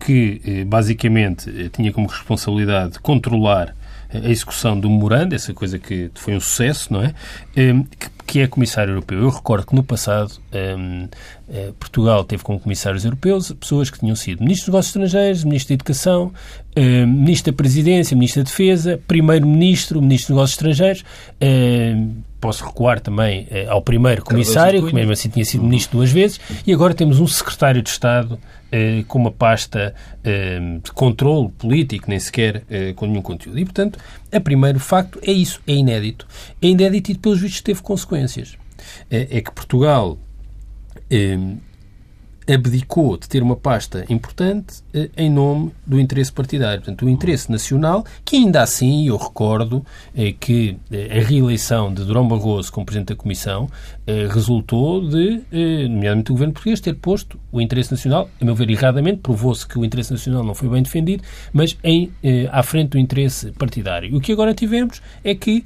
que 0.01 0.65
basicamente 0.67 1.71
tinha 1.71 1.93
como 1.93 2.07
responsabilidade 2.07 2.99
controlar 3.01 3.75
a 4.15 4.29
execução 4.29 4.79
do 4.79 4.89
memorando, 4.89 5.35
essa 5.35 5.53
coisa 5.53 5.79
que 5.79 6.11
foi 6.15 6.35
um 6.37 6.41
sucesso, 6.41 6.93
não 6.93 7.03
é? 7.03 7.15
Eh, 7.57 7.75
que, 8.27 8.41
é 8.41 8.47
comissário 8.47 8.93
europeu. 8.93 9.19
Eu 9.21 9.29
recordo 9.29 9.67
que 9.67 9.75
no 9.75 9.83
passado 9.83 10.33
eh, 10.53 10.77
eh, 11.49 11.73
Portugal 11.79 12.25
teve 12.25 12.43
como 12.43 12.59
comissários 12.59 13.05
europeus 13.05 13.53
pessoas 13.53 13.91
que 13.91 13.99
tinham 13.99 14.17
sido 14.17 14.43
ministro 14.43 14.67
dos 14.67 14.75
Negócios 14.75 14.97
Estrangeiros, 14.97 15.45
ministro 15.45 15.69
da 15.69 15.75
Educação, 15.75 16.33
eh, 16.75 17.07
ministro 17.07 17.53
da 17.53 17.57
Presidência, 17.57 18.15
ministro 18.17 18.43
da 18.43 18.51
Defesa, 18.51 19.01
primeiro-ministro, 19.07 20.01
ministro 20.01 20.35
dos 20.35 20.37
Negócios 20.37 20.59
Estrangeiros. 20.59 21.05
Posso 22.45 22.63
recuar 22.63 23.01
também 23.01 23.49
eh, 23.51 23.67
ao 23.71 23.81
primeiro 23.81 24.23
comissário, 24.23 24.87
que 24.87 24.95
mesmo 24.95 25.13
assim 25.13 25.31
tinha 25.31 25.47
sido 25.47 25.65
ministro 25.65 25.97
duas 25.97 26.11
vezes, 26.11 26.39
e 26.67 26.75
agora 26.75 26.93
temos 26.93 27.19
um 27.19 27.27
secretário 27.27 27.81
de 27.81 27.89
Estado 27.89 28.39
eh, 28.71 29.03
com 29.09 29.19
uma 29.19 29.33
pasta 29.33 29.95
eh, 30.23 30.61
de 30.83 30.93
controle 30.93 31.49
político, 31.57 32.05
nem 32.07 32.21
sequer 32.21 32.63
eh, 32.69 32.93
com 32.93 33.07
nenhum 33.07 33.23
conteúdo. 33.23 33.59
E, 33.59 33.65
portanto, 33.65 33.99
a 34.31 34.39
primeiro 34.39 34.79
facto 34.79 35.19
é 35.23 35.33
isso, 35.33 35.59
é 35.67 35.73
inédito. 35.73 36.27
É 36.61 36.67
inédito 36.67 37.13
e, 37.13 37.17
pelos 37.17 37.41
vistos, 37.41 37.63
teve 37.63 37.81
consequências. 37.81 38.59
Eh, 39.11 39.39
é 39.39 39.41
que 39.41 39.51
Portugal 39.51 40.19
abdicou 42.47 43.17
de 43.17 43.29
ter 43.29 43.43
uma 43.43 43.57
pasta 43.57 44.05
importante 44.09 44.83
eh, 44.93 45.09
em 45.17 45.31
nome 45.31 45.73
do 45.87 45.99
interesse 45.99 46.33
partidário. 46.33 46.81
Portanto, 46.81 47.07
o 47.07 47.09
interesse 47.09 47.51
nacional, 47.51 48.05
que 48.25 48.37
ainda 48.37 48.63
assim, 48.63 49.09
eu 49.09 49.17
recordo 49.17 49.85
eh, 50.15 50.35
que 50.39 50.77
eh, 50.91 51.21
a 51.21 51.25
reeleição 51.27 51.93
de 51.93 52.05
Durão 52.05 52.27
Barroso 52.29 52.71
como 52.73 52.85
Presidente 52.85 53.09
da 53.09 53.17
Comissão 53.17 53.69
resultou 54.31 55.01
de, 55.09 55.41
nomeadamente 55.89 56.31
o 56.31 56.35
Governo 56.35 56.53
Português, 56.53 56.79
ter 56.79 56.95
posto 56.95 57.41
o 57.51 57.59
interesse 57.59 57.91
nacional, 57.91 58.29
a 58.39 58.45
meu 58.45 58.55
ver 58.55 58.69
erradamente, 58.69 59.21
provou-se 59.21 59.67
que 59.67 59.79
o 59.79 59.85
interesse 59.85 60.13
nacional 60.13 60.45
não 60.45 60.55
foi 60.55 60.69
bem 60.69 60.83
defendido, 60.83 61.25
mas 61.55 61.79
em, 61.83 62.13
à 62.53 62.63
frente 62.63 62.91
do 62.91 62.99
interesse 62.99 63.51
partidário. 63.53 64.15
O 64.15 64.21
que 64.21 64.31
agora 64.31 64.53
tivemos 64.53 65.01
é 65.25 65.35
que 65.35 65.65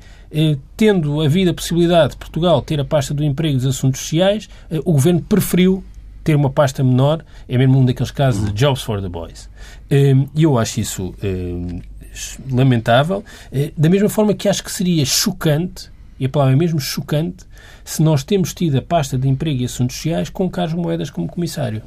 tendo 0.77 1.21
havido 1.21 1.51
a 1.51 1.55
possibilidade 1.55 2.13
de 2.13 2.19
Portugal 2.19 2.63
ter 2.63 2.79
a 2.79 2.85
pasta 2.85 3.13
do 3.13 3.25
emprego 3.25 3.55
e 3.55 3.57
dos 3.57 3.67
assuntos 3.67 4.03
sociais, 4.03 4.49
o 4.85 4.93
Governo 4.93 5.21
preferiu 5.21 5.83
ter 6.29 6.37
uma 6.37 6.51
pasta 6.51 6.85
menor 6.85 7.25
é 7.49 7.57
mesmo 7.57 7.79
um 7.79 7.87
daqueles 7.87 8.11
casos 8.11 8.45
de 8.45 8.53
jobs 8.53 8.83
for 8.83 9.01
the 9.01 9.09
boys. 9.09 9.49
Hum, 9.91 10.29
e 10.35 10.43
eu 10.43 10.59
acho 10.59 10.79
isso 10.79 11.15
hum, 11.25 11.81
lamentável, 12.51 13.25
eh, 13.51 13.73
da 13.75 13.89
mesma 13.89 14.11
forma 14.11 14.35
que 14.35 14.47
acho 14.47 14.63
que 14.63 14.71
seria 14.71 15.07
chocante, 15.07 15.91
e 16.19 16.27
a 16.27 16.29
palavra 16.29 16.55
é 16.55 16.57
mesmo 16.57 16.81
chocante, 16.81 17.47
se 17.85 18.03
nós 18.03 18.23
temos 18.23 18.53
tido 18.53 18.77
a 18.77 18.83
pasta 18.83 19.17
de 19.17 19.27
emprego 19.29 19.63
e 19.63 19.65
assuntos 19.65 19.97
sociais 19.97 20.29
com 20.29 20.49
Carlos 20.51 20.75
Moedas 20.75 21.11
como 21.11 21.27
comissário. 21.27 21.83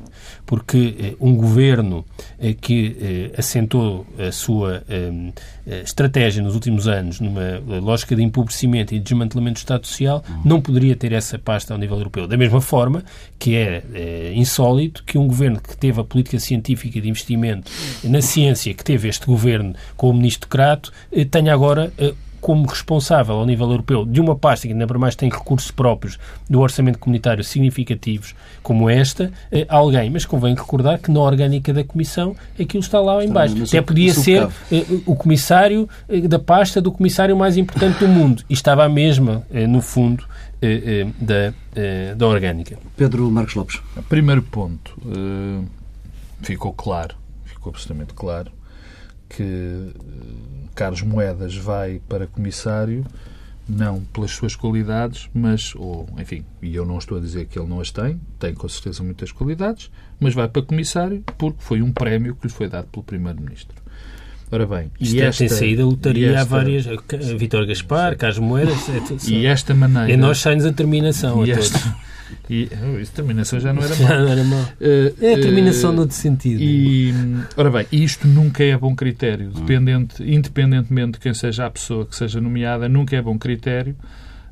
Porque 0.46 0.96
eh, 1.00 1.16
um 1.20 1.36
governo 1.36 2.04
eh, 2.40 2.54
que 2.54 2.98
eh, 3.00 3.40
assentou 3.40 4.06
a 4.18 4.32
sua 4.32 4.84
eh, 4.90 5.32
eh, 5.68 5.82
estratégia 5.82 6.42
nos 6.42 6.56
últimos 6.56 6.88
anos 6.88 7.20
numa 7.20 7.60
lógica 7.80 8.16
de 8.16 8.24
empobrecimento 8.24 8.96
e 8.96 8.98
de 8.98 9.04
desmantelamento 9.04 9.56
do 9.56 9.58
Estado 9.58 9.86
Social 9.86 10.24
não 10.44 10.60
poderia 10.60 10.96
ter 10.96 11.12
essa 11.12 11.38
pasta 11.38 11.74
ao 11.74 11.80
nível 11.80 11.98
europeu. 11.98 12.28
Da 12.28 12.36
mesma 12.36 12.62
forma 12.62 13.04
que 13.38 13.56
é 13.56 14.34
insólito 14.34 15.04
que 15.04 15.18
um 15.18 15.28
governo 15.28 15.60
que 15.62 15.78
teve 15.78 16.00
a 16.00 16.04
política 16.04 16.40
científica 16.40 17.00
de 17.00 17.10
investimento 17.10 17.72
na 18.04 18.22
ciência, 18.22 18.74
que 18.74 18.84
teve 18.84 19.08
este 19.08 19.26
governo 19.26 19.76
com 19.96 20.10
o 20.10 20.14
ministro 20.14 20.50
Crato, 20.50 20.92
tenha 21.30 21.54
agora 21.54 21.92
como 22.42 22.68
responsável 22.68 23.36
ao 23.36 23.46
nível 23.46 23.70
europeu 23.70 24.04
de 24.04 24.20
uma 24.20 24.36
pasta 24.36 24.68
que 24.68 24.74
ainda 24.74 24.88
para 24.88 24.98
mais 24.98 25.16
tem 25.16 25.30
recursos 25.30 25.70
próprios 25.70 26.18
do 26.50 26.60
orçamento 26.60 26.98
comunitário 26.98 27.44
significativos 27.44 28.34
como 28.64 28.90
esta, 28.90 29.32
eh, 29.52 29.66
alguém. 29.70 30.10
Mas 30.10 30.26
convém 30.26 30.56
recordar 30.56 31.00
que 31.00 31.12
na 31.12 31.20
orgânica 31.20 31.72
da 31.72 31.84
Comissão 31.84 32.36
aquilo 32.60 32.82
está 32.82 33.00
lá 33.00 33.24
em 33.24 33.30
baixo. 33.30 33.64
Até 33.64 33.80
podia 33.82 34.14
ser 34.14 34.50
eh, 34.72 34.86
o 35.06 35.16
comissário 35.16 35.88
eh, 36.10 36.22
da 36.22 36.40
pasta 36.40 36.82
do 36.82 36.92
comissário 36.92 37.38
mais 37.38 37.56
importante 37.58 38.00
do 38.00 38.08
mundo. 38.08 38.44
E 38.50 38.54
estava 38.54 38.84
a 38.84 38.90
mesma, 38.90 39.44
no 39.70 39.82
fundo, 39.82 40.26
da, 41.20 41.54
da 42.16 42.28
orgânica. 42.28 42.78
Pedro 42.98 43.30
Marcos 43.30 43.54
Lopes. 43.56 43.82
Primeiro 44.10 44.42
ponto. 44.42 44.98
Ficou 46.42 46.74
claro, 46.74 47.16
ficou 47.46 47.70
absolutamente 47.70 48.14
claro 48.14 48.52
que 49.30 49.92
Carlos 50.76 51.02
Moedas 51.02 51.56
vai 51.56 52.02
para 52.08 52.28
comissário 52.28 53.06
não 53.68 54.02
pelas 54.02 54.32
suas 54.32 54.56
qualidades, 54.56 55.30
mas, 55.34 55.74
ou, 55.76 56.08
enfim, 56.18 56.44
e 56.62 56.76
eu 56.76 56.86
não 56.86 56.98
estou 56.98 57.18
a 57.18 57.22
dizer 57.22 57.46
que 57.46 57.58
ele 57.58 57.68
não 57.68 57.80
as 57.80 57.92
tem, 57.92 58.20
tem 58.40 58.54
com 58.54 58.68
certeza 58.68 59.04
muitas 59.04 59.32
qualidades, 59.32 59.90
mas 60.20 60.34
vai 60.34 60.48
para 60.48 60.62
comissário 60.62 61.24
porque 61.38 61.60
foi 61.62 61.82
um 61.82 61.92
prémio 61.92 62.36
que 62.36 62.48
lhe 62.48 62.54
foi 62.54 62.68
dado 62.68 62.88
pelo 62.88 63.04
Primeiro-Ministro. 63.04 63.82
Ora 64.52 64.66
bem, 64.66 64.92
Isto 65.00 65.16
e 65.16 65.22
é, 65.22 65.26
esta, 65.28 65.40
tem 65.40 65.48
saído 65.48 65.84
a 65.84 65.86
lotaria 65.86 66.32
esta, 66.32 66.42
há 66.42 66.44
várias. 66.44 66.86
Vitor 67.38 67.66
Gaspar, 67.66 68.18
Carlos 68.18 68.40
Moedas. 68.40 68.90
É, 68.90 69.32
e 69.32 69.46
esta 69.46 69.74
maneira. 69.74 70.12
E 70.12 70.18
nós 70.18 70.40
saímos 70.40 70.66
a 70.66 70.70
determinação. 70.70 71.46
E 71.46 71.54
a 71.54 71.56
esta, 71.56 71.80
e, 72.50 72.70
oh, 72.84 73.00
isso, 73.00 73.12
terminação 73.12 73.60
já 73.60 73.74
não 73.74 73.82
era 73.82 73.96
mal. 73.96 74.08
Já 74.08 74.20
não 74.20 74.28
era 74.28 74.44
mal. 74.44 74.62
Uh, 74.62 75.24
é 75.26 75.34
a 75.34 75.40
terminação 75.40 75.92
uh, 75.92 75.96
noutro 75.96 76.16
sentido. 76.16 76.62
E, 76.62 77.14
ora 77.56 77.70
bem, 77.70 77.88
isto 77.92 78.28
nunca 78.28 78.64
é 78.64 78.78
bom 78.78 78.96
critério. 78.96 79.50
Dependente, 79.52 80.24
independentemente 80.24 81.14
de 81.14 81.20
quem 81.20 81.34
seja 81.34 81.66
a 81.66 81.70
pessoa 81.70 82.06
que 82.06 82.16
seja 82.16 82.42
nomeada, 82.42 82.90
nunca 82.90 83.16
é 83.16 83.22
bom 83.22 83.38
critério 83.38 83.96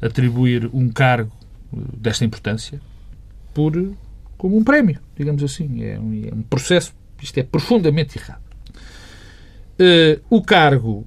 atribuir 0.01 0.69
um 0.73 0.89
cargo 0.89 1.31
desta 1.71 2.25
importância 2.25 2.79
por, 3.53 3.73
como 4.37 4.57
um 4.57 4.63
prémio, 4.63 4.99
digamos 5.17 5.43
assim. 5.43 5.83
É 5.83 5.99
um, 5.99 6.13
é 6.13 6.33
um 6.33 6.41
processo, 6.41 6.93
isto 7.21 7.37
é 7.37 7.43
profundamente 7.43 8.17
errado. 8.17 8.41
Uh, 9.79 10.21
o 10.29 10.41
cargo 10.41 11.05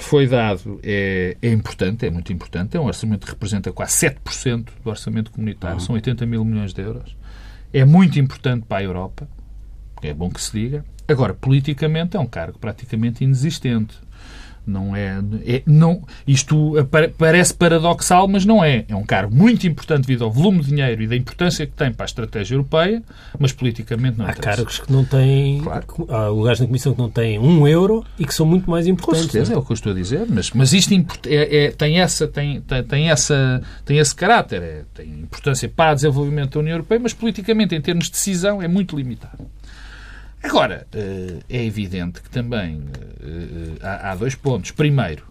que 0.00 0.04
foi 0.04 0.26
dado 0.26 0.80
é, 0.82 1.36
é 1.42 1.52
importante, 1.52 2.06
é 2.06 2.10
muito 2.10 2.32
importante. 2.32 2.74
É 2.74 2.80
um 2.80 2.86
orçamento 2.86 3.26
que 3.26 3.32
representa 3.32 3.70
quase 3.70 4.06
7% 4.06 4.68
do 4.82 4.88
orçamento 4.88 5.30
comunitário, 5.30 5.74
uhum. 5.74 5.80
são 5.80 5.94
80 5.94 6.24
mil 6.24 6.42
milhões 6.42 6.72
de 6.72 6.80
euros. 6.80 7.14
É 7.70 7.84
muito 7.84 8.18
importante 8.18 8.64
para 8.66 8.78
a 8.78 8.82
Europa, 8.82 9.28
é 10.02 10.14
bom 10.14 10.30
que 10.30 10.40
se 10.40 10.52
diga. 10.52 10.84
Agora, 11.06 11.34
politicamente, 11.34 12.16
é 12.16 12.20
um 12.20 12.26
cargo 12.26 12.58
praticamente 12.58 13.22
inexistente. 13.22 13.94
Não 14.66 14.94
é, 14.94 15.18
é, 15.44 15.62
não, 15.66 16.02
isto 16.26 16.74
parece 17.16 17.52
paradoxal, 17.54 18.28
mas 18.28 18.44
não 18.44 18.62
é. 18.62 18.84
É 18.88 18.94
um 18.94 19.04
cargo 19.04 19.34
muito 19.34 19.66
importante 19.66 20.06
devido 20.06 20.24
ao 20.24 20.30
volume 20.30 20.60
de 20.60 20.68
dinheiro 20.68 21.02
e 21.02 21.06
da 21.06 21.16
importância 21.16 21.66
que 21.66 21.72
tem 21.72 21.92
para 21.92 22.04
a 22.04 22.06
estratégia 22.06 22.54
europeia, 22.54 23.02
mas 23.38 23.52
politicamente 23.52 24.18
não 24.18 24.26
Há 24.26 24.34
cargos 24.34 24.78
que 24.78 24.92
não 24.92 25.04
têm, 25.04 25.60
claro. 25.60 25.84
há 26.08 26.28
lugares 26.28 26.60
na 26.60 26.66
Comissão 26.66 26.92
que 26.92 26.98
não 27.00 27.10
têm 27.10 27.38
um 27.38 27.66
euro 27.66 28.04
e 28.18 28.24
que 28.24 28.34
são 28.34 28.46
muito 28.46 28.70
mais 28.70 28.86
importantes. 28.86 29.26
Com 29.26 29.32
certeza, 29.32 29.52
é? 29.52 29.56
é 29.56 29.58
o 29.58 29.62
que 29.62 29.72
eu 29.72 29.74
estou 29.74 29.92
a 29.92 29.94
dizer, 29.94 30.26
mas, 30.28 30.50
mas 30.52 30.72
isto 30.72 30.94
é, 31.26 31.64
é, 31.64 31.70
tem, 31.70 32.00
essa, 32.00 32.28
tem, 32.28 32.60
tem, 32.60 32.82
tem, 32.84 33.10
essa, 33.10 33.62
tem 33.84 33.98
esse 33.98 34.14
caráter, 34.14 34.62
é, 34.62 34.84
tem 34.94 35.08
importância 35.08 35.68
para 35.68 35.92
o 35.92 35.94
desenvolvimento 35.94 36.54
da 36.54 36.60
União 36.60 36.74
Europeia, 36.74 37.00
mas 37.00 37.12
politicamente, 37.12 37.74
em 37.74 37.80
termos 37.80 38.06
de 38.06 38.12
decisão, 38.12 38.62
é 38.62 38.68
muito 38.68 38.96
limitado. 38.96 39.46
Agora, 40.42 40.86
eh, 40.92 41.38
é 41.48 41.64
evidente 41.64 42.22
que 42.22 42.30
também 42.30 42.82
eh, 43.20 43.78
há 43.82 44.14
dois 44.14 44.34
pontos. 44.34 44.70
Primeiro, 44.70 45.24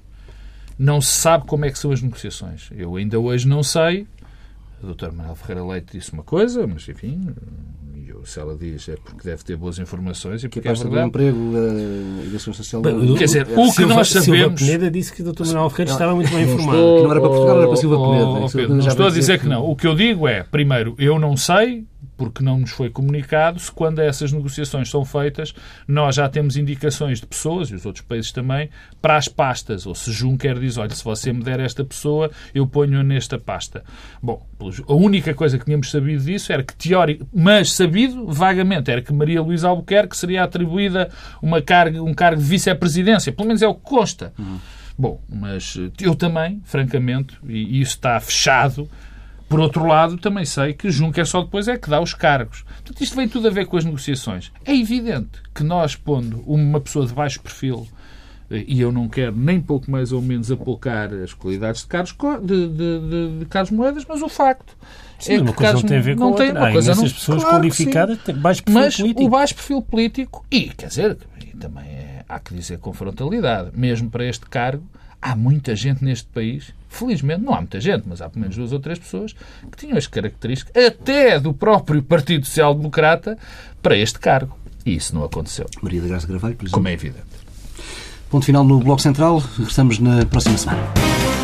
não 0.77 1.01
se 1.01 1.13
sabe 1.13 1.45
como 1.45 1.65
é 1.65 1.71
que 1.71 1.79
são 1.79 1.91
as 1.91 2.01
negociações. 2.01 2.69
Eu 2.71 2.95
ainda 2.95 3.19
hoje 3.19 3.47
não 3.47 3.63
sei. 3.63 4.07
A 4.81 4.87
Dr. 4.87 5.11
Manuel 5.11 5.35
Ferreira 5.35 5.65
Leite 5.65 5.97
disse 5.97 6.13
uma 6.13 6.23
coisa, 6.23 6.65
mas 6.65 6.87
enfim, 6.87 7.33
se 8.23 8.39
ela 8.39 8.55
diz 8.55 8.87
é 8.89 8.95
porque 8.95 9.23
deve 9.23 9.43
ter 9.43 9.55
boas 9.55 9.79
informações 9.79 10.43
e 10.43 10.47
porque 10.47 10.61
que 10.61 10.67
é 10.67 10.73
verdade. 10.73 10.95
do 10.95 11.07
emprego 11.07 11.37
eh, 11.55 12.25
e 12.25 12.29
da 12.29 12.39
sua 12.39 12.53
social. 12.53 12.81
Quer 12.81 13.25
dizer, 13.25 13.47
o 13.55 13.73
que 13.73 13.85
nós 13.85 14.09
sabemos... 14.09 14.25
Silva 14.37 14.55
Peneda 14.55 14.91
disse 14.91 15.13
que 15.13 15.21
o 15.21 15.33
Dr. 15.33 15.45
Manuel 15.47 15.69
Ferreira 15.69 15.91
estava 15.91 16.15
muito 16.15 16.29
bem 16.31 16.43
informado. 16.43 16.77
que 16.77 17.03
não 17.03 17.11
era 17.11 17.19
para 17.19 17.29
Portugal, 17.29 17.57
era 17.57 17.67
para 17.67 17.77
Silva 17.77 17.95
Peneda. 17.97 18.67
não 18.75 18.87
estou 18.87 19.07
a 19.07 19.09
dizer 19.09 19.39
que 19.39 19.47
não. 19.47 19.65
O 19.65 19.75
que 19.75 19.87
eu 19.87 19.95
digo 19.95 20.27
é, 20.27 20.43
primeiro, 20.43 20.95
eu 20.97 21.19
não 21.19 21.35
sei, 21.35 21.85
porque 22.19 22.43
não 22.43 22.59
nos 22.59 22.71
foi 22.71 22.89
comunicado 22.89 23.57
se 23.57 23.71
quando 23.71 23.99
essas 23.99 24.33
negociações 24.33 24.89
são 24.89 25.05
feitas 25.05 25.55
nós 25.87 26.15
já 26.15 26.27
temos 26.27 26.57
indicações 26.57 27.21
de 27.21 27.25
pessoas, 27.25 27.69
e 27.69 27.75
os 27.75 27.85
outros 27.85 28.03
países 28.05 28.33
também, 28.33 28.69
para 29.01 29.15
as 29.15 29.29
pastas, 29.29 29.87
ou 29.87 29.95
se 29.95 30.11
Juncker 30.11 30.59
diz, 30.59 30.77
olha, 30.77 30.93
se 30.93 31.03
você 31.03 31.31
me 31.31 31.41
der 31.41 31.61
esta 31.61 31.85
pessoa, 31.85 32.29
eu 32.53 32.67
ponho 32.67 33.01
nesta 33.03 33.39
pasta. 33.39 33.83
Bom, 34.21 34.45
a 34.85 34.93
única 34.93 35.33
coisa 35.33 35.57
que 35.57 35.63
tínhamos 35.63 35.89
sabido 35.89 36.21
disso 36.21 36.51
era 36.51 36.61
que, 36.61 36.75
teórico, 36.75 37.25
mas 37.33 37.71
sabido 37.71 38.27
vagamente, 38.27 38.91
era 38.91 39.01
que 39.01 39.13
Maria 39.13 39.41
Luísa 39.41 39.69
Albuquerque 39.69 40.17
seria 40.17 40.43
atribuída 40.43 41.09
uma 41.41 41.61
carga, 41.61 42.03
um 42.03 42.13
cargo 42.13 42.41
de 42.41 42.47
vice-presidência, 42.47 43.31
pelo 43.31 43.47
menos 43.47 43.61
é 43.61 43.67
o 43.67 43.73
que 43.73 43.81
consta. 43.81 44.33
Uhum. 44.37 44.59
Bom, 44.97 45.21
mas 45.29 45.77
eu 46.01 46.13
também, 46.13 46.61
francamente, 46.65 47.37
e 47.47 47.79
isso 47.79 47.91
está 47.91 48.19
fechado, 48.19 48.89
por 49.49 49.59
outro 49.59 49.85
lado, 49.85 50.15
também 50.17 50.45
sei 50.45 50.73
que 50.73 50.91
Juncker 50.91 51.25
só 51.25 51.41
depois 51.41 51.67
é 51.67 51.75
que 51.75 51.89
dá 51.89 51.99
os 51.99 52.13
cargos. 52.13 52.61
Portanto, 52.61 53.01
isto 53.01 53.15
vem 53.15 53.27
tudo 53.27 53.47
a 53.47 53.51
ver 53.51 53.65
com 53.65 53.75
as 53.75 53.83
negociações. 53.83 54.51
É 54.63 54.75
evidente 54.75 55.41
que 55.53 55.63
nós, 55.63 55.95
pondo 55.95 56.43
uma 56.45 56.79
pessoa 56.79 57.05
de 57.05 57.13
baixo 57.13 57.41
perfil, 57.41 57.87
eh, 58.51 58.63
e 58.67 58.79
eu 58.79 58.91
não 58.91 59.09
quero 59.09 59.35
nem 59.35 59.59
pouco 59.59 59.89
mais 59.89 60.11
ou 60.11 60.21
menos 60.21 60.51
apolcar 60.51 61.11
as 61.13 61.33
qualidades 61.33 61.81
de 61.81 61.87
Carlos, 61.87 62.15
de, 62.43 62.67
de, 62.67 62.99
de, 62.99 63.39
de 63.39 63.45
Carlos 63.45 63.71
Moedas, 63.71 64.05
mas 64.07 64.21
o 64.21 64.29
facto 64.29 64.77
Sim, 65.17 65.33
é 65.33 65.41
uma 65.41 65.53
coisa 65.53 65.61
Carlos 65.63 65.83
não 65.83 65.89
tem 65.89 65.97
a 65.97 66.01
ver 66.01 66.15
com 66.15 66.21
não 66.21 66.29
outra. 66.29 66.45
Tem 66.45 66.55
uma 66.55 66.71
coisa, 66.71 66.95
não, 66.95 67.03
pessoas 67.03 67.43
claro 67.43 67.57
qualificadas 67.57 68.17
têm 68.19 68.35
baixo 68.35 68.63
perfil 68.63 68.81
mas 68.81 68.97
político. 68.97 69.25
o 69.25 69.29
baixo 69.29 69.55
perfil 69.55 69.81
político, 69.81 70.45
e 70.51 70.69
quer 70.69 70.87
dizer, 70.87 71.17
também 71.59 71.85
é, 71.85 72.23
há 72.29 72.39
que 72.39 72.53
dizer 72.53 72.77
com 72.77 72.93
frontalidade, 72.93 73.71
mesmo 73.73 74.11
para 74.11 74.25
este 74.25 74.45
cargo, 74.45 74.83
há 75.19 75.35
muita 75.35 75.75
gente 75.75 76.03
neste 76.03 76.27
país, 76.27 76.73
felizmente 76.89 77.41
não 77.41 77.53
há 77.53 77.57
muita 77.57 77.79
gente, 77.79 78.03
mas 78.07 78.21
há 78.21 78.29
pelo 78.29 78.41
menos 78.41 78.57
duas 78.57 78.73
ou 78.73 78.79
três 78.79 78.99
pessoas 78.99 79.33
que 79.71 79.77
tinham 79.77 79.97
as 79.97 80.07
características, 80.07 80.83
até 80.83 81.39
do 81.39 81.53
próprio 81.53 82.01
Partido 82.03 82.45
Social 82.45 82.73
Democrata, 82.73 83.37
para 83.81 83.95
este 83.95 84.19
cargo. 84.19 84.57
E 84.85 84.95
isso 84.95 85.13
não 85.15 85.23
aconteceu. 85.23 85.67
Maria 85.81 86.01
da 86.01 86.07
Graça 86.07 86.27
Gravalho, 86.27 86.55
por 86.55 86.63
exemplo. 86.63 86.79
Como 86.79 86.87
é 86.87 86.93
evidente. 86.93 87.23
Ponto 88.29 88.45
final 88.45 88.63
no 88.63 88.79
Bloco 88.79 89.01
Central. 89.01 89.37
Regressamos 89.57 89.99
na 89.99 90.25
próxima 90.25 90.57
semana. 90.57 91.38